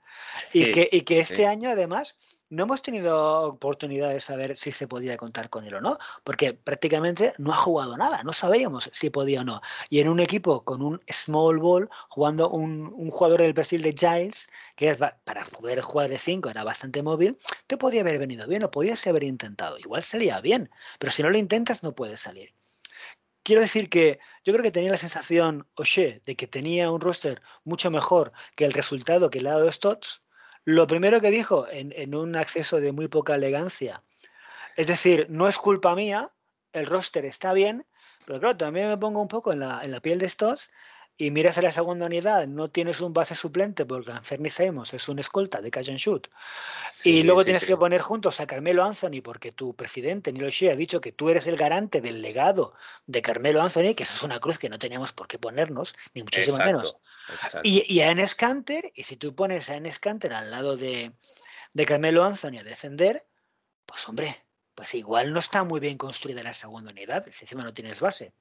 y, 0.51 0.71
que, 0.71 0.89
y 0.91 1.01
que 1.01 1.19
este 1.19 1.45
año 1.45 1.69
además 1.69 2.17
no 2.49 2.63
hemos 2.63 2.81
tenido 2.81 3.41
oportunidad 3.43 4.09
de 4.09 4.19
saber 4.19 4.57
si 4.57 4.71
se 4.71 4.87
podía 4.87 5.17
contar 5.17 5.49
con 5.49 5.65
él 5.65 5.75
o 5.75 5.81
no, 5.81 5.97
porque 6.23 6.53
prácticamente 6.53 7.33
no 7.37 7.53
ha 7.53 7.57
jugado 7.57 7.97
nada, 7.97 8.23
no 8.23 8.33
sabíamos 8.33 8.89
si 8.93 9.09
podía 9.09 9.41
o 9.41 9.43
no. 9.43 9.61
Y 9.89 9.99
en 9.99 10.09
un 10.09 10.19
equipo 10.19 10.63
con 10.63 10.81
un 10.81 11.01
small 11.09 11.57
ball, 11.57 11.89
jugando 12.09 12.49
un, 12.49 12.91
jugador 13.09 13.41
del 13.41 13.53
perfil 13.53 13.81
de 13.81 13.95
Giles, 13.97 14.47
que 14.75 14.89
es 14.89 14.97
para 14.97 15.45
poder 15.45 15.81
jugar 15.81 16.09
de 16.09 16.17
5 16.17 16.49
era 16.49 16.63
bastante 16.63 17.01
móvil, 17.01 17.37
te 17.67 17.77
podía 17.77 18.01
haber 18.01 18.19
venido 18.19 18.47
bien 18.47 18.63
o 18.63 18.71
podías 18.71 19.05
haber 19.07 19.23
intentado. 19.23 19.77
Igual 19.79 20.03
salía 20.03 20.39
bien, 20.41 20.69
pero 20.99 21.11
si 21.11 21.23
no 21.23 21.29
lo 21.29 21.37
intentas 21.37 21.83
no 21.83 21.93
puedes 21.95 22.19
salir. 22.19 22.53
Quiero 23.43 23.61
decir 23.61 23.89
que 23.89 24.19
yo 24.43 24.53
creo 24.53 24.63
que 24.63 24.71
tenía 24.71 24.89
la 24.89 24.97
sensación, 24.97 25.67
oye, 25.75 26.21
de 26.25 26.35
que 26.35 26.47
tenía 26.47 26.89
un 26.89 26.99
roster 26.99 27.43
mucho 27.63 27.91
mejor 27.91 28.33
que 28.55 28.65
el 28.65 28.73
resultado 28.73 29.29
que 29.29 29.39
le 29.39 29.49
ha 29.49 29.53
dado 29.53 29.71
Stotts, 29.71 30.23
lo 30.65 30.87
primero 30.87 31.21
que 31.21 31.31
dijo 31.31 31.67
en, 31.69 32.15
un 32.15 32.35
acceso 32.35 32.81
de 32.81 32.91
muy 32.91 33.07
poca 33.07 33.35
elegancia, 33.35 34.01
es 34.75 34.87
decir, 34.87 35.27
no 35.29 35.47
es 35.47 35.57
culpa 35.57 35.95
mía, 35.95 36.31
el 36.73 36.87
roster 36.87 37.23
está 37.25 37.53
bien, 37.53 37.85
pero 38.25 38.39
claro, 38.39 38.57
también 38.57 38.89
me 38.89 38.97
pongo 38.97 39.21
un 39.21 39.27
poco 39.27 39.53
en 39.53 39.59
la, 39.59 39.83
en 39.83 39.91
la 39.91 40.01
piel 40.01 40.17
de 40.17 40.25
estos 40.25 40.71
y 41.17 41.31
miras 41.31 41.57
a 41.57 41.61
la 41.61 41.71
segunda 41.71 42.05
unidad, 42.07 42.45
no 42.47 42.69
tienes 42.69 42.99
un 42.99 43.13
base 43.13 43.35
suplente 43.35 43.85
porque 43.85 44.11
Anthony 44.11 44.49
Simons 44.49 44.93
es 44.93 45.07
un 45.07 45.19
escolta 45.19 45.61
de 45.61 45.71
catch 45.71 45.89
and 45.89 45.97
shoot. 45.97 46.27
y 47.05 47.23
luego 47.23 47.45
tienes 47.45 47.65
que 47.65 47.77
poner 47.77 48.01
juntos 48.01 48.41
a 48.41 48.47
Carmelo 48.47 48.83
Anthony 48.83 49.21
porque 49.23 49.53
tu 49.53 49.73
presidente, 49.75 50.33
Neil 50.33 50.51
Shea, 50.51 50.73
ha 50.73 50.75
dicho 50.75 50.99
que 50.99 51.13
tú 51.13 51.29
eres 51.29 51.47
el 51.47 51.55
garante 51.55 52.01
del 52.01 52.21
legado 52.21 52.73
de 53.07 53.21
Carmelo 53.21 53.61
Anthony, 53.61 53.93
que 53.95 54.03
eso 54.03 54.15
es 54.15 54.23
una 54.23 54.39
cruz 54.39 54.57
que 54.57 54.69
no 54.69 54.77
teníamos 54.77 55.13
por 55.13 55.27
qué 55.27 55.39
ponernos, 55.39 55.95
ni 56.13 56.23
muchísimo 56.23 56.57
menos. 56.57 56.97
Y, 57.63 58.01
a 58.01 58.11
Enes 58.11 58.35
Kanter, 58.35 58.91
y 58.93 59.03
si 59.03 59.15
tú 59.15 59.33
pones 59.33 59.69
a 59.69 59.77
Enes 59.77 59.99
Kanter 59.99 60.33
al 60.33 60.51
lado 60.51 60.75
de, 60.75 61.13
de 61.73 61.85
Carmelo 61.85 62.25
Anthony 62.25 62.59
a 62.59 62.63
defender, 62.63 63.25
pues 63.85 64.07
hombre, 64.09 64.43
pues 64.75 64.93
igual 64.93 65.31
no 65.31 65.39
está 65.39 65.63
muy 65.63 65.79
bien 65.79 65.97
construida 65.97 66.43
la 66.43 66.53
segunda 66.53 66.91
unidad, 66.91 67.25
si 67.31 67.45
encima 67.45 67.63
no 67.63 67.73
tienes 67.73 68.01
base. 68.01 68.33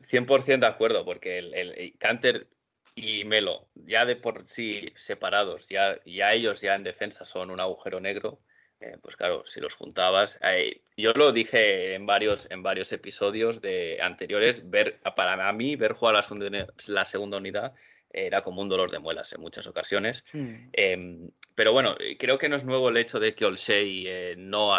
100% 0.00 0.60
de 0.60 0.66
acuerdo, 0.66 1.04
porque 1.04 1.38
el, 1.38 1.54
el, 1.54 1.96
Canter 1.98 2.48
y 2.94 3.24
Melo, 3.24 3.68
ya 3.74 4.04
de 4.04 4.16
por 4.16 4.46
sí 4.46 4.86
separados, 4.96 5.68
ya, 5.68 5.98
ya 6.04 6.32
ellos 6.32 6.60
ya 6.60 6.74
en 6.74 6.84
defensa 6.84 7.24
son 7.24 7.50
un 7.50 7.60
agujero 7.60 8.00
negro, 8.00 8.40
eh, 8.80 8.98
pues 9.00 9.16
claro, 9.16 9.44
si 9.46 9.60
los 9.60 9.74
juntabas, 9.74 10.38
eh, 10.42 10.82
yo 10.96 11.12
lo 11.12 11.32
dije 11.32 11.94
en 11.94 12.04
varios, 12.04 12.48
en 12.50 12.62
varios 12.62 12.92
episodios 12.92 13.60
de 13.60 13.98
anteriores, 14.02 14.68
ver, 14.68 15.00
para 15.16 15.52
mí 15.52 15.76
ver 15.76 15.92
jugar 15.92 16.16
la 16.16 16.22
segunda, 16.22 16.66
la 16.88 17.04
segunda 17.04 17.36
unidad 17.38 17.74
era 18.12 18.42
como 18.42 18.60
un 18.62 18.68
dolor 18.68 18.90
de 18.90 18.98
muelas 18.98 19.32
en 19.32 19.40
muchas 19.40 19.66
ocasiones. 19.66 20.24
Em, 20.72 21.30
pero 21.54 21.72
bueno, 21.72 21.96
creo 22.18 22.38
que 22.38 22.48
no 22.48 22.56
es 22.56 22.64
nuevo 22.64 22.88
el 22.90 22.96
hecho 22.96 23.18
de 23.18 23.34
que 23.34 23.44
Olsey 23.44 24.04
eh, 24.06 24.34
no 24.36 24.78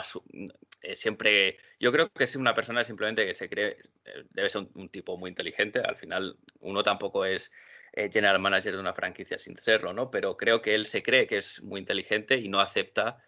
eh, 0.81 0.95
siempre. 0.95 1.57
Yo 1.79 1.91
creo 1.91 2.11
que 2.11 2.23
es 2.23 2.35
una 2.35 2.53
persona 2.53 2.83
simplemente 2.83 3.25
que 3.25 3.33
se 3.33 3.49
cree. 3.49 3.77
Eh, 4.05 4.23
debe 4.31 4.49
ser 4.49 4.67
un, 4.73 4.89
tipo 4.89 5.17
muy 5.17 5.29
inteligente. 5.29 5.79
Al 5.79 5.95
final, 5.95 6.37
uno 6.61 6.83
tampoco 6.83 7.25
es 7.25 7.51
general 7.95 8.39
manager 8.39 8.73
de 8.73 8.79
una 8.79 8.93
franquicia 8.93 9.37
sin 9.37 9.55
serlo, 9.55 9.93
¿no? 9.93 10.09
Pero 10.09 10.35
creo 10.35 10.63
que 10.63 10.73
él 10.73 10.87
se 10.87 11.03
cree 11.03 11.27
que 11.27 11.37
es 11.37 11.61
muy 11.61 11.79
inteligente 11.79 12.39
y 12.39 12.49
no 12.49 12.59
acepta. 12.59 13.23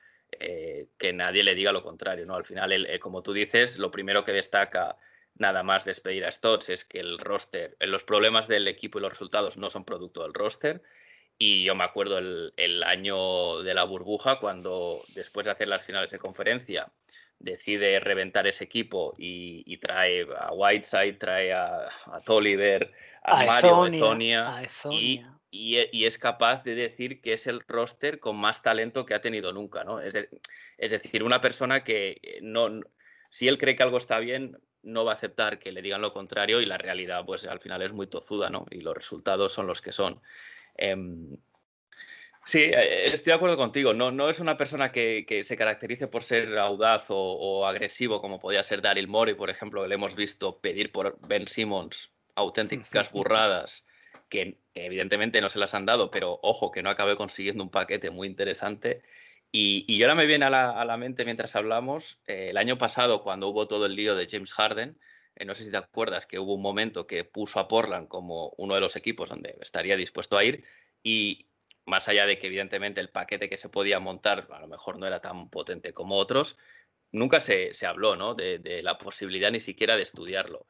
que 0.98 1.14
nadie 1.14 1.44
le 1.44 1.56
diga 1.56 1.72
lo 1.72 1.84
contrario, 1.84 2.26
¿no? 2.26 2.36
Al 2.36 2.46
final, 2.46 2.72
él, 2.72 3.00
como 3.00 3.22
tú 3.22 3.32
dices, 3.32 3.78
lo 3.78 3.92
primero 3.92 4.24
que 4.24 4.32
destaca 4.34 4.98
nada 5.38 5.64
más 5.64 5.86
despedir 5.86 6.26
a 6.26 6.32
Stotts 6.32 6.70
es 6.70 6.86
que 6.86 7.00
el 7.00 7.18
roster, 7.20 7.76
los 7.80 8.04
problemas 8.04 8.48
del 8.48 8.68
equipo 8.68 9.00
y 9.00 9.02
los 9.02 9.12
resultados 9.12 9.58
no 9.58 9.70
son 9.70 9.86
producto 9.86 10.24
del 10.24 10.34
roster. 10.34 10.82
Y 11.38 11.66
yo 11.66 11.76
me 11.76 11.84
acuerdo 11.84 12.18
el, 12.18 12.84
año 12.84 13.62
de 13.62 13.74
la 13.74 13.84
burbuja, 13.84 14.40
cuando 14.40 15.02
después 15.16 15.46
de 15.46 15.52
hacer 15.52 15.68
las 15.68 15.86
finales 15.86 16.12
de 16.12 16.20
conferencia, 16.20 16.92
decide 17.40 18.00
reventar 18.00 18.48
ese 18.48 18.64
equipo 18.64 19.14
y, 19.18 19.78
trae 19.78 20.26
a 20.38 20.54
Whiteside, 20.54 21.18
trae 21.18 21.52
a, 21.52 21.90
Tolliver, 22.26 22.94
a, 23.22 23.46
Mario 23.46 23.86
Ezonia, 23.86 24.64
y, 24.90 25.24
y, 25.52 26.06
es 26.06 26.18
capaz 26.18 26.64
de 26.64 26.76
decir 26.76 27.22
que 27.22 27.34
es 27.34 27.48
el 27.48 27.60
roster 27.68 28.22
con 28.22 28.38
más 28.38 28.62
talento 28.62 29.06
que 29.06 29.14
ha 29.14 29.20
tenido 29.20 29.52
nunca. 29.52 29.84
¿no? 29.84 30.00
Es, 30.00 30.16
es 30.78 30.92
decir, 30.92 31.22
una 31.22 31.42
persona 31.42 31.84
que 31.84 32.40
no, 32.42 32.80
si 33.30 33.50
él 33.50 33.58
cree 33.58 33.76
que 33.76 33.84
algo 33.84 33.98
está 33.98 34.20
bien, 34.20 34.58
no 34.86 35.04
va 35.04 35.12
a 35.12 35.16
aceptar 35.16 35.60
que 35.60 35.72
le 35.72 35.82
digan 35.82 36.02
lo 36.02 36.14
contrario 36.14 36.62
y 36.62 36.66
la 36.66 36.78
realidad 36.78 37.26
pues 37.26 37.46
al 37.46 37.60
final 37.60 37.82
es 37.82 37.92
muy 37.92 38.08
tozuda, 38.08 38.50
¿no? 38.50 38.66
Y 38.72 38.82
los 38.82 38.96
resultados 38.96 39.52
son 39.52 39.68
los 39.68 39.82
que 39.82 39.92
son. 39.92 40.22
Em, 40.78 41.36
sí, 42.46 42.60
eh, 42.60 43.08
estoy 43.08 43.32
de 43.32 43.36
acuerdo 43.36 43.58
contigo. 43.58 43.94
No, 43.94 44.12
no 44.12 44.30
es 44.30 44.40
una 44.40 44.58
persona 44.58 44.92
que, 44.92 45.42
se 45.44 45.58
caracterice 45.58 46.08
por 46.08 46.24
ser 46.24 46.58
audaz 46.58 47.06
o, 47.10 47.66
agresivo 47.66 48.22
como 48.22 48.40
podía 48.40 48.64
ser 48.64 48.82
Daryl 48.82 49.08
Morey, 49.08 49.36
por 49.36 49.50
ejemplo, 49.50 49.82
que 49.82 49.90
le 49.90 49.96
hemos 49.96 50.16
visto 50.16 50.60
pedir 50.60 50.92
por 50.92 51.18
Ben 51.28 51.48
Simmons 51.48 52.12
auténticas 52.36 53.12
burradas 53.12 53.86
que, 54.30 54.58
evidentemente 54.74 55.42
no 55.42 55.50
se 55.50 55.60
las 55.60 55.74
han 55.74 55.86
dado, 55.86 56.12
pero 56.12 56.40
ojo 56.42 56.72
que 56.72 56.84
no 56.84 56.90
acabe 56.90 57.16
consiguiendo 57.16 57.64
un 57.64 57.70
paquete 57.70 58.10
muy 58.10 58.28
interesante. 58.28 59.02
Y, 59.52 60.02
ahora 60.04 60.16
me 60.16 60.26
viene 60.26 60.46
a 60.46 60.50
la, 60.50 60.98
mente 60.98 61.24
mientras 61.24 61.56
hablamos, 61.56 62.22
eh, 62.28 62.48
el 62.50 62.58
año 62.58 62.78
pasado 62.78 63.22
cuando 63.22 63.48
hubo 63.48 63.68
todo 63.68 63.86
el 63.86 63.96
lío 63.96 64.16
de 64.16 64.28
James 64.28 64.54
Harden, 64.54 65.00
eh, 65.36 65.46
no 65.46 65.56
sé 65.56 65.64
si 65.64 65.72
te 65.72 65.78
acuerdas 65.78 66.26
que 66.26 66.40
hubo 66.40 66.56
un 66.56 66.62
momento 66.62 67.08
que 67.08 67.24
puso 67.24 67.60
a 67.60 67.68
Portland 67.68 68.08
como 68.08 68.54
uno 68.58 68.76
de 68.76 68.82
los 68.82 68.96
equipos 68.96 69.30
donde 69.30 69.58
estaría 69.62 69.96
dispuesto 69.96 70.38
a 70.38 70.44
ir 70.44 70.66
y 71.04 71.48
más 71.86 72.08
allá 72.08 72.26
de 72.26 72.38
que 72.38 72.48
evidentemente 72.48 73.00
el 73.00 73.10
paquete 73.10 73.50
que 73.50 73.58
se 73.58 73.70
podía 73.70 74.00
montar 74.00 74.48
a 74.52 74.60
lo 74.60 74.68
mejor 74.68 74.98
no 74.98 75.08
era 75.08 75.22
tan 75.22 75.50
potente 75.50 75.94
como 75.94 76.16
otros, 76.16 76.58
nunca 77.12 77.40
se, 77.40 77.72
habló 77.86 78.16
¿no? 78.16 78.34
de, 78.34 78.82
la 78.84 78.98
posibilidad 78.98 79.52
ni 79.52 79.60
siquiera 79.60 79.96
de 79.96 80.04
estudiarlo. 80.04 80.68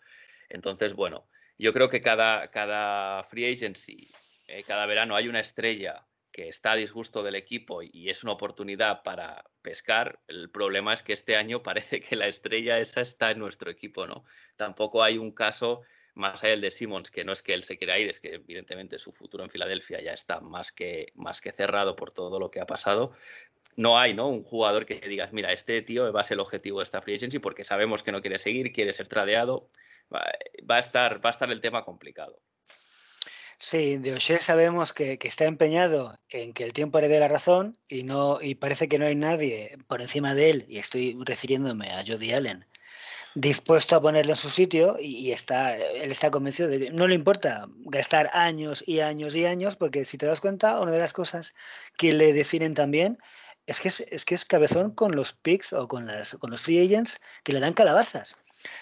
Entonces, 0.49 0.93
bueno, 0.93 1.27
yo 1.57 1.73
creo 1.73 1.89
que 1.89 2.01
cada, 2.01 2.47
cada 2.49 3.23
free 3.23 3.51
agency, 3.51 4.09
eh, 4.47 4.63
cada 4.63 4.85
verano 4.85 5.15
hay 5.15 5.27
una 5.27 5.39
estrella 5.39 6.05
que 6.35 6.49
está 6.49 6.73
a 6.73 6.75
disgusto 6.75 7.23
del 7.23 7.35
equipo 7.35 7.81
y 7.81 8.09
es 8.09 8.25
una 8.25 8.33
oportunidad 8.33 9.03
para 9.03 9.45
pescar, 9.61 10.19
el 10.27 10.49
problema 10.49 10.93
es 10.93 11.01
que 11.01 11.13
este 11.13 11.37
año 11.37 11.63
parece 11.63 12.01
que 12.01 12.17
la 12.17 12.27
estrella 12.27 12.77
esa 12.77 12.99
está 12.99 13.31
en 13.31 13.39
nuestro 13.39 13.71
equipo, 13.71 14.05
¿no? 14.05 14.25
Tampoco 14.57 15.01
hay 15.01 15.17
un 15.17 15.31
caso 15.31 15.83
más 16.13 16.43
allá 16.43 16.51
del 16.51 16.61
de 16.61 16.71
Simmons, 16.71 17.09
que 17.09 17.23
no 17.23 17.31
es 17.31 17.41
que 17.41 17.53
él 17.53 17.63
se 17.63 17.77
quiera 17.77 17.97
ir, 17.99 18.09
es 18.09 18.19
que 18.19 18.33
evidentemente 18.35 18.99
su 18.99 19.13
futuro 19.13 19.45
en 19.45 19.49
Filadelfia 19.49 20.01
ya 20.01 20.11
está 20.11 20.41
más 20.41 20.73
que, 20.73 21.13
más 21.15 21.39
que 21.39 21.53
cerrado 21.53 21.95
por 21.95 22.11
todo 22.11 22.37
lo 22.37 22.51
que 22.51 22.59
ha 22.59 22.65
pasado. 22.65 23.13
No 23.77 23.97
hay, 23.97 24.13
¿no? 24.13 24.27
Un 24.27 24.43
jugador 24.43 24.85
que 24.85 24.95
digas, 24.99 25.31
mira, 25.31 25.53
este 25.53 25.81
tío 25.83 26.11
va 26.11 26.19
a 26.19 26.23
ser 26.25 26.35
el 26.35 26.41
objetivo 26.41 26.79
de 26.79 26.83
esta 26.83 27.01
free 27.01 27.15
agency 27.15 27.39
porque 27.39 27.63
sabemos 27.63 28.03
que 28.03 28.11
no 28.11 28.19
quiere 28.19 28.39
seguir, 28.39 28.73
quiere 28.73 28.91
ser 28.91 29.07
tradeado. 29.07 29.69
Va, 30.13 30.75
a, 30.75 30.79
estar, 30.79 31.23
va 31.23 31.29
a 31.29 31.31
estar 31.31 31.49
el 31.49 31.61
tema 31.61 31.85
complicado. 31.85 32.41
Sí, 33.59 33.97
de 33.97 34.13
O'Shea 34.13 34.39
sabemos 34.39 34.93
que, 34.93 35.17
está 35.21 35.45
empeñado 35.45 36.19
en 36.29 36.53
que 36.53 36.63
el 36.63 36.73
tiempo 36.73 36.99
le 36.99 37.07
dé 37.07 37.19
la 37.19 37.27
razón 37.27 37.77
y, 37.87 38.03
no, 38.03 38.41
y 38.41 38.55
parece 38.55 38.87
que 38.87 38.99
no 38.99 39.05
hay 39.05 39.15
nadie 39.15 39.71
por 39.87 40.01
encima 40.01 40.33
de 40.33 40.49
él, 40.49 40.65
y 40.69 40.77
estoy 40.77 41.15
refiriéndome 41.25 41.91
a 41.91 42.03
Jody 42.05 42.33
Allen, 42.33 42.65
dispuesto 43.33 43.95
a 43.95 44.01
ponerlo 44.01 44.33
en 44.33 44.37
su 44.37 44.49
sitio 44.49 44.97
y, 44.99 45.31
está, 45.31 45.77
él 45.77 46.11
está 46.11 46.31
convencido 46.31 46.69
de 46.69 46.79
que 46.79 46.91
no 46.91 47.07
le 47.07 47.15
importa 47.15 47.67
gastar 47.85 48.29
años 48.33 48.83
y 48.85 48.99
años 48.99 49.35
y 49.35 49.45
años, 49.45 49.75
porque 49.75 50.05
si 50.05 50.17
te 50.17 50.25
das 50.25 50.41
cuenta, 50.41 50.79
una 50.81 50.91
de 50.91 50.99
las 50.99 51.13
cosas 51.13 51.53
que 51.97 52.13
le 52.13 52.33
definen 52.33 52.73
también 52.73 53.17
es 53.67 53.79
que 53.79 53.89
es, 53.89 54.25
que 54.25 54.35
es 54.35 54.45
cabezón 54.45 54.91
con 54.91 55.15
los 55.15 55.33
picks 55.33 55.73
o 55.73 55.87
con, 55.87 56.05
las, 56.05 56.35
con 56.35 56.51
los 56.51 56.61
free 56.61 56.85
agents 56.85 57.19
que 57.43 57.53
le 57.53 57.59
dan 57.59 57.73
calabazas. 57.73 58.37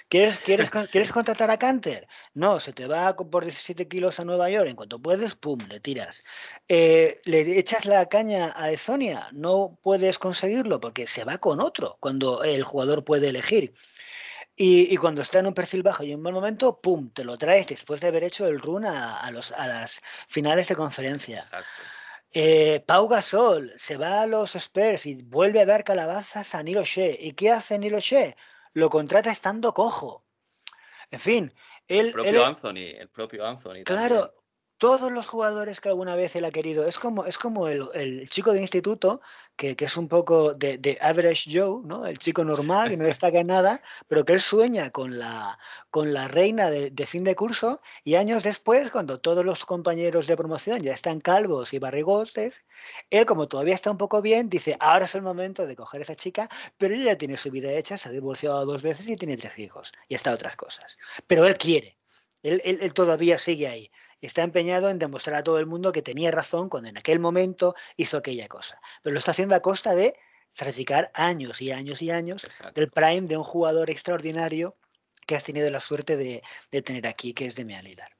¿Quieres, 0.10 0.38
quieres, 0.40 0.70
¿Quieres 0.92 1.12
contratar 1.12 1.52
a 1.52 1.58
Canter? 1.58 2.08
No, 2.34 2.60
se 2.60 2.74
te 2.74 2.88
va 2.88 3.16
por 3.16 3.44
17 3.44 3.88
kilos 3.88 4.20
a 4.20 4.26
Nueva 4.26 4.50
York. 4.50 4.70
En 4.70 4.76
cuanto 4.76 5.00
puedes, 5.00 5.36
pum, 5.36 5.60
le 5.68 5.80
tiras. 5.80 6.24
Eh, 6.68 7.20
¿Le 7.26 7.58
echas 7.60 7.86
la 7.86 8.08
caña 8.08 8.54
a 8.56 8.72
Ezonia? 8.72 9.28
No 9.32 9.80
puedes 9.82 10.20
conseguirlo 10.20 10.80
porque 10.80 11.08
se 11.08 11.24
va 11.24 11.38
con 11.38 11.60
otro 11.60 11.98
cuando 12.00 12.44
el 12.44 12.64
jugador 12.64 13.04
puede 13.04 13.30
elegir. 13.30 13.74
Y, 14.56 14.96
cuando 14.98 15.24
está 15.24 15.40
en 15.40 15.48
un 15.48 15.54
perfil 15.56 15.82
bajo 15.82 16.04
y 16.04 16.12
en 16.12 16.18
un 16.18 16.24
mal 16.24 16.34
momento, 16.34 16.80
pum, 16.80 17.10
te 17.10 17.24
lo 17.24 17.38
traes 17.40 17.66
después 17.68 18.02
de 18.02 18.08
haber 18.08 18.24
hecho 18.24 18.46
el 18.46 18.60
run 18.60 18.86
a, 18.86 19.30
los, 19.32 19.52
a 19.52 19.68
las 19.68 20.00
finales 20.28 20.68
de 20.68 20.76
conferencia. 20.76 21.44
Eh, 22.32 22.84
Pau 22.86 23.08
Gasol 23.08 23.74
se 23.78 23.98
va 23.98 24.22
a 24.22 24.28
los 24.28 24.56
Spurs 24.56 25.06
y 25.08 25.16
vuelve 25.24 25.62
a 25.62 25.66
dar 25.66 25.84
calabazas 25.84 26.54
a 26.54 26.62
Nilo 26.62 26.84
Shea. 26.84 27.16
¿Y 27.20 27.34
qué 27.34 27.52
hace 27.52 27.80
Nilo 27.80 28.00
Shea? 28.00 28.36
Lo 28.74 28.90
contrata 28.90 29.32
estando 29.32 29.74
cojo. 29.74 30.26
En 31.12 31.20
fin, 31.20 31.54
él... 31.88 32.08
El 32.08 32.12
propio 32.12 32.46
Anthony, 32.46 32.98
el 32.98 33.10
propio 33.10 33.46
Anthony. 33.46 33.84
Claro, 33.86 34.34
todos 34.84 35.14
los 35.14 35.26
jugadores 35.28 35.80
que 35.80 35.88
alguna 35.88 36.14
vez 36.18 36.36
él 36.36 36.44
ha 36.44 36.52
querido. 36.52 36.86
Es 36.86 37.00
como, 37.00 37.24
es 37.24 37.38
como 37.38 37.70
el, 37.70 38.28
chico 38.28 38.52
de 38.52 38.60
instituto, 38.60 39.22
que, 39.56 39.78
es 39.80 39.96
un 39.96 40.10
poco 40.10 40.54
de, 40.56 40.98
average 41.00 41.50
Joe, 41.58 41.82
¿no? 41.86 42.06
El 42.06 42.20
chico 42.20 42.44
normal, 42.44 42.90
que 42.90 42.98
no 42.98 43.06
destaca 43.06 43.40
en 43.40 43.48
nada, 43.48 43.82
pero 44.10 44.26
que 44.26 44.34
él 44.34 44.42
sueña 44.42 44.90
con 44.90 45.18
la, 45.18 45.58
con 45.90 46.12
la 46.12 46.28
reina 46.28 46.70
de, 46.70 47.06
fin 47.06 47.24
de 47.24 47.34
curso 47.34 47.82
y 48.04 48.16
años 48.16 48.44
después, 48.44 48.92
cuando 48.92 49.22
todos 49.22 49.46
los 49.46 49.66
compañeros 49.66 50.28
de 50.28 50.36
promoción 50.36 50.82
ya 50.82 50.92
están 50.92 51.22
calvos 51.22 51.72
y 51.72 51.80
barrigotes, 51.80 52.66
él 53.10 53.26
como 53.26 53.48
todavía 53.48 53.76
está 53.76 53.90
un 53.90 53.98
poco 53.98 54.22
bien, 54.22 54.50
dice, 54.50 54.76
ahora 54.82 55.06
es 55.06 55.16
el 55.16 55.22
momento 55.22 55.66
de 55.66 55.78
coger 55.78 56.02
a 56.02 56.04
esa 56.04 56.16
chica, 56.18 56.50
pero 56.78 56.94
ella 56.94 57.14
ya 57.14 57.18
tiene 57.18 57.38
su 57.38 57.50
vida 57.52 57.72
hecha, 57.72 57.98
se 57.98 58.10
ha 58.10 58.12
divorciado 58.12 58.66
dos 58.66 58.82
veces 58.82 59.08
y 59.08 59.16
tiene 59.16 59.38
tres 59.38 59.58
hijos 59.58 59.94
y 60.10 60.16
está 60.16 60.34
otras 60.34 60.58
cosas. 60.58 60.98
Pero 61.26 61.46
él 61.46 61.58
quiere, 61.58 61.98
él, 62.44 62.94
todavía 62.94 63.40
sigue 63.40 63.68
ahí. 63.68 63.92
Está 64.24 64.44
empeñado 64.44 64.90
en 64.90 65.00
demostrar 65.00 65.36
a 65.36 65.44
todo 65.44 65.60
el 65.60 65.66
mundo 65.66 65.92
que 65.92 66.02
tenía 66.02 66.32
razón 66.32 66.70
cuando 66.70 66.88
en 66.88 66.98
aquel 66.98 67.20
momento 67.20 67.76
hizo 67.98 68.16
aquella 68.16 68.48
cosa. 68.48 68.80
Pero 69.02 69.14
lo 69.14 69.20
está 69.20 69.32
haciendo 69.32 69.54
a 69.54 69.62
costa 69.62 69.94
de 69.96 70.16
sacrificar 70.54 71.12
años 71.14 71.62
y 71.62 71.72
años 71.72 72.02
y 72.02 72.10
años 72.10 72.48
del 72.74 72.90
prime 72.90 73.28
de 73.28 73.36
un 73.36 73.44
jugador 73.44 73.90
extraordinario 73.90 74.78
que 75.28 75.36
has 75.36 75.44
tenido 75.44 75.70
la 75.70 75.82
suerte 75.82 76.16
de, 76.16 76.42
tener 76.82 77.06
aquí, 77.06 77.34
que 77.34 77.48
es 77.48 77.56
de 77.56 77.66
Mealilar. 77.66 78.16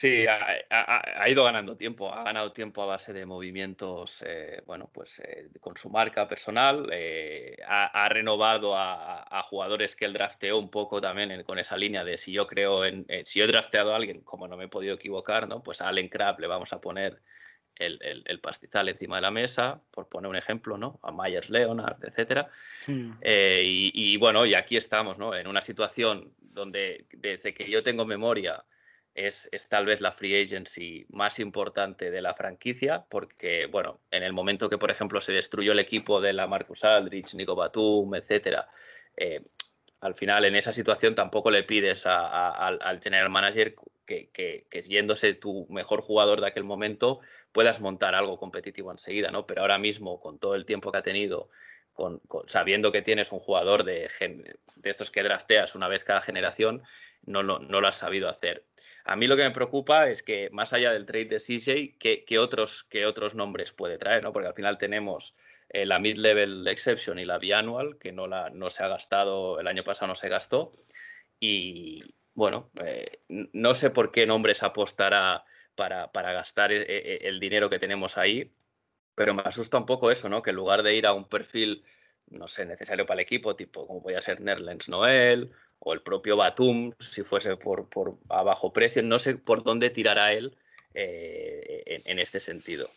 Sí, 0.00 0.24
ha, 0.26 1.28
ido 1.28 1.44
ganando 1.44 1.76
tiempo, 1.76 2.10
ha 2.10 2.24
ganado 2.24 2.52
tiempo 2.52 2.82
a 2.82 2.86
base 2.86 3.12
de 3.12 3.26
movimientos, 3.26 4.24
eh, 4.26 4.62
bueno, 4.64 4.88
pues 4.90 5.20
eh, 5.20 5.50
con 5.60 5.76
su 5.76 5.90
marca 5.90 6.26
personal, 6.26 6.88
eh, 6.90 7.58
ha, 7.66 8.08
renovado 8.08 8.78
a, 8.78 9.42
jugadores 9.42 9.94
que 9.96 10.06
él 10.06 10.14
drafteó 10.14 10.56
un 10.56 10.70
poco 10.70 11.02
también 11.02 11.42
con 11.42 11.58
esa 11.58 11.76
línea 11.76 12.02
de 12.02 12.16
si 12.16 12.32
yo 12.32 12.46
creo 12.46 12.86
en, 12.86 13.04
si 13.26 13.40
yo 13.40 13.44
he 13.44 13.48
drafteado 13.48 13.92
a 13.92 13.96
alguien, 13.96 14.22
como 14.22 14.48
no 14.48 14.56
me 14.56 14.64
he 14.64 14.68
podido 14.68 14.94
equivocar, 14.94 15.46
¿no? 15.46 15.62
Pues 15.62 15.82
a 15.82 15.88
Allen 15.88 16.08
Crab 16.08 16.40
le 16.40 16.46
vamos 16.46 16.72
a 16.72 16.80
poner 16.80 17.20
el, 17.74 18.40
pastizal 18.40 18.88
encima 18.88 19.16
de 19.16 19.22
la 19.22 19.30
mesa, 19.30 19.82
por 19.90 20.08
poner 20.08 20.30
un 20.30 20.36
ejemplo, 20.36 20.78
¿no? 20.78 20.98
A 21.02 21.12
Myers 21.12 21.50
Leonard, 21.50 22.02
etcétera. 22.02 22.48
Hmm. 22.86 23.18
y, 23.22 23.92
y, 23.92 24.16
bueno, 24.16 24.46
y 24.46 24.54
aquí 24.54 24.78
estamos, 24.78 25.18
¿no? 25.18 25.34
En 25.34 25.46
una 25.46 25.60
situación 25.60 26.32
donde 26.38 27.04
desde 27.12 27.52
que 27.52 27.70
yo 27.70 27.82
tengo 27.82 28.06
memoria 28.06 28.64
es, 29.14 29.50
tal 29.68 29.86
vez 29.86 30.00
la 30.00 30.12
free 30.12 30.42
agency 30.42 31.06
más 31.10 31.38
importante 31.40 32.10
de 32.10 32.22
la 32.22 32.34
franquicia, 32.34 33.04
porque, 33.08 33.66
bueno, 33.66 34.00
en 34.10 34.22
el 34.22 34.32
momento 34.32 34.70
que, 34.70 34.78
por 34.78 34.90
ejemplo, 34.90 35.20
se 35.20 35.32
destruyó 35.32 35.72
el 35.72 35.78
equipo 35.78 36.20
de 36.20 36.32
la 36.32 36.46
Marcus 36.46 36.84
Aldrich, 36.84 37.34
Nico 37.34 37.54
Batum, 37.54 38.14
etcétera, 38.14 38.68
eh, 39.16 39.42
al 40.00 40.14
final 40.14 40.44
en 40.46 40.56
esa 40.56 40.72
situación 40.72 41.14
tampoco 41.14 41.50
le 41.50 41.62
pides 41.62 42.06
al 42.06 43.00
general 43.02 43.28
manager 43.28 43.74
que, 44.06 44.30
que, 44.30 44.82
yéndose 44.88 45.34
tu 45.34 45.66
mejor 45.68 46.00
jugador 46.00 46.40
de 46.40 46.48
aquel 46.48 46.64
momento 46.64 47.20
puedas 47.52 47.80
montar 47.80 48.14
algo 48.14 48.38
competitivo 48.38 48.90
enseguida, 48.90 49.30
¿no? 49.30 49.46
Pero 49.46 49.60
ahora 49.60 49.78
mismo, 49.78 50.20
con 50.20 50.38
todo 50.38 50.54
el 50.54 50.64
tiempo 50.64 50.90
que 50.90 50.98
ha 50.98 51.02
tenido, 51.02 51.50
sabiendo 52.46 52.92
que 52.92 53.02
tienes 53.02 53.32
un 53.32 53.40
jugador 53.40 53.84
de, 53.84 54.08
de, 54.76 54.90
estos 54.90 55.10
que 55.10 55.22
drafteas 55.22 55.74
una 55.74 55.88
vez 55.88 56.04
cada 56.04 56.20
generación, 56.20 56.82
no, 57.24 57.42
no, 57.42 57.58
no 57.58 57.80
lo 57.80 57.88
has 57.88 57.96
sabido 57.96 58.28
hacer. 58.28 58.64
A 59.04 59.16
mí 59.16 59.26
lo 59.26 59.36
que 59.36 59.42
me 59.42 59.50
preocupa 59.50 60.08
es 60.08 60.22
que 60.22 60.50
más 60.50 60.72
allá 60.72 60.92
del 60.92 61.06
trade 61.06 61.26
de 61.26 61.40
CJ, 61.40 61.98
¿qué, 61.98 62.38
otros, 62.38 62.84
qué 62.84 63.06
otros 63.06 63.34
nombres 63.34 63.72
puede 63.72 63.98
traer? 63.98 64.22
¿no? 64.22 64.32
Porque 64.32 64.48
al 64.48 64.54
final 64.54 64.78
tenemos 64.78 65.36
eh, 65.68 65.86
la 65.86 65.98
mid-level 65.98 66.66
exception 66.68 67.18
y 67.18 67.24
la 67.24 67.38
biannual, 67.38 67.98
que 67.98 68.12
no, 68.12 68.26
la, 68.26 68.50
no 68.50 68.70
se 68.70 68.84
ha 68.84 68.88
gastado, 68.88 69.58
el 69.58 69.66
año 69.66 69.84
pasado 69.84 70.08
no 70.08 70.14
se 70.14 70.28
gastó. 70.28 70.70
Y 71.38 72.14
bueno, 72.34 72.70
eh, 72.84 73.20
no 73.28 73.74
sé 73.74 73.90
por 73.90 74.12
qué 74.12 74.26
nombres 74.26 74.62
apostará 74.62 75.44
para, 75.74 76.12
para 76.12 76.32
gastar 76.32 76.72
eh, 76.72 77.18
el 77.22 77.40
dinero 77.40 77.70
que 77.70 77.78
tenemos 77.78 78.18
ahí, 78.18 78.52
pero 79.14 79.34
me 79.34 79.42
asusta 79.42 79.78
un 79.78 79.86
poco 79.86 80.10
eso, 80.10 80.28
¿no? 80.28 80.42
Que 80.42 80.50
en 80.50 80.56
lugar 80.56 80.82
de 80.82 80.94
ir 80.94 81.06
a 81.06 81.12
un 81.12 81.28
perfil, 81.28 81.84
no 82.28 82.48
sé, 82.48 82.64
necesario 82.64 83.06
para 83.06 83.20
el 83.20 83.24
equipo, 83.24 83.56
tipo 83.56 83.86
como 83.86 84.02
podía 84.02 84.20
ser 84.20 84.40
Nerlens 84.40 84.88
Noel 84.88 85.52
o 85.78 85.92
el 85.92 86.02
propio 86.02 86.36
Batum, 86.36 86.92
si 86.98 87.22
fuese 87.22 87.56
por, 87.56 87.88
por 87.88 88.18
a 88.28 88.42
bajo 88.42 88.72
precio, 88.72 89.02
no 89.02 89.18
sé 89.18 89.36
por 89.36 89.62
dónde 89.62 89.90
tirará 89.90 90.32
él 90.32 90.56
eh, 90.94 92.02
en, 92.04 92.18
este 92.18 92.40
sentido. 92.40 92.88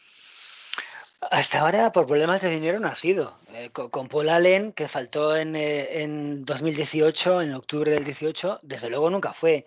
Hasta 1.32 1.62
ahora, 1.62 1.92
por 1.92 2.06
problemas 2.06 2.42
de 2.42 2.50
dinero, 2.50 2.80
no 2.80 2.88
ha 2.88 2.96
sido. 2.96 3.38
Eh, 3.54 3.70
con, 3.70 4.08
Paul 4.08 4.30
Allen, 4.30 4.74
que 4.74 4.88
faltó 4.88 5.38
en, 5.38 5.56
eh, 5.56 6.02
en 6.02 6.44
2018, 6.44 7.44
en 7.44 7.54
octubre 7.54 7.92
del 7.92 8.04
18, 8.04 8.60
desde 8.64 8.90
luego 8.90 9.10
nunca 9.10 9.32
fue. 9.32 9.66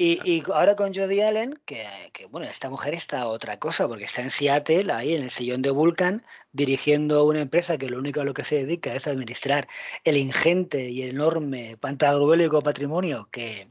Y, 0.00 0.44
ahora 0.54 0.76
con 0.76 0.94
Jodie 0.94 1.24
Allen, 1.24 1.58
que, 1.64 1.84
bueno, 2.30 2.46
esta 2.46 2.70
mujer 2.70 2.94
está 2.94 3.26
otra 3.26 3.58
cosa, 3.58 3.88
porque 3.88 4.04
está 4.04 4.22
en 4.22 4.30
Seattle, 4.30 4.92
ahí 4.92 5.16
en 5.16 5.24
el 5.24 5.30
sillón 5.30 5.60
de 5.60 5.70
Vulcan, 5.72 6.24
dirigiendo 6.52 7.24
una 7.24 7.40
empresa 7.40 7.78
que 7.78 7.88
lo 7.88 7.98
único 7.98 8.20
a 8.20 8.24
lo 8.24 8.32
que 8.32 8.44
se 8.44 8.64
dedica 8.64 8.94
es 8.94 9.08
administrar 9.08 9.66
el 10.04 10.16
ingente 10.16 10.88
y 10.88 11.02
enorme 11.02 11.76
pantagruélico 11.78 12.62
patrimonio 12.62 13.28
que, 13.32 13.66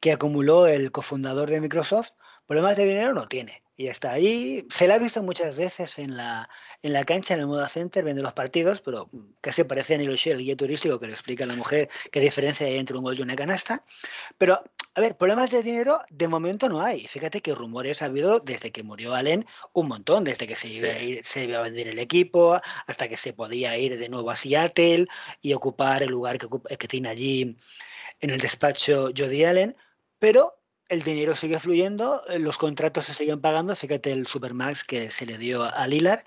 que 0.00 0.12
acumuló 0.12 0.66
el 0.66 0.90
cofundador 0.90 1.50
de 1.50 1.60
Microsoft, 1.60 2.12
problemas 2.46 2.78
de 2.78 2.86
dinero 2.86 3.12
no 3.12 3.28
tiene. 3.28 3.62
Y 3.76 3.88
está 3.88 4.12
ahí. 4.12 4.66
Se 4.70 4.86
la 4.86 4.94
ha 4.94 4.98
visto 4.98 5.22
muchas 5.22 5.54
veces 5.56 5.98
en 5.98 6.16
la, 6.16 6.48
en 6.82 6.94
la 6.94 7.04
cancha, 7.04 7.34
en 7.34 7.40
el 7.40 7.46
Moda 7.46 7.68
Center, 7.68 8.04
viendo 8.04 8.22
los 8.22 8.32
partidos, 8.32 8.80
pero 8.80 9.10
casi 9.42 9.64
parecía 9.64 9.98
Nilo 9.98 10.14
el 10.14 10.38
guía 10.38 10.56
turístico 10.56 10.98
que 10.98 11.08
le 11.08 11.12
explica 11.12 11.44
a 11.44 11.46
la 11.46 11.56
mujer 11.56 11.90
qué 12.10 12.20
diferencia 12.20 12.66
hay 12.66 12.78
entre 12.78 12.96
un 12.96 13.02
gol 13.02 13.18
y 13.18 13.22
una 13.22 13.36
canasta. 13.36 13.82
Pero 14.38 14.62
a 14.94 15.00
ver, 15.00 15.16
problemas 15.16 15.50
de 15.50 15.62
dinero 15.62 16.02
de 16.10 16.28
momento 16.28 16.68
no 16.68 16.82
hay. 16.82 17.06
Fíjate 17.06 17.40
que 17.40 17.54
rumores 17.54 18.02
ha 18.02 18.06
habido 18.06 18.40
desde 18.40 18.72
que 18.72 18.82
murió 18.82 19.14
Allen 19.14 19.46
un 19.72 19.88
montón, 19.88 20.24
desde 20.24 20.46
que 20.46 20.56
se 20.56 20.68
iba, 20.68 20.88
se 21.24 21.44
iba 21.44 21.58
a 21.58 21.62
vender 21.62 21.88
el 21.88 21.98
equipo, 21.98 22.60
hasta 22.86 23.08
que 23.08 23.16
se 23.16 23.32
podía 23.32 23.76
ir 23.78 23.98
de 23.98 24.08
nuevo 24.08 24.30
a 24.30 24.36
Seattle 24.36 25.06
y 25.40 25.54
ocupar 25.54 26.02
el 26.02 26.10
lugar 26.10 26.38
que, 26.38 26.48
que 26.76 26.88
tiene 26.88 27.08
allí 27.08 27.56
en 28.20 28.30
el 28.30 28.40
despacho 28.40 29.10
Jody 29.16 29.44
Allen. 29.44 29.76
Pero 30.18 30.62
el 30.92 31.02
dinero 31.02 31.34
sigue 31.34 31.58
fluyendo, 31.58 32.22
eh, 32.28 32.38
los 32.38 32.58
contratos 32.58 33.06
se 33.06 33.14
siguen 33.14 33.40
pagando, 33.40 33.74
fíjate 33.74 34.12
el 34.12 34.26
Supermax 34.26 34.84
que 34.84 35.10
se 35.10 35.24
le 35.24 35.38
dio 35.38 35.62
a 35.62 35.86
Lilar, 35.86 36.22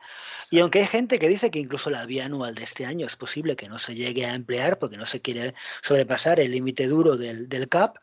y 0.49 0.59
aunque 0.59 0.79
hay 0.79 0.87
gente 0.87 1.19
que 1.19 1.29
dice 1.29 1.51
que 1.51 1.59
incluso 1.59 1.91
la 1.91 2.03
vía 2.07 2.25
anual 2.25 2.55
de 2.55 2.63
este 2.63 2.85
año 2.87 3.05
es 3.05 3.15
posible 3.15 3.55
que 3.55 3.69
no 3.69 3.77
se 3.77 3.93
llegue 3.93 4.25
a 4.25 4.33
emplear 4.33 4.79
porque 4.79 4.97
no 4.97 5.05
se 5.05 5.21
quiere 5.21 5.53
sobrepasar 5.83 6.39
el 6.39 6.49
límite 6.49 6.87
duro 6.87 7.15
del, 7.15 7.47
del 7.47 7.69
CAP, 7.69 7.97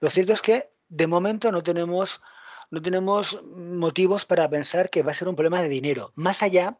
lo 0.00 0.10
cierto 0.10 0.32
es 0.32 0.42
que 0.42 0.70
de 0.88 1.06
momento 1.06 1.52
no 1.52 1.62
tenemos, 1.62 2.20
no 2.70 2.80
tenemos 2.80 3.42
motivos 3.42 4.24
para 4.26 4.48
pensar 4.48 4.90
que 4.90 5.02
va 5.02 5.12
a 5.12 5.14
ser 5.14 5.28
un 5.28 5.36
problema 5.36 5.62
de 5.62 5.68
dinero, 5.68 6.12
más 6.14 6.42
allá, 6.42 6.78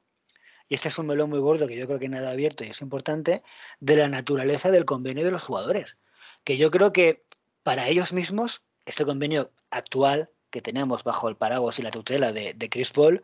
y 0.68 0.74
este 0.74 0.88
es 0.88 0.98
un 0.98 1.06
melón 1.06 1.30
muy 1.30 1.38
gordo 1.38 1.66
que 1.66 1.76
yo 1.76 1.86
creo 1.86 1.98
que 1.98 2.08
nada 2.08 2.30
abierto 2.30 2.64
y 2.64 2.68
es 2.68 2.80
importante, 2.80 3.42
de 3.80 3.96
la 3.96 4.08
naturaleza 4.08 4.70
del 4.70 4.84
convenio 4.84 5.24
de 5.24 5.30
los 5.30 5.42
jugadores, 5.42 5.96
que 6.44 6.56
yo 6.56 6.70
creo 6.70 6.92
que 6.92 7.24
para 7.62 7.88
ellos 7.88 8.12
mismos 8.12 8.62
este 8.86 9.04
convenio 9.04 9.50
actual 9.70 10.30
que 10.50 10.62
tenemos 10.62 11.04
bajo 11.04 11.28
el 11.28 11.36
paraguas 11.36 11.78
y 11.78 11.82
la 11.82 11.90
tutela 11.90 12.32
de, 12.32 12.54
de 12.54 12.68
Chris 12.70 12.90
Paul, 12.90 13.22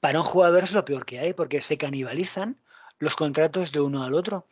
para 0.00 0.20
un 0.20 0.26
jugador 0.26 0.64
es 0.64 0.72
lo 0.72 0.84
peor 0.84 1.04
que 1.04 1.20
hay, 1.20 1.32
porque 1.32 1.62
se 1.62 1.78
canibalizan 1.78 2.60
los 2.98 3.16
contratos 3.16 3.72
de 3.72 3.80
uno 3.80 4.04
al 4.04 4.14
otro. 4.14 4.46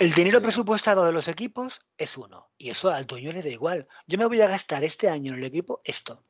El 0.00 0.14
dinero 0.14 0.40
presupuestado 0.40 1.04
de 1.04 1.12
los 1.12 1.28
equipos 1.28 1.86
es 1.98 2.16
uno, 2.16 2.50
y 2.56 2.70
eso 2.70 2.88
al 2.88 3.04
dueño 3.04 3.32
le 3.32 3.42
da 3.42 3.50
igual. 3.50 3.86
Yo 4.06 4.16
me 4.16 4.24
voy 4.24 4.40
a 4.40 4.48
gastar 4.48 4.82
este 4.82 5.10
año 5.10 5.34
en 5.34 5.40
el 5.40 5.44
equipo 5.44 5.82
esto. 5.84 6.24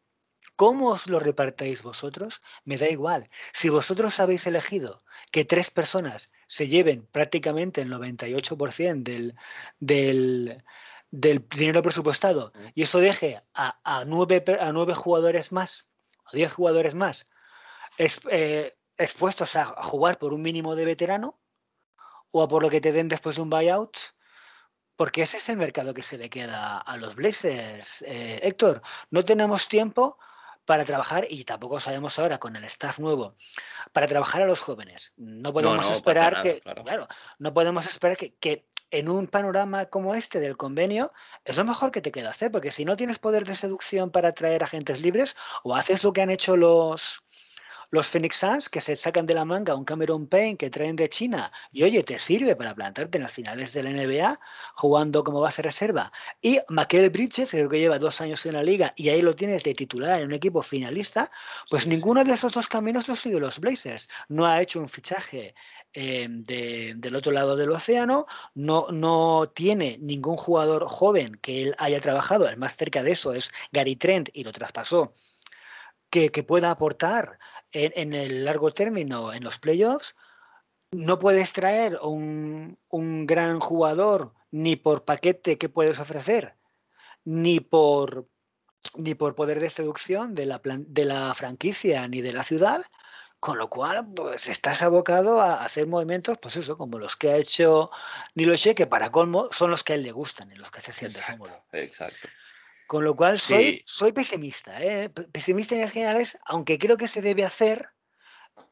¿Cómo 0.57 0.89
os 0.89 1.07
lo 1.07 1.21
repartáis 1.21 1.85
vosotros? 1.85 2.43
Me 2.65 2.79
da 2.79 2.89
igual. 2.89 3.31
Si 3.53 3.69
vosotros 3.69 4.19
habéis 4.19 4.45
elegido 4.49 5.05
que 5.31 5.45
tres 5.45 5.71
personas 5.71 6.33
se 6.49 6.67
lleven 6.67 7.07
prácticamente 7.13 7.81
el 7.81 7.93
98% 7.93 9.05
del, 9.05 9.37
del, 9.79 10.65
del 11.13 11.47
dinero 11.49 11.81
presupuestado 11.81 12.53
y 12.75 12.83
eso 12.83 12.99
deje 12.99 13.41
a, 13.55 14.05
nueve, 14.05 14.43
a 14.59 14.73
nueve 14.73 14.95
jugadores 14.95 15.53
más, 15.53 15.89
o 16.25 16.37
diez 16.37 16.53
jugadores 16.53 16.97
más, 16.97 17.29
eh, 17.99 18.77
expuestos 18.99 19.55
a, 19.55 19.65
jugar 19.85 20.19
por 20.19 20.35
un 20.35 20.43
mínimo 20.43 20.75
de 20.75 20.87
veterano, 20.87 21.40
o 22.31 22.43
a 22.43 22.49
por 22.49 22.63
lo 22.63 22.71
que 22.71 22.81
te 22.81 22.93
den 22.93 23.09
después 23.09 23.37
de 23.37 23.43
un 23.43 23.51
buyout, 23.51 23.97
porque 24.97 25.23
ese 25.23 25.39
es 25.39 25.49
el 25.49 25.57
mercado 25.57 25.95
que 25.95 26.03
se 26.03 26.19
le 26.19 26.29
queda 26.29 26.79
a 26.79 26.97
los 26.97 27.15
Blazers. 27.15 28.03
Eh, 28.03 28.41
Héctor, 28.43 28.83
no 29.11 29.25
tenemos 29.25 29.69
tiempo 29.69 30.19
para 30.67 30.85
trabajar, 30.85 31.27
y 31.29 31.45
tampoco 31.45 31.81
sabemos 31.81 32.19
ahora 32.19 32.39
con 32.39 32.55
el 32.55 32.65
staff 32.65 32.99
nuevo, 32.99 33.35
para 33.93 34.07
trabajar 34.07 34.43
a 34.43 34.47
los 34.47 34.61
jóvenes. 34.61 35.13
No 35.17 35.53
podemos 35.53 35.91
esperar 35.91 36.43
que, 36.43 36.61
claro. 36.61 37.09
no 37.39 37.53
podemos 37.53 37.87
esperar 37.87 38.17
que, 38.17 38.35
que, 38.35 38.65
en 38.93 39.09
un 39.09 39.27
panorama 39.27 39.87
como 39.87 40.15
este 40.15 40.39
del 40.39 40.57
convenio, 40.57 41.13
es 41.45 41.57
lo 41.57 41.65
mejor 41.65 41.91
que 41.91 42.01
te 42.01 42.13
queda 42.13 42.31
hacer, 42.31 42.53
porque 42.53 42.71
si 42.71 42.85
no 42.85 42.97
tienes 42.97 43.19
poder 43.19 43.45
de 43.47 43.57
seducción 43.57 44.11
para 44.11 44.29
atraer 44.29 44.63
agentes 44.63 45.01
libres, 45.01 45.35
o 45.65 45.75
haces 45.75 46.05
lo 46.05 46.13
que 46.13 46.23
han 46.23 46.31
hecho 46.31 46.57
los, 46.57 47.23
los 47.91 48.09
Phoenix 48.09 48.37
Suns 48.39 48.69
que 48.69 48.81
se 48.81 48.97
sacan 48.97 49.27
de 49.27 49.35
la 49.35 49.45
manga 49.45 49.75
un 49.75 49.85
Cameron 49.85 50.27
Payne 50.27 50.57
que 50.57 50.71
traen 50.71 50.97
de 50.97 51.09
China 51.09 51.53
y 51.73 51.83
oye, 51.83 52.03
te 52.05 52.19
sirve 52.19 52.57
para 52.57 52.75
plantarte 52.75 53.19
en 53.19 53.25
las 53.25 53.33
finales 53.33 53.73
de 53.73 53.83
la 53.83 53.91
NBA 53.91 54.41
jugando 54.75 55.25
como 55.25 55.41
base 55.41 55.63
reserva. 55.63 56.13
Y 56.41 56.61
Michael 56.69 57.11
Bridges, 57.11 57.51
creo 57.51 57.69
que 57.69 57.79
lleva 57.79 57.99
dos 57.99 58.21
años 58.21 58.45
en 58.47 58.55
la 58.55 58.63
liga 58.63 58.93
y 58.97 59.09
ahí 59.09 59.23
lo 59.23 59.35
tienes 59.35 59.63
de 59.65 59.75
titular 59.75 60.21
en 60.21 60.29
un 60.29 60.35
equipo 60.35 60.63
finalista, 60.63 61.31
pues 61.69 61.87
ninguno 61.87 62.25
de 62.25 62.33
esos 62.33 62.53
dos 62.53 62.69
caminos 62.69 63.09
lo 63.09 63.17
siguen 63.17 63.41
los 63.41 63.59
Blazers. 63.59 64.09
No 64.29 64.47
ha 64.47 64.61
hecho 64.63 64.81
un 64.81 64.89
fichaje 64.89 65.55
eh, 65.93 66.29
del 66.31 67.17
otro 67.17 67.33
lado 67.33 67.57
del 67.57 67.71
océano, 67.73 68.27
no, 68.55 68.87
no 68.93 69.51
tiene 69.55 69.99
ningún 70.01 70.37
jugador 70.37 70.87
joven 70.87 71.37
que 71.43 71.63
él 71.63 71.75
haya 71.79 72.01
trabajado, 72.01 72.49
el 72.49 72.57
más 72.57 72.77
cerca 72.77 73.03
de 73.03 73.13
eso 73.13 73.33
es 73.35 73.53
Gary 73.73 73.97
Trent 73.97 74.29
y 74.33 74.45
lo 74.45 74.53
traspasó, 74.53 75.13
que, 76.11 76.31
pueda 76.43 76.71
aportar 76.71 77.39
en, 77.73 78.15
el 78.15 78.45
largo 78.45 78.73
término 78.73 79.33
en 79.33 79.45
los 79.45 79.59
playoffs. 79.59 80.17
No 80.93 81.19
puedes 81.19 81.53
traer 81.53 81.99
un, 82.03 82.79
un 82.89 83.27
gran 83.27 83.61
jugador 83.61 84.35
ni 84.51 84.77
por 84.77 85.05
paquete 85.05 85.59
que 85.59 85.69
puedes 85.69 85.99
ofrecer, 85.99 86.57
ni 87.25 87.61
por, 87.61 88.29
ni 88.97 89.15
por 89.15 89.35
poder 89.35 89.61
de 89.61 89.71
seducción 89.71 90.35
de 90.35 90.47
la, 90.47 90.61
de 90.65 91.05
la 91.05 91.35
franquicia 91.35 92.07
ni 92.09 92.21
de 92.21 92.33
la 92.33 92.43
ciudad, 92.43 92.83
con 93.39 93.57
lo 93.57 93.71
cual, 93.71 94.07
pues 94.15 94.49
estás 94.49 94.83
abocado 94.83 95.41
a 95.41 95.65
hacer 95.65 95.87
movimientos, 95.87 96.37
pues 96.39 96.57
eso, 96.57 96.77
como 96.77 96.99
los 96.99 97.17
que 97.17 97.31
ha 97.31 97.37
hecho 97.37 97.91
Niloche, 98.35 98.75
que 98.75 98.87
para 98.87 99.11
colmo 99.11 99.49
son 99.51 99.71
los 99.71 99.83
que 99.83 99.95
a 99.95 99.97
él 99.97 100.03
le 100.03 100.13
gustan 100.13 100.51
y 100.51 100.57
los 100.57 100.71
que 100.71 100.83
se 100.83 100.93
siente 100.93 101.21
cómodo. 101.27 101.65
Exacto. 101.73 102.29
Con 102.91 103.05
lo 103.05 103.15
cual 103.15 103.39
soy, 103.39 103.85
soy 103.87 104.11
pesimista, 104.11 104.83
¿eh? 104.83 105.11
pesimista 105.11 105.77
en 105.77 105.89
generales, 105.89 106.37
aunque 106.45 106.77
creo 106.77 106.97
que 106.97 107.07
se 107.07 107.23
debe 107.23 107.45
hacer 107.45 107.91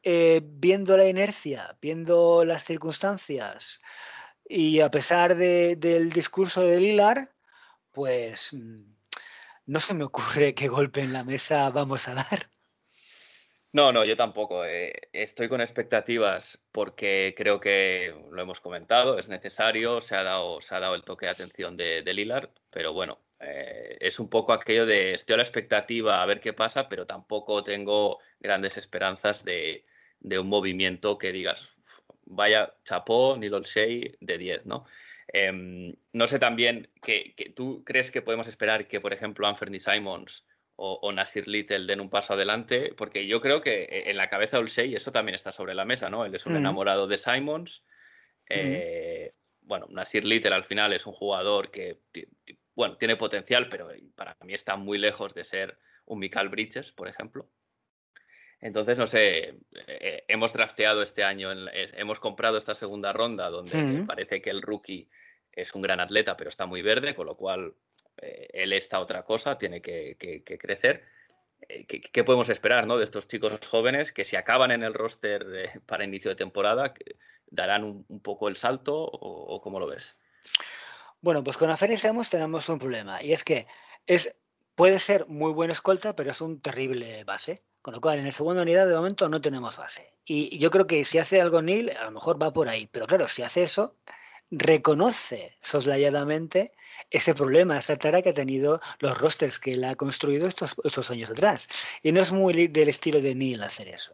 eh, 0.03 0.41
viendo 0.43 0.97
la 0.97 1.07
inercia, 1.07 1.77
viendo 1.81 2.43
las 2.43 2.65
circunstancias 2.65 3.79
y 4.43 4.81
a 4.81 4.91
pesar 4.91 5.35
del 5.35 6.09
discurso 6.09 6.63
de 6.63 6.81
Lilar, 6.81 7.33
pues 7.93 8.49
mm, 8.51 8.91
no 9.67 9.79
se 9.79 9.93
me 9.93 10.03
ocurre 10.03 10.53
qué 10.53 10.67
golpe 10.67 10.99
en 10.99 11.13
la 11.13 11.23
mesa 11.23 11.69
vamos 11.69 12.09
a 12.09 12.15
dar. 12.15 12.49
No, 13.71 13.93
no, 13.93 14.03
yo 14.03 14.17
tampoco. 14.17 14.65
Eh, 14.65 14.99
estoy 15.13 15.47
con 15.47 15.61
expectativas 15.61 16.61
porque 16.73 17.33
creo 17.37 17.61
que 17.61 18.13
lo 18.31 18.41
hemos 18.41 18.59
comentado, 18.59 19.17
es 19.17 19.29
necesario, 19.29 20.01
se 20.01 20.17
ha 20.17 20.23
dado, 20.23 20.59
se 20.61 20.75
ha 20.75 20.81
dado 20.81 20.95
el 20.95 21.05
toque 21.05 21.27
de 21.27 21.31
atención 21.31 21.77
de, 21.77 22.01
de 22.01 22.13
Lillard, 22.13 22.49
pero 22.69 22.91
bueno, 22.91 23.19
eh, 23.39 23.97
es 24.01 24.19
un 24.19 24.29
poco 24.29 24.53
aquello 24.53 24.85
de 24.85 25.13
estoy 25.13 25.35
a 25.35 25.37
la 25.37 25.43
expectativa 25.43 26.21
a 26.21 26.25
ver 26.25 26.41
qué 26.41 26.53
pasa, 26.53 26.89
pero 26.89 27.05
tampoco 27.05 27.63
tengo 27.63 28.19
grandes 28.39 28.77
esperanzas 28.77 29.45
de, 29.45 29.85
un 30.21 30.47
movimiento 30.47 31.17
que 31.17 31.31
digas, 31.31 31.79
vaya 32.25 32.73
chapó, 32.83 33.37
ni 33.37 33.49
Shea 33.49 34.11
de 34.19 34.37
10, 34.37 34.65
¿no? 34.65 34.85
Em, 35.31 35.95
no 36.11 36.27
sé 36.27 36.39
también 36.39 36.89
que, 37.01 37.35
tú 37.55 37.83
crees 37.85 38.11
que 38.11 38.21
podemos 38.21 38.47
esperar 38.47 38.87
que, 38.87 38.99
por 38.99 39.13
ejemplo, 39.13 39.47
Anthony 39.47 39.79
Simons 39.79 40.45
o, 40.81 41.11
Nasir 41.11 41.47
Little 41.47 41.85
den 41.85 41.99
un 41.99 42.09
paso 42.09 42.33
adelante, 42.33 42.93
porque 42.95 43.27
yo 43.27 43.41
creo 43.41 43.61
que 43.61 43.81
eh, 43.83 44.09
en 44.09 44.17
la 44.17 44.29
cabeza 44.29 44.57
de 44.57 44.63
Olsey 44.63 44.95
eso 44.95 45.11
también 45.11 45.35
está 45.35 45.51
sobre 45.51 45.75
la 45.75 45.83
mesa, 45.83 46.09
¿no? 46.09 46.25
Él 46.25 46.33
es 46.33 46.45
un 46.45 46.55
enamorado 46.55 47.05
de 47.05 47.17
Simons. 47.17 47.85
Eh, 48.49 49.31
bueno, 49.61 49.87
Nasir 49.89 50.23
Little 50.23 50.55
al 50.55 50.63
final 50.63 50.93
es 50.93 51.05
un 51.05 51.13
jugador 51.13 51.69
que, 51.69 51.99
bueno, 52.79 52.95
tiene 52.95 53.17
potencial, 53.17 53.67
pero 53.67 53.89
para 54.15 54.37
mí 54.45 54.53
está 54.53 54.77
muy 54.77 54.97
lejos 54.97 55.33
de 55.33 55.43
ser 55.43 55.77
un 56.05 56.19
Michael 56.19 56.47
Bridges, 56.47 56.93
por 56.93 57.09
ejemplo. 57.09 57.49
Entonces, 58.61 58.97
no 58.97 59.05
sé, 59.05 59.59
eh, 59.87 60.23
hemos 60.29 60.53
drafteado 60.53 61.01
este 61.01 61.25
año, 61.25 61.49
hemos 61.73 62.21
comprado 62.21 62.57
esta 62.57 62.75
segunda 62.75 63.11
ronda 63.11 63.49
donde 63.49 64.05
parece 64.07 64.41
que 64.41 64.49
el 64.49 64.61
rookie 64.61 65.09
es 65.51 65.75
un 65.75 65.81
gran 65.81 65.99
atleta, 65.99 66.37
pero 66.37 66.49
está 66.49 66.65
muy 66.67 66.81
verde, 66.81 67.15
con 67.15 67.25
lo 67.25 67.35
cual 67.35 67.73
eh, 68.21 68.47
él 68.53 68.71
está 68.71 69.01
otra 69.01 69.23
cosa, 69.23 69.57
tiene 69.57 69.81
que, 69.81 70.15
crecer. 70.57 71.03
Eh, 71.67 71.85
¿Qué, 71.85 72.23
podemos 72.23 72.47
esperar 72.47 72.87
¿no? 72.87 72.97
de 72.97 73.03
estos 73.03 73.27
chicos 73.27 73.59
jóvenes 73.67 74.13
que 74.13 74.23
si 74.23 74.37
acaban 74.37 74.71
en 74.71 74.83
el 74.83 74.93
roster 74.93 75.45
eh, 75.53 75.79
para 75.85 76.05
inicio 76.05 76.29
de 76.29 76.37
temporada, 76.37 76.93
darán 77.47 77.83
un, 77.83 78.21
poco 78.21 78.47
el 78.47 78.55
salto 78.55 78.95
o, 78.95 79.59
cómo 79.59 79.81
lo 79.81 79.87
ves? 79.87 80.17
Bueno, 81.21 81.43
pues 81.43 81.57
con 81.57 81.69
Aferis 81.69 82.01
tenemos 82.29 82.69
un 82.69 82.79
problema 82.79 83.21
y 83.21 83.33
es 83.33 83.43
que 83.43 83.65
es, 84.07 84.35
puede 84.75 84.99
ser 84.99 85.25
muy 85.27 85.51
buen 85.51 85.71
escolta, 85.71 86.15
pero 86.15 86.31
es 86.31 86.41
un 86.41 86.61
terrible 86.61 87.23
base. 87.25 87.63
Con 87.81 87.93
lo 87.93 88.01
cual, 88.01 88.19
en 88.19 88.27
el 88.27 88.33
segundo 88.33 88.61
unidad 88.61 88.87
de 88.87 88.95
momento 88.95 89.29
no 89.29 89.39
tenemos 89.39 89.77
base. 89.77 90.13
Y 90.25 90.57
yo 90.59 90.69
creo 90.69 90.85
que 90.85 91.05
si 91.05 91.17
hace 91.17 91.39
algo 91.39 91.61
Neil, 91.61 91.91
a 91.91 92.03
lo 92.05 92.11
mejor 92.11 92.41
va 92.41 92.51
por 92.51 92.67
ahí. 92.67 92.87
Pero 92.91 93.07
claro, 93.07 93.27
si 93.29 93.41
hace 93.41 93.63
eso, 93.63 93.95
reconoce 94.51 95.57
soslayadamente 95.61 96.73
ese 97.09 97.33
problema, 97.33 97.77
esa 97.79 97.97
tara 97.97 98.21
que 98.21 98.29
ha 98.29 98.33
tenido 98.33 98.81
los 98.99 99.17
rosters 99.17 99.59
que 99.59 99.71
él 99.71 99.83
ha 99.85 99.95
construido 99.95 100.47
estos, 100.47 100.75
estos 100.83 101.09
años 101.09 101.29
atrás. 101.29 101.67
Y 102.03 102.11
no 102.11 102.21
es 102.21 102.31
muy 102.31 102.67
del 102.67 102.89
estilo 102.89 103.21
de 103.21 103.33
Neil 103.33 103.63
hacer 103.63 103.87
eso. 103.87 104.11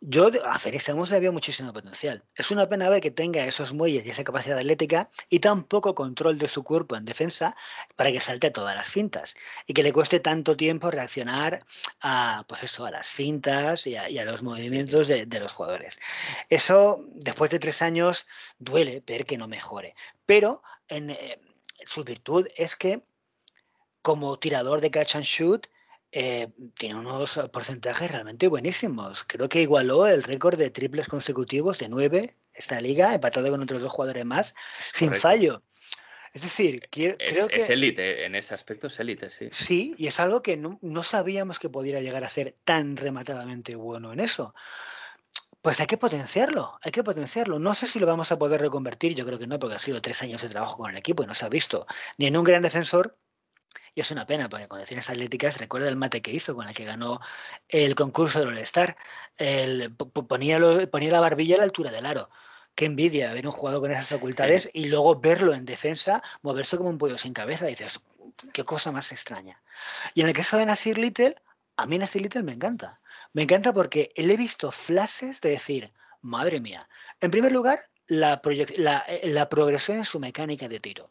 Yo 0.00 0.28
a 0.44 0.58
Félix 0.58 0.88
le 0.88 1.20
veo 1.20 1.32
muchísimo 1.32 1.72
potencial. 1.72 2.22
Es 2.34 2.50
una 2.50 2.68
pena 2.68 2.88
ver 2.90 3.00
que 3.00 3.10
tenga 3.10 3.44
esos 3.46 3.72
muelles 3.72 4.04
y 4.06 4.10
esa 4.10 4.24
capacidad 4.24 4.58
atlética 4.58 5.08
y 5.30 5.40
tan 5.40 5.64
poco 5.64 5.94
control 5.94 6.38
de 6.38 6.48
su 6.48 6.62
cuerpo 6.62 6.96
en 6.96 7.06
defensa 7.06 7.56
para 7.96 8.12
que 8.12 8.20
salte 8.20 8.48
a 8.48 8.52
todas 8.52 8.76
las 8.76 8.86
fintas 8.86 9.34
y 9.66 9.72
que 9.72 9.82
le 9.82 9.94
cueste 9.94 10.20
tanto 10.20 10.56
tiempo 10.56 10.90
reaccionar 10.90 11.64
a, 12.02 12.44
pues 12.46 12.64
eso, 12.64 12.84
a 12.84 12.90
las 12.90 13.06
fintas 13.06 13.86
y 13.86 13.96
a, 13.96 14.24
los 14.26 14.42
movimientos 14.42 15.08
de, 15.08 15.40
los 15.40 15.52
jugadores. 15.52 15.98
Eso, 16.50 17.00
después 17.14 17.50
de 17.50 17.58
tres 17.58 17.80
años, 17.80 18.26
duele 18.58 19.02
ver 19.06 19.24
que 19.24 19.38
no 19.38 19.48
mejore. 19.48 19.94
Pero 20.26 20.62
en, 20.88 21.10
eh, 21.10 21.40
su 21.86 22.04
virtud 22.04 22.46
es 22.56 22.76
que 22.76 23.02
como 24.02 24.38
tirador 24.38 24.80
de 24.80 24.90
catch 24.90 25.16
and 25.16 25.24
shoot, 25.24 25.66
eh, 26.12 26.48
tiene 26.78 26.96
unos 26.96 27.40
porcentajes 27.52 28.10
realmente 28.10 28.48
buenísimos. 28.48 29.24
Creo 29.26 29.48
que 29.48 29.62
igualó 29.62 30.06
el 30.06 30.22
récord 30.22 30.58
de 30.58 30.70
triples 30.70 31.08
consecutivos 31.08 31.78
de 31.78 31.88
nueve 31.88 32.36
esta 32.56 32.80
liga, 32.80 33.14
empatado 33.14 33.50
con 33.50 33.62
otros 33.62 33.82
dos 33.82 33.92
jugadores 33.92 34.24
más, 34.24 34.54
sin 34.94 35.14
fallo. 35.14 35.58
Es 36.32 36.42
decir, 36.42 36.86
creo 36.90 37.16
que... 37.16 37.56
Es 37.56 37.70
élite, 37.70 38.26
en 38.26 38.34
ese 38.34 38.54
aspecto 38.54 38.88
es 38.88 39.00
élite, 39.00 39.30
sí. 39.30 39.48
Sí, 39.52 39.94
y 39.96 40.06
es 40.06 40.20
algo 40.20 40.42
que 40.42 40.56
no, 40.56 40.78
no, 40.82 41.02
sabíamos 41.02 41.58
que 41.58 41.70
pudiera 41.70 42.00
llegar 42.00 42.24
a 42.24 42.30
ser 42.30 42.54
tan 42.64 42.96
rematadamente 42.96 43.74
bueno 43.74 44.12
en 44.12 44.20
eso. 44.20 44.54
Pues 45.62 45.80
hay 45.80 45.86
que 45.86 45.96
potenciarlo, 45.96 46.78
hay 46.82 46.92
que 46.92 47.02
potenciarlo. 47.02 47.58
No 47.58 47.74
sé 47.74 47.86
si 47.86 47.98
lo 47.98 48.06
vamos 48.06 48.32
a 48.32 48.38
poder 48.38 48.60
reconvertir, 48.60 49.14
yo 49.14 49.24
creo 49.24 49.38
que 49.38 49.46
no, 49.46 49.58
porque 49.58 49.76
ha 49.76 49.78
sido 49.78 50.02
tres 50.02 50.20
años 50.22 50.42
de 50.42 50.50
trabajo 50.50 50.76
con 50.76 50.90
el 50.90 50.96
equipo 50.98 51.22
y 51.22 51.26
no 51.26 51.34
se 51.34 51.46
ha 51.46 51.48
visto 51.48 51.86
ni 52.18 52.26
en 52.26 52.36
un 52.36 52.44
gran 52.44 52.62
defensor, 52.62 53.16
y 53.96 54.02
es 54.02 54.10
una 54.10 54.26
pena, 54.26 54.50
porque 54.50 54.68
con 54.68 54.76
condiciones 54.76 55.08
atléticas, 55.08 55.56
recuerda 55.56 55.88
el 55.88 55.96
mate 55.96 56.20
que 56.20 56.30
hizo 56.30 56.54
con 56.54 56.68
el 56.68 56.74
que 56.74 56.84
ganó 56.84 57.18
el 57.66 57.94
concurso 57.94 58.40
del 58.40 58.50
All-Star. 58.50 58.94
Ponía, 60.28 60.60
ponía 60.90 61.10
la 61.10 61.20
barbilla 61.20 61.54
a 61.54 61.58
la 61.58 61.64
altura 61.64 61.90
del 61.90 62.04
aro. 62.04 62.28
Qué 62.74 62.84
envidia 62.84 63.32
ver 63.32 63.46
un 63.46 63.52
jugador 63.52 63.80
con 63.80 63.90
esas 63.90 64.10
facultades 64.10 64.68
y 64.74 64.84
luego 64.84 65.18
verlo 65.18 65.54
en 65.54 65.64
defensa 65.64 66.22
moverse 66.42 66.76
como 66.76 66.90
un 66.90 66.98
pollo 66.98 67.16
sin 67.16 67.32
cabeza. 67.32 67.64
dices, 67.64 67.98
qué 68.52 68.64
cosa 68.64 68.92
más 68.92 69.12
extraña. 69.12 69.62
Y 70.12 70.20
en 70.20 70.26
el 70.26 70.34
caso 70.34 70.58
de 70.58 70.66
Nasir 70.66 70.98
Little, 70.98 71.34
a 71.78 71.86
mí 71.86 71.96
Nasir 71.96 72.20
Little 72.20 72.42
me 72.42 72.52
encanta. 72.52 73.00
Me 73.32 73.44
encanta 73.44 73.72
porque 73.72 74.12
le 74.16 74.34
he 74.34 74.36
visto 74.36 74.70
flashes 74.72 75.40
de 75.40 75.48
decir, 75.48 75.90
madre 76.20 76.60
mía. 76.60 76.86
En 77.22 77.30
primer 77.30 77.50
lugar, 77.50 77.88
la, 78.08 78.42
la, 79.22 79.48
progresión 79.48 79.96
en 79.96 80.04
su 80.04 80.20
mecánica 80.20 80.68
de 80.68 80.80
tiro. 80.80 81.10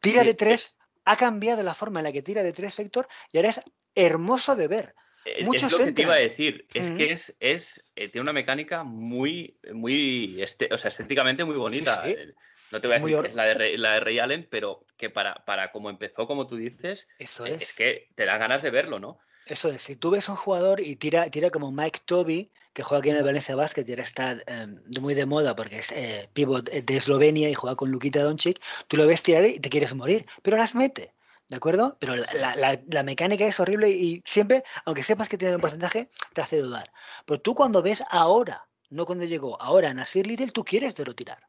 Tira 0.00 0.24
de 0.24 0.34
tres 0.34 0.77
ha 1.08 1.16
cambiado 1.16 1.62
la 1.62 1.72
forma 1.72 2.00
en 2.00 2.04
la 2.04 2.12
que 2.12 2.22
tira 2.22 2.42
de 2.42 2.52
tres 2.52 2.74
sector 2.74 3.08
y 3.32 3.38
ahora 3.38 3.50
es 3.50 3.60
hermoso 3.94 4.54
de 4.54 4.68
ver. 4.68 4.94
Muchos 5.42 5.72
es 5.72 5.78
lo 5.78 5.84
que 5.86 5.92
te 5.92 6.02
iba 6.02 6.14
a 6.14 6.18
decir, 6.18 6.66
es 6.72 6.90
que 6.90 7.12
es, 7.12 7.36
es 7.40 7.90
eh, 7.96 8.08
tiene 8.08 8.22
una 8.22 8.32
mecánica 8.32 8.82
muy, 8.82 9.58
muy, 9.72 10.40
este, 10.40 10.68
o 10.72 10.78
sea, 10.78 10.90
estéticamente 10.90 11.44
muy 11.44 11.56
bonita. 11.56 12.02
Eh, 12.08 12.34
no 12.70 12.80
te 12.80 12.88
voy 12.88 12.96
a 12.96 13.00
decir 13.00 13.20
que 13.22 13.28
es 13.28 13.34
la 13.34 13.44
de, 13.44 13.78
la 13.78 13.94
de 13.94 14.00
Ray 14.00 14.18
Allen, 14.18 14.46
pero 14.50 14.84
que 14.96 15.08
para, 15.08 15.34
para 15.46 15.72
como 15.72 15.88
empezó, 15.88 16.26
como 16.26 16.46
tú 16.46 16.56
dices, 16.56 17.08
Eso 17.18 17.46
eh, 17.46 17.54
es. 17.54 17.62
es 17.62 17.72
que 17.72 18.08
te 18.14 18.26
da 18.26 18.36
ganas 18.36 18.62
de 18.62 18.70
verlo, 18.70 18.98
¿no? 18.98 19.18
Eso 19.46 19.70
es, 19.70 19.80
si 19.80 19.96
tú 19.96 20.10
ves 20.10 20.28
a 20.28 20.32
un 20.32 20.38
jugador 20.38 20.80
y 20.80 20.96
tira, 20.96 21.30
tira 21.30 21.50
como 21.50 21.72
Mike 21.72 22.00
Toby, 22.04 22.52
que 22.72 22.82
juega 22.82 23.00
aquí 23.00 23.10
en 23.10 23.16
el 23.16 23.24
Valencia 23.24 23.56
Basket 23.56 23.84
y 23.86 23.92
ahora 23.92 24.04
está 24.04 24.36
em, 24.46 24.80
muy 25.00 25.14
de 25.14 25.26
moda 25.26 25.56
porque 25.56 25.78
es 25.78 25.92
eh, 25.92 26.28
pivot 26.32 26.70
de 26.70 26.96
Eslovenia 26.96 27.48
y 27.50 27.54
juega 27.54 27.76
con 27.76 27.90
Lukita 27.90 28.22
Doncic, 28.22 28.60
tú 28.86 28.96
lo 28.96 29.06
ves 29.06 29.22
tirar 29.22 29.44
y 29.44 29.58
te 29.58 29.70
quieres 29.70 29.94
morir, 29.94 30.26
pero 30.42 30.56
las 30.56 30.74
mete. 30.74 31.14
¿De 31.48 31.56
acuerdo? 31.56 31.96
Pero 31.98 32.14
la, 32.14 33.02
mecánica 33.02 33.46
es 33.46 33.58
horrible 33.58 33.88
y 33.88 34.22
siempre, 34.26 34.64
aunque 34.84 35.02
sepas 35.02 35.30
que 35.30 35.38
tiene 35.38 35.54
un 35.54 35.62
porcentaje, 35.62 36.10
te 36.34 36.42
hace 36.42 36.58
dudar. 36.58 36.92
Pero 37.24 37.40
tú 37.40 37.54
cuando 37.54 37.80
ves 37.80 38.02
ahora, 38.10 38.68
no 38.90 39.06
cuando 39.06 39.24
llegó, 39.24 39.60
ahora 39.60 39.94
Nasir 39.94 40.26
Little, 40.26 40.50
tú 40.50 40.62
quieres 40.62 40.94
verlo 40.94 41.14
tirar. 41.14 41.48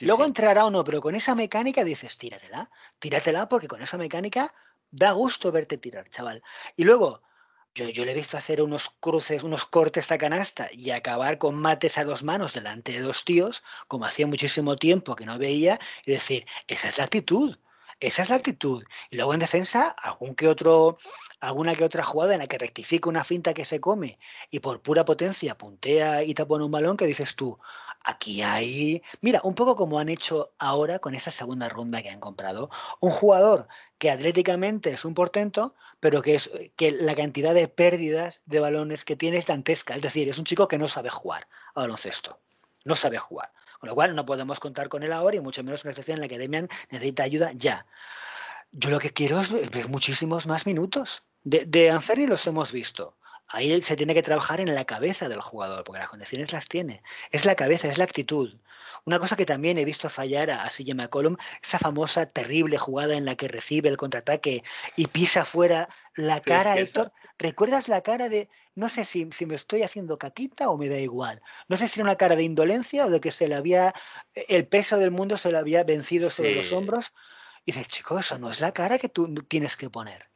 Luego 0.00 0.24
entrará 0.24 0.64
o 0.64 0.70
no, 0.70 0.82
pero 0.82 1.02
con 1.02 1.14
esa 1.14 1.34
mecánica 1.34 1.84
dices, 1.84 2.16
tíratela, 2.16 2.70
tíratela 2.98 3.48
porque 3.48 3.68
con 3.68 3.82
esa 3.82 3.98
mecánica 3.98 4.54
da 4.90 5.12
gusto 5.12 5.52
verte 5.52 5.76
tirar, 5.76 6.08
chaval. 6.08 6.42
Y 6.74 6.84
luego, 6.84 7.22
yo, 7.74 8.04
le 8.04 8.12
he 8.12 8.14
visto 8.14 8.36
hacer 8.36 8.62
unos 8.62 8.90
cruces, 9.00 9.42
unos 9.42 9.64
cortes 9.64 10.10
a 10.12 10.18
canasta 10.18 10.68
y 10.72 10.90
acabar 10.90 11.38
con 11.38 11.60
mates 11.60 11.98
a 11.98 12.04
dos 12.04 12.22
manos 12.22 12.54
delante 12.54 12.92
de 12.92 13.00
dos 13.00 13.24
tíos, 13.24 13.62
como 13.88 14.04
hacía 14.04 14.26
muchísimo 14.26 14.76
tiempo 14.76 15.16
que 15.16 15.26
no 15.26 15.38
veía, 15.38 15.80
y 16.06 16.12
decir, 16.12 16.46
esa 16.68 16.88
es 16.88 16.98
la 16.98 17.04
actitud. 17.04 17.56
Esa 18.00 18.22
es 18.22 18.28
la 18.30 18.36
actitud. 18.36 18.84
Y 19.10 19.16
luego 19.16 19.34
en 19.34 19.40
defensa, 19.40 19.88
algún 19.90 20.34
que 20.34 20.48
otro, 20.48 20.98
alguna 21.40 21.74
que 21.74 21.84
otra 21.84 22.02
jugada 22.02 22.34
en 22.34 22.40
la 22.40 22.46
que 22.46 22.58
rectifica 22.58 23.08
una 23.08 23.24
finta 23.24 23.54
que 23.54 23.64
se 23.64 23.80
come 23.80 24.18
y 24.50 24.60
por 24.60 24.82
pura 24.82 25.04
potencia 25.04 25.56
puntea 25.56 26.22
y 26.24 26.34
tapona 26.34 26.64
un 26.64 26.72
balón 26.72 26.96
que 26.96 27.06
dices 27.06 27.34
tú, 27.36 27.58
aquí 28.04 28.42
hay. 28.42 29.02
Mira, 29.22 29.40
un 29.44 29.54
poco 29.54 29.76
como 29.76 29.98
han 29.98 30.08
hecho 30.08 30.54
ahora 30.58 30.98
con 30.98 31.14
esa 31.14 31.30
segunda 31.30 31.68
ronda 31.68 32.02
que 32.02 32.10
han 32.10 32.20
comprado. 32.20 32.70
Un 33.00 33.10
jugador 33.10 33.68
que 34.04 34.10
atléticamente 34.10 34.90
es 34.90 35.06
un 35.06 35.14
portento, 35.14 35.74
pero 35.98 36.20
que, 36.20 36.34
es, 36.34 36.50
que 36.76 36.92
la 36.92 37.14
cantidad 37.14 37.54
de 37.54 37.68
pérdidas 37.68 38.42
de 38.44 38.60
balones 38.60 39.02
que 39.02 39.16
tiene 39.16 39.38
es 39.38 39.46
dantesca. 39.46 39.96
Es 39.96 40.02
decir, 40.02 40.28
es 40.28 40.36
un 40.36 40.44
chico 40.44 40.68
que 40.68 40.76
no 40.76 40.88
sabe 40.88 41.08
jugar 41.08 41.48
a 41.74 41.80
baloncesto. 41.80 42.38
No 42.84 42.96
sabe 42.96 43.16
jugar. 43.16 43.50
Con 43.80 43.88
lo 43.88 43.94
cual 43.94 44.14
no 44.14 44.26
podemos 44.26 44.60
contar 44.60 44.90
con 44.90 45.04
él 45.04 45.12
ahora 45.14 45.36
y 45.36 45.40
mucho 45.40 45.64
menos 45.64 45.82
en 45.82 45.88
una 45.88 45.94
situación 45.94 46.16
en 46.16 46.20
la 46.20 46.28
que 46.28 46.36
Demian 46.36 46.68
necesita 46.90 47.22
ayuda 47.22 47.52
ya. 47.54 47.86
Yo 48.72 48.90
lo 48.90 49.00
que 49.00 49.08
quiero 49.08 49.40
es 49.40 49.50
ver 49.50 49.88
muchísimos 49.88 50.46
más 50.46 50.66
minutos. 50.66 51.22
De, 51.42 51.64
de 51.64 51.88
Anferni 51.88 52.26
los 52.26 52.46
hemos 52.46 52.72
visto. 52.72 53.16
Ahí 53.48 53.82
se 53.82 53.96
tiene 53.96 54.14
que 54.14 54.22
trabajar 54.22 54.60
en 54.60 54.74
la 54.74 54.84
cabeza 54.84 55.28
del 55.28 55.40
jugador, 55.40 55.84
porque 55.84 56.00
las 56.00 56.08
condiciones 56.08 56.52
las 56.52 56.66
tiene. 56.68 57.02
Es 57.30 57.44
la 57.44 57.54
cabeza, 57.54 57.88
es 57.88 57.98
la 57.98 58.04
actitud. 58.04 58.54
Una 59.04 59.18
cosa 59.18 59.36
que 59.36 59.44
también 59.44 59.76
he 59.76 59.84
visto 59.84 60.08
fallar 60.08 60.50
a, 60.50 60.68
CJ 60.70 60.94
McCollum, 60.94 61.36
esa 61.62 61.78
famosa 61.78 62.26
terrible 62.26 62.78
jugada 62.78 63.14
en 63.14 63.26
la 63.26 63.34
que 63.34 63.48
recibe 63.48 63.90
el 63.90 63.98
contraataque 63.98 64.62
y 64.96 65.06
pisa 65.08 65.44
fuera 65.44 65.88
la 66.14 66.40
cara, 66.40 66.78
Héctor. 66.78 67.12
¿Recuerdas 67.38 67.88
la 67.88 68.00
cara 68.00 68.28
de, 68.28 68.48
no 68.74 68.88
sé 68.88 69.04
si, 69.04 69.28
si, 69.32 69.44
me 69.44 69.56
estoy 69.56 69.82
haciendo 69.82 70.18
caquita 70.18 70.70
o 70.70 70.78
me 70.78 70.88
da 70.88 70.98
igual? 70.98 71.42
No 71.68 71.76
sé 71.76 71.88
si 71.88 72.00
era 72.00 72.04
una 72.04 72.16
cara 72.16 72.36
de 72.36 72.44
indolencia 72.44 73.04
o 73.04 73.10
de 73.10 73.20
que 73.20 73.32
se 73.32 73.48
le 73.48 73.56
había, 73.56 73.92
el 74.34 74.66
peso 74.66 74.96
del 74.96 75.10
mundo 75.10 75.36
se 75.36 75.50
le 75.50 75.58
había 75.58 75.84
vencido 75.84 76.30
sobre 76.30 76.62
los 76.62 76.72
hombros. 76.72 77.12
Y 77.66 77.72
dices, 77.72 77.88
chico, 77.88 78.18
eso 78.18 78.38
no 78.38 78.50
es 78.50 78.60
la 78.60 78.72
cara 78.72 78.98
que 78.98 79.08
tú 79.08 79.26
tienes 79.48 79.76
que 79.76 79.90
poner. 79.90 80.28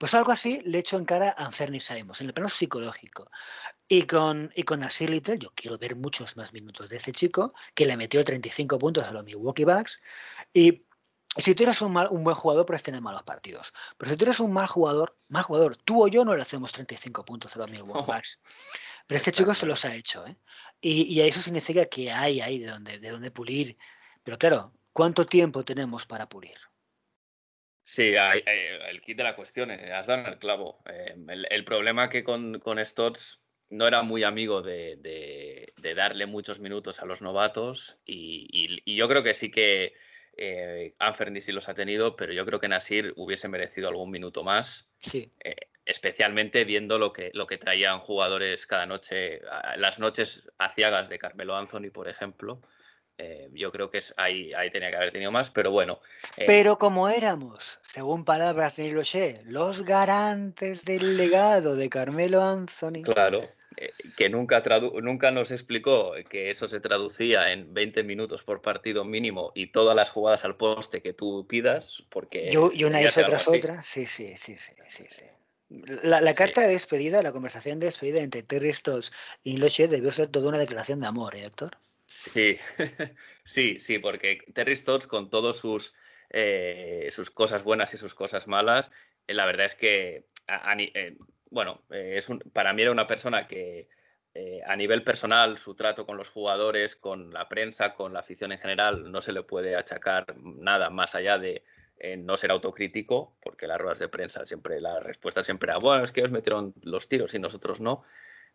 Pues 0.00 0.14
algo 0.14 0.32
así 0.32 0.62
le 0.64 0.78
echo 0.78 0.96
en 0.96 1.04
cara 1.04 1.34
a 1.36 1.44
Anferni 1.44 1.78
Saimos, 1.78 2.22
en 2.22 2.28
el 2.28 2.32
plano 2.32 2.48
psicológico. 2.48 3.30
Y 3.86 4.04
con, 4.04 4.50
y 4.56 4.62
con 4.62 4.80
Nasir 4.80 5.10
Little, 5.10 5.38
yo 5.38 5.52
quiero 5.54 5.76
ver 5.76 5.94
muchos 5.94 6.38
más 6.38 6.54
minutos 6.54 6.88
de 6.88 6.96
ese 6.96 7.12
chico, 7.12 7.52
que 7.74 7.84
le 7.84 7.98
metió 7.98 8.24
35 8.24 8.78
puntos 8.78 9.04
a 9.04 9.10
los 9.10 9.22
Milwaukee 9.22 9.66
Bucks. 9.66 10.00
Y 10.54 10.86
si 11.36 11.54
tú 11.54 11.64
eres 11.64 11.82
un, 11.82 11.92
mal, 11.92 12.08
un 12.10 12.24
buen 12.24 12.34
jugador, 12.34 12.64
puedes 12.64 12.82
tener 12.82 13.02
malos 13.02 13.24
partidos. 13.24 13.74
Pero 13.98 14.10
si 14.10 14.16
tú 14.16 14.24
eres 14.24 14.40
un 14.40 14.54
mal 14.54 14.68
jugador, 14.68 15.18
mal 15.28 15.42
jugador, 15.42 15.76
tú 15.76 16.02
o 16.02 16.08
yo 16.08 16.24
no 16.24 16.34
le 16.34 16.40
hacemos 16.40 16.72
35 16.72 17.22
puntos 17.26 17.54
a 17.56 17.58
los 17.58 17.70
Milwaukee 17.70 18.10
Bucks. 18.10 18.38
Pero 19.06 19.18
este 19.18 19.32
chico 19.32 19.54
se 19.54 19.66
los 19.66 19.84
ha 19.84 19.94
hecho. 19.94 20.26
¿eh? 20.26 20.34
Y, 20.80 21.14
y, 21.14 21.20
eso 21.20 21.42
significa 21.42 21.84
que 21.84 22.10
hay 22.10 22.40
ahí 22.40 22.58
de 22.58 22.68
donde, 22.68 22.98
de 23.00 23.10
donde 23.10 23.30
pulir. 23.30 23.76
Pero 24.22 24.38
claro, 24.38 24.72
¿cuánto 24.94 25.26
tiempo 25.26 25.62
tenemos 25.62 26.06
para 26.06 26.26
pulir? 26.26 26.56
Sí, 27.90 28.14
hay, 28.16 28.44
el 28.88 29.00
kit 29.00 29.16
de 29.16 29.24
la 29.24 29.34
cuestión, 29.34 29.72
eh, 29.72 29.92
has 29.92 30.06
dado 30.06 30.20
en 30.20 30.26
el 30.28 30.38
clavo. 30.38 30.80
Eh, 30.86 31.16
el, 31.26 31.44
el, 31.50 31.64
problema 31.64 32.08
que 32.08 32.22
con, 32.22 32.60
con 32.60 32.78
Stotts 32.84 33.42
no 33.68 33.84
era 33.88 34.02
muy 34.02 34.22
amigo 34.22 34.62
de, 34.62 34.94
de, 35.00 35.72
de, 35.76 35.94
darle 35.96 36.26
muchos 36.26 36.60
minutos 36.60 37.02
a 37.02 37.04
los 37.04 37.20
novatos 37.20 37.98
y, 38.04 38.46
y, 38.52 38.80
y 38.84 38.94
yo 38.94 39.08
creo 39.08 39.24
que 39.24 39.34
sí 39.34 39.50
que 39.50 39.94
eh, 40.36 40.94
Anferni 41.00 41.40
sí 41.40 41.50
los 41.50 41.68
ha 41.68 41.74
tenido, 41.74 42.14
pero 42.14 42.32
yo 42.32 42.46
creo 42.46 42.60
que 42.60 42.68
Nasir 42.68 43.12
hubiese 43.16 43.48
merecido 43.48 43.88
algún 43.88 44.12
minuto 44.12 44.44
más. 44.44 44.88
Sí. 45.00 45.32
Eh, 45.42 45.56
especialmente 45.84 46.64
viendo 46.64 46.96
lo 46.96 47.12
que, 47.12 47.32
lo 47.34 47.46
que 47.46 47.58
traían 47.58 47.98
jugadores 47.98 48.68
cada 48.68 48.86
noche, 48.86 49.40
las 49.78 49.98
noches 49.98 50.48
aciagas 50.58 51.08
de 51.08 51.18
Carmelo 51.18 51.56
Anthony, 51.56 51.90
por 51.92 52.06
ejemplo. 52.06 52.62
Eh, 53.22 53.50
yo 53.52 53.70
creo 53.70 53.90
que 53.90 53.98
es, 53.98 54.14
ahí, 54.16 54.50
ahí 54.54 54.70
tenía 54.70 54.88
que 54.88 54.96
haber 54.96 55.12
tenido 55.12 55.30
más, 55.30 55.50
pero 55.50 55.70
bueno. 55.70 56.00
Eh, 56.38 56.44
pero 56.46 56.78
como 56.78 57.06
éramos, 57.10 57.78
según 57.82 58.24
palabras 58.24 58.76
de 58.76 58.90
Loché, 58.92 59.34
los 59.44 59.84
garantes 59.84 60.86
del 60.86 61.16
legado 61.18 61.76
de 61.76 61.90
Carmelo 61.90 62.42
Anthony. 62.42 63.02
Claro, 63.04 63.42
eh, 63.76 63.92
que 64.16 64.30
nunca, 64.30 64.62
nunca 65.02 65.30
nos 65.32 65.50
explicó 65.50 66.14
que 66.30 66.48
eso 66.48 66.66
se 66.66 66.80
traducía 66.80 67.52
en 67.52 67.74
20 67.74 68.04
minutos 68.04 68.42
por 68.42 68.62
partido 68.62 69.04
mínimo 69.04 69.52
y 69.54 69.66
todas 69.66 69.94
las 69.94 70.10
jugadas 70.10 70.46
al 70.46 70.56
poste 70.56 71.02
que 71.02 71.12
tú 71.12 71.46
pidas, 71.46 72.02
porque... 72.08 72.48
Yo, 72.50 72.70
y 72.72 72.84
una 72.84 73.02
y 73.02 73.08
tras 73.08 73.48
otra, 73.48 73.82
sí, 73.82 74.06
sí, 74.06 74.34
sí, 74.38 74.56
sí, 74.56 74.72
sí. 74.88 75.04
sí. 75.10 75.24
La, 76.02 76.22
la, 76.22 76.34
carta 76.34 76.62
sí. 76.62 76.68
de 76.68 76.72
despedida, 76.72 77.22
la 77.22 77.32
conversación 77.32 77.80
de 77.80 77.86
despedida 77.86 78.22
entre 78.22 78.42
Terry 78.42 78.72
Stotts 78.72 79.12
y 79.44 79.58
Loche 79.58 79.88
debió 79.88 80.10
ser 80.10 80.28
toda 80.28 80.48
una 80.48 80.58
declaración 80.58 81.00
de 81.00 81.06
amor, 81.06 81.36
¿eh, 81.36 81.44
Héctor? 81.44 81.76
Sí, 82.12 82.58
sí, 83.44 83.78
sí, 83.78 84.00
porque 84.00 84.40
Terry 84.52 84.74
Stotts 84.74 85.06
con 85.06 85.30
todas 85.30 85.58
sus, 85.58 85.94
eh, 86.30 87.08
sus 87.12 87.30
cosas 87.30 87.62
buenas 87.62 87.94
y 87.94 87.98
sus 87.98 88.14
cosas 88.14 88.48
malas, 88.48 88.90
eh, 89.28 89.34
la 89.34 89.46
verdad 89.46 89.66
es 89.66 89.76
que, 89.76 90.26
eh, 90.48 91.16
bueno, 91.50 91.84
es 91.88 92.28
un, 92.28 92.40
para 92.52 92.72
mí 92.72 92.82
era 92.82 92.90
una 92.90 93.06
persona 93.06 93.46
que 93.46 93.88
a 94.66 94.76
nivel 94.76 95.04
personal, 95.04 95.56
su 95.58 95.74
trato 95.74 96.06
con 96.06 96.16
los 96.16 96.30
jugadores, 96.30 96.96
con 96.96 97.30
la 97.30 97.48
prensa, 97.48 97.94
con 97.94 98.12
la 98.12 98.20
afición 98.20 98.52
en 98.52 98.58
general, 98.58 99.10
no 99.10 99.20
se 99.22 99.32
le 99.32 99.42
puede 99.42 99.76
achacar 99.76 100.36
nada 100.36 100.88
más 100.90 101.14
allá 101.14 101.36
de 101.38 101.64
no 102.18 102.36
ser 102.36 102.50
autocrítico, 102.52 103.36
porque 103.40 103.66
las 103.66 103.78
ruedas 103.78 103.98
de 103.98 104.08
prensa 104.08 104.46
siempre, 104.46 104.80
la 104.80 104.98
respuesta 105.00 105.44
siempre 105.44 105.70
era, 105.70 105.78
bueno, 105.78 106.04
es 106.04 106.12
que 106.12 106.22
os 106.22 106.30
metieron 106.30 106.74
los 106.82 107.08
tiros 107.08 107.34
y 107.34 107.38
nosotros 107.40 107.80
no 107.80 108.04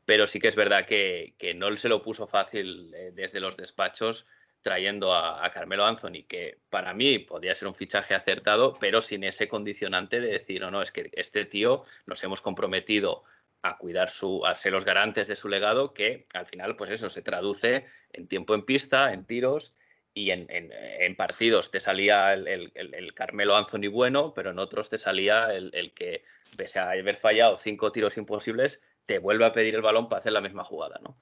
pero 0.05 0.27
sí 0.27 0.39
que 0.39 0.47
es 0.47 0.55
verdad 0.55 0.85
que, 0.85 1.35
que 1.37 1.53
no 1.53 1.75
se 1.77 1.89
lo 1.89 2.01
puso 2.01 2.27
fácil 2.27 2.93
eh, 2.93 3.11
desde 3.13 3.39
los 3.39 3.57
despachos 3.57 4.27
trayendo 4.65 5.13
a, 5.13 5.47
Carmelo 5.51 5.85
Anthony, 5.85 6.25
que 6.27 6.57
para 6.71 6.91
mí 6.95 7.19
podría 7.19 7.53
ser 7.53 7.67
un 7.67 7.75
fichaje 7.75 8.15
acertado, 8.15 8.73
pero 8.79 8.99
sin 8.99 9.23
ese 9.23 9.47
condicionante 9.47 10.19
de 10.19 10.31
decir, 10.31 10.59
no, 10.59 10.71
no, 10.71 10.81
es 10.81 10.91
que 10.91 11.11
este 11.13 11.45
tío 11.45 11.83
nos 12.07 12.23
hemos 12.23 12.41
comprometido 12.41 13.23
a 13.61 13.77
cuidar 13.77 14.09
su, 14.09 14.43
a 14.43 14.55
ser 14.55 14.73
los 14.73 14.83
garantes 14.83 15.27
de 15.27 15.35
su 15.35 15.49
legado, 15.49 15.93
que 15.93 16.25
al 16.33 16.47
final, 16.47 16.75
pues 16.75 16.89
eso 16.89 17.09
se 17.09 17.21
traduce 17.21 17.85
en 18.11 18.27
tiempo 18.27 18.55
en 18.55 18.65
pista, 18.65 19.13
en 19.13 19.25
tiros 19.25 19.75
y 20.15 20.31
en, 20.31 20.47
en, 20.49 21.15
partidos. 21.15 21.69
Te 21.69 21.79
salía 21.79 22.33
el, 22.33 22.47
el, 22.47 22.71
el, 22.73 23.13
Carmelo 23.13 23.55
Anthony 23.55 23.91
bueno, 23.91 24.33
pero 24.33 24.49
en 24.49 24.57
otros 24.57 24.89
te 24.89 24.97
salía 24.97 25.53
el, 25.53 25.93
que, 25.93 26.23
pese 26.57 26.79
a 26.79 26.89
haber 26.89 27.15
fallado 27.15 27.59
cinco 27.59 27.91
tiros 27.91 28.17
imposibles, 28.17 28.81
te 29.05 29.19
vuelve 29.19 29.45
a 29.45 29.51
pedir 29.51 29.75
el 29.75 29.81
balón 29.81 30.09
para 30.09 30.19
hacer 30.19 30.33
la 30.33 30.41
misma 30.41 30.63
jugada, 30.63 30.99
¿no? 31.01 31.19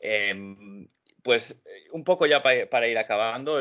Eh, 0.00 0.34
pues 1.22 1.62
un 1.92 2.04
poco 2.04 2.26
ya 2.26 2.42
para, 2.42 2.68
para, 2.70 2.88
ir 2.88 2.98
acabando, 2.98 3.60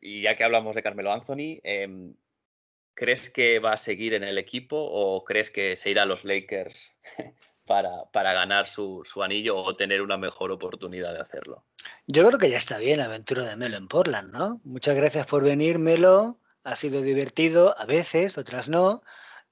y 0.00 0.22
ya 0.22 0.36
que 0.36 0.44
hablamos 0.44 0.76
de 0.76 0.82
Carmelo 0.82 1.12
Anthony, 1.12 1.60
eh, 1.64 2.12
¿crees 2.94 3.30
que 3.30 3.58
va 3.58 3.72
a 3.72 3.76
seguir 3.76 4.14
en 4.14 4.24
el 4.24 4.38
equipo 4.38 4.76
o 4.76 5.24
crees 5.24 5.50
que 5.50 5.76
se 5.76 5.90
irá 5.90 6.02
a 6.02 6.06
los 6.06 6.24
Lakers 6.24 6.96
para, 7.66 8.04
para 8.12 8.32
ganar 8.32 8.68
su, 8.68 9.02
su, 9.04 9.22
anillo 9.22 9.56
o 9.56 9.76
tener 9.76 10.02
una 10.02 10.16
mejor 10.16 10.50
oportunidad 10.50 11.12
de 11.12 11.20
hacerlo? 11.20 11.64
Yo 12.06 12.26
creo 12.26 12.38
que 12.38 12.50
ya 12.50 12.58
está 12.58 12.78
bien 12.78 12.98
la 12.98 13.04
aventura 13.04 13.44
de 13.44 13.56
Melo 13.56 13.76
en 13.76 13.88
Portland, 13.88 14.32
¿no? 14.32 14.60
Muchas 14.64 14.96
gracias 14.96 15.26
por 15.26 15.44
venir, 15.44 15.78
Melo. 15.78 16.38
Ha 16.64 16.74
sido 16.74 17.00
divertido, 17.00 17.78
a 17.78 17.84
veces, 17.84 18.38
otras 18.38 18.68
no. 18.68 19.02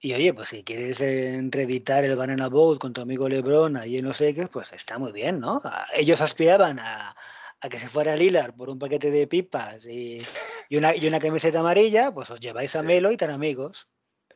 Y 0.05 0.13
oye, 0.13 0.35
pues 0.35 0.51
si 0.51 0.63
quieres 0.63 1.01
eh, 1.01 1.41
reeditar 1.51 2.05
el 2.05 2.15
Banana 2.15 2.51
Boat 2.51 2.79
con 2.79 2.93
tu 2.93 3.01
amigo 3.01 3.27
Lebron 3.27 3.79
ahí 3.79 3.97
en 3.97 4.05
los 4.05 4.21
Lakers, 4.21 4.51
pues 4.51 4.71
está 4.75 4.99
muy 4.99 5.13
bien, 5.13 5.41
¿no? 5.41 5.63
Ellos 5.95 6.21
aspiraban 6.21 6.79
a, 6.79 7.17
a 7.59 7.69
que 7.71 7.81
se 7.81 7.89
fuera 7.89 8.15
Lilar 8.15 8.55
por 8.55 8.69
un 8.69 8.79
paquete 8.79 9.11
de 9.11 9.27
pipas 9.27 9.87
y, 9.87 10.21
y, 10.69 10.77
una, 10.77 10.95
y 10.95 11.07
una 11.09 11.19
camiseta 11.21 11.61
amarilla, 11.61 12.13
pues 12.13 12.29
os 12.29 12.39
lleváis 12.39 12.73
sí. 12.73 12.77
a 12.77 12.83
Melo 12.83 13.13
y 13.13 13.17
tan 13.17 13.31
amigos. 13.31 13.89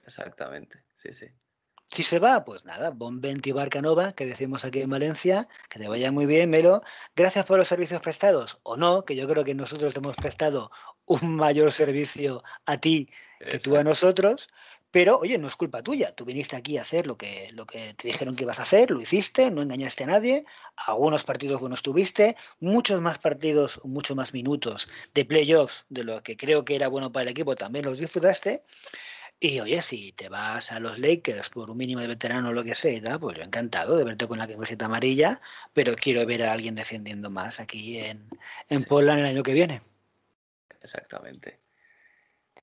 Exactamente, 0.06 0.84
sí, 0.96 1.12
sí. 1.12 1.26
Si 1.90 2.02
se 2.02 2.18
va, 2.18 2.46
pues 2.46 2.64
nada, 2.64 2.88
Bonventi 2.88 3.52
Barcanova, 3.52 4.12
que 4.12 4.24
decimos 4.24 4.64
aquí 4.64 4.80
en 4.80 4.88
Valencia, 4.88 5.48
que 5.68 5.78
te 5.78 5.88
vaya 5.88 6.10
muy 6.10 6.24
bien, 6.24 6.48
Melo. 6.48 6.82
Gracias 7.14 7.44
por 7.44 7.58
los 7.58 7.68
servicios 7.68 8.00
prestados, 8.00 8.58
o 8.62 8.78
no, 8.78 9.04
que 9.04 9.16
yo 9.16 9.28
creo 9.28 9.44
que 9.44 9.54
nosotros 9.54 9.92
te 9.92 10.00
hemos 10.00 10.16
prestado 10.16 10.70
un 11.04 11.36
mayor 11.36 11.72
servicio 11.72 12.42
a 12.64 12.78
ti 12.78 13.10
que 13.38 13.44
Exacto. 13.44 13.70
tú 13.70 13.76
a 13.76 13.84
nosotros. 13.84 14.48
Pero, 14.90 15.18
oye, 15.18 15.36
no 15.36 15.48
es 15.48 15.56
culpa 15.56 15.82
tuya. 15.82 16.14
Tú 16.14 16.24
viniste 16.24 16.56
aquí 16.56 16.78
a 16.78 16.82
hacer 16.82 17.06
lo 17.06 17.16
que, 17.16 17.50
lo 17.52 17.66
que 17.66 17.94
te 17.94 18.08
dijeron 18.08 18.34
que 18.34 18.44
ibas 18.44 18.58
a 18.58 18.62
hacer, 18.62 18.90
lo 18.90 19.00
hiciste, 19.00 19.50
no 19.50 19.62
engañaste 19.62 20.04
a 20.04 20.06
nadie. 20.06 20.46
Algunos 20.76 21.24
partidos 21.24 21.60
buenos 21.60 21.82
tuviste, 21.82 22.36
muchos 22.60 23.00
más 23.02 23.18
partidos, 23.18 23.80
muchos 23.84 24.16
más 24.16 24.32
minutos 24.32 24.88
de 25.14 25.24
playoffs 25.24 25.84
de 25.90 26.04
lo 26.04 26.22
que 26.22 26.36
creo 26.36 26.64
que 26.64 26.74
era 26.74 26.88
bueno 26.88 27.12
para 27.12 27.24
el 27.24 27.28
equipo, 27.28 27.54
también 27.54 27.84
los 27.84 27.98
disfrutaste. 27.98 28.62
Y 29.40 29.60
oye, 29.60 29.82
si 29.82 30.12
te 30.12 30.28
vas 30.28 30.72
a 30.72 30.80
los 30.80 30.98
Lakers 30.98 31.50
por 31.50 31.70
un 31.70 31.76
mínimo 31.76 32.00
de 32.00 32.08
veterano 32.08 32.48
o 32.48 32.52
lo 32.52 32.64
que 32.64 32.74
sea, 32.74 33.18
pues 33.18 33.36
yo 33.36 33.44
encantado 33.44 33.96
de 33.96 34.04
verte 34.04 34.26
con 34.26 34.38
la 34.38 34.48
camiseta 34.48 34.86
amarilla, 34.86 35.40
pero 35.72 35.94
quiero 35.94 36.26
ver 36.26 36.42
a 36.42 36.52
alguien 36.52 36.74
defendiendo 36.74 37.30
más 37.30 37.60
aquí 37.60 37.98
en, 37.98 38.28
en 38.68 38.78
sí. 38.80 38.86
Portland 38.86 39.20
el 39.20 39.26
año 39.26 39.42
que 39.44 39.52
viene. 39.52 39.80
Exactamente. 40.82 41.60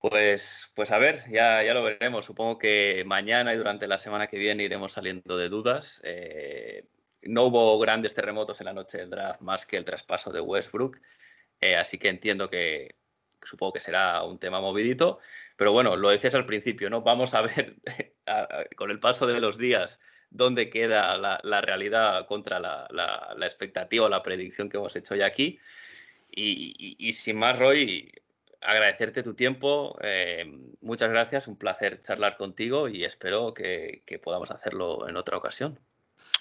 Pues, 0.10 0.72
pues 0.76 0.91
a 0.91 0.99
ver, 0.99 1.24
ya, 1.32 1.64
ya 1.64 1.74
lo 1.74 1.82
veremos. 1.82 2.26
Supongo 2.26 2.60
que 2.60 3.03
mañana 3.08 3.53
y 3.53 3.58
durante 3.58 3.88
la 3.88 3.97
semana 3.97 4.28
que 4.28 4.38
viene 4.38 4.64
iremos 4.64 4.93
saliendo 4.93 5.36
de 5.36 5.49
dudas. 5.49 5.99
Eh, 6.03 6.86
no 7.24 7.45
hubo 7.45 7.80
grandes 7.80 8.14
terremotos 8.14 8.62
en 8.62 8.66
la 8.66 8.74
noche 8.74 8.99
del 8.99 9.10
draft 9.10 9.41
más 9.41 9.66
que 9.66 9.78
el 9.78 9.86
traspaso 9.86 10.32
de 10.32 10.41
Westbrook, 10.41 10.99
eh, 11.60 11.76
así 11.76 11.97
que 11.97 12.10
entiendo 12.10 12.51
que 12.51 12.97
supongo 13.43 13.74
que 13.74 13.80
será 13.80 14.22
un 14.24 14.38
tema 14.38 14.62
movidito. 14.62 15.18
Pero 15.58 15.72
bueno, 15.72 15.95
lo 15.95 16.10
decías 16.10 16.36
al 16.36 16.45
principio, 16.45 16.88
¿no? 16.91 17.01
Vamos 17.01 17.34
a 17.34 17.41
ver 17.41 17.76
con 18.76 18.91
el 18.91 18.99
paso 18.99 19.26
de 19.26 19.39
los 19.39 19.58
días 19.58 19.99
dónde 20.30 20.70
queda 20.70 21.18
la, 21.18 21.62
realidad 21.62 22.28
contra 22.28 22.60
la, 22.60 22.88
la, 22.91 23.45
expectativa 23.47 24.06
o 24.06 24.10
la 24.10 24.22
predicción 24.22 24.70
que 24.70 24.78
hemos 24.78 24.95
hecho 24.95 25.16
ya 25.16 25.26
aquí. 25.26 25.60
Y, 26.30 27.12
sin 27.14 27.39
más, 27.39 27.58
Roy, 27.58 28.12
agradecerte 28.66 29.24
tu 29.24 29.34
tiempo. 29.34 29.97
Eh, 30.01 30.45
muchas 30.82 31.09
gracias, 31.09 31.47
un 31.47 31.57
placer 31.57 32.01
charlar 32.01 32.38
contigo 32.38 32.88
y 32.88 33.03
espero 33.03 33.53
que, 33.53 34.03
podamos 34.24 34.51
hacerlo 34.51 35.07
en 35.07 35.18
otra 35.18 35.38
ocasión. 35.38 35.80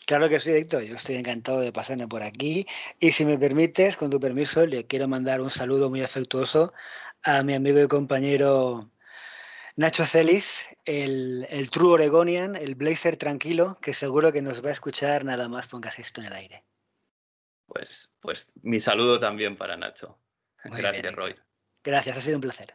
Claro 0.06 0.28
que 0.28 0.40
sí, 0.40 0.50
Héctor. 0.50 0.84
Yo 0.84 0.96
estoy 0.96 1.16
encantado 1.16 1.60
de 1.60 1.72
pasarme 1.72 2.08
por 2.08 2.22
aquí. 2.22 2.66
Y 3.00 3.12
si 3.12 3.24
me 3.24 3.38
permites, 3.38 3.96
con 3.96 4.10
tu 4.10 4.20
permiso, 4.20 4.66
le 4.66 4.86
quiero 4.86 5.08
mandar 5.08 5.40
un 5.40 5.50
saludo 5.50 5.90
muy 5.90 6.02
afectuoso 6.02 6.72
a 7.22 7.42
mi 7.42 7.54
amigo 7.54 7.80
y 7.80 7.88
compañero 7.88 8.88
Nacho 9.76 10.06
Celis, 10.06 10.66
el, 10.84 11.46
el, 11.50 11.70
True 11.70 11.94
Oregonian, 11.94 12.54
el 12.54 12.76
Blazer 12.76 13.16
tranquilo, 13.16 13.76
que 13.82 13.92
seguro 13.92 14.32
que 14.32 14.42
nos 14.42 14.64
va 14.64 14.70
a 14.70 14.72
escuchar 14.72 15.24
nada 15.24 15.48
más 15.48 15.66
pongas 15.66 15.98
esto 15.98 16.20
en 16.20 16.28
el 16.28 16.32
aire. 16.34 16.64
Pues, 17.66 18.12
pues 18.20 18.52
mi 18.62 18.78
saludo 18.78 19.18
también 19.18 19.56
para 19.56 19.76
Nacho. 19.76 20.18
Gracias, 20.64 21.14
Roy. 21.14 21.34
Gracias, 21.84 22.16
ha 22.16 22.20
sido 22.22 22.38
un 22.38 22.40
placer. 22.40 22.74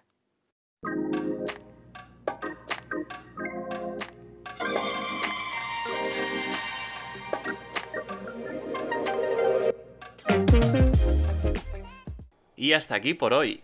Y 12.56 12.74
hasta 12.74 12.94
aquí 12.94 13.16
por 13.16 13.34
hoy. 13.34 13.64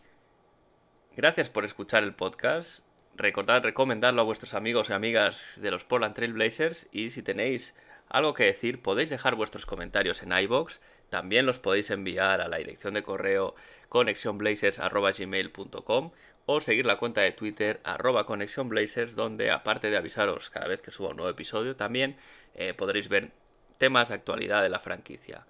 Gracias 1.16 1.50
por 1.50 1.64
escuchar 1.64 2.04
el 2.04 2.16
podcast. 2.16 2.80
Recordad 3.16 3.62
recomendarlo 3.62 4.22
a 4.22 4.26
vuestros 4.26 4.56
amigos 4.56 4.90
y 4.90 4.94
amigas 4.94 5.60
de 5.62 5.70
los 5.70 5.86
Portland 5.86 6.16
Trail 6.16 6.34
Blazers 6.34 6.90
y 6.92 7.12
si 7.12 7.22
tenéis 7.22 7.76
algo 8.10 8.34
que 8.34 8.46
decir 8.46 8.82
podéis 8.82 9.12
dejar 9.12 9.36
vuestros 9.36 9.66
comentarios 9.68 10.24
en 10.24 10.32
iBox, 10.32 10.82
también 11.10 11.46
los 11.46 11.60
podéis 11.60 11.90
enviar 11.90 12.42
a 12.42 12.48
la 12.48 12.58
dirección 12.58 12.94
de 12.94 13.04
correo 13.04 13.56
conexionblazers.gmail.com 13.90 16.12
o 16.48 16.62
seguir 16.62 16.86
la 16.86 16.98
cuenta 16.98 17.22
de 17.22 17.32
Twitter 17.32 17.80
arroba 17.84 18.26
conexionblazers 18.26 19.16
donde 19.16 19.52
aparte 19.52 19.90
de 19.90 19.98
avisaros 19.98 20.50
cada 20.50 20.68
vez 20.68 20.82
que 20.82 20.92
suba 20.92 21.10
un 21.10 21.18
nuevo 21.18 21.32
episodio 21.32 21.76
también 21.76 22.18
eh, 22.54 22.74
podréis 22.74 23.10
ver 23.10 23.32
temas 23.78 24.10
de 24.10 24.16
actualidad 24.16 24.64
de 24.64 24.70
la 24.70 24.80
franquicia. 24.80 25.46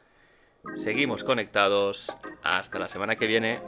Seguimos 0.76 1.24
conectados, 1.24 2.12
hasta 2.42 2.80
la 2.80 2.88
semana 2.88 3.16
que 3.16 3.28
viene. 3.28 3.60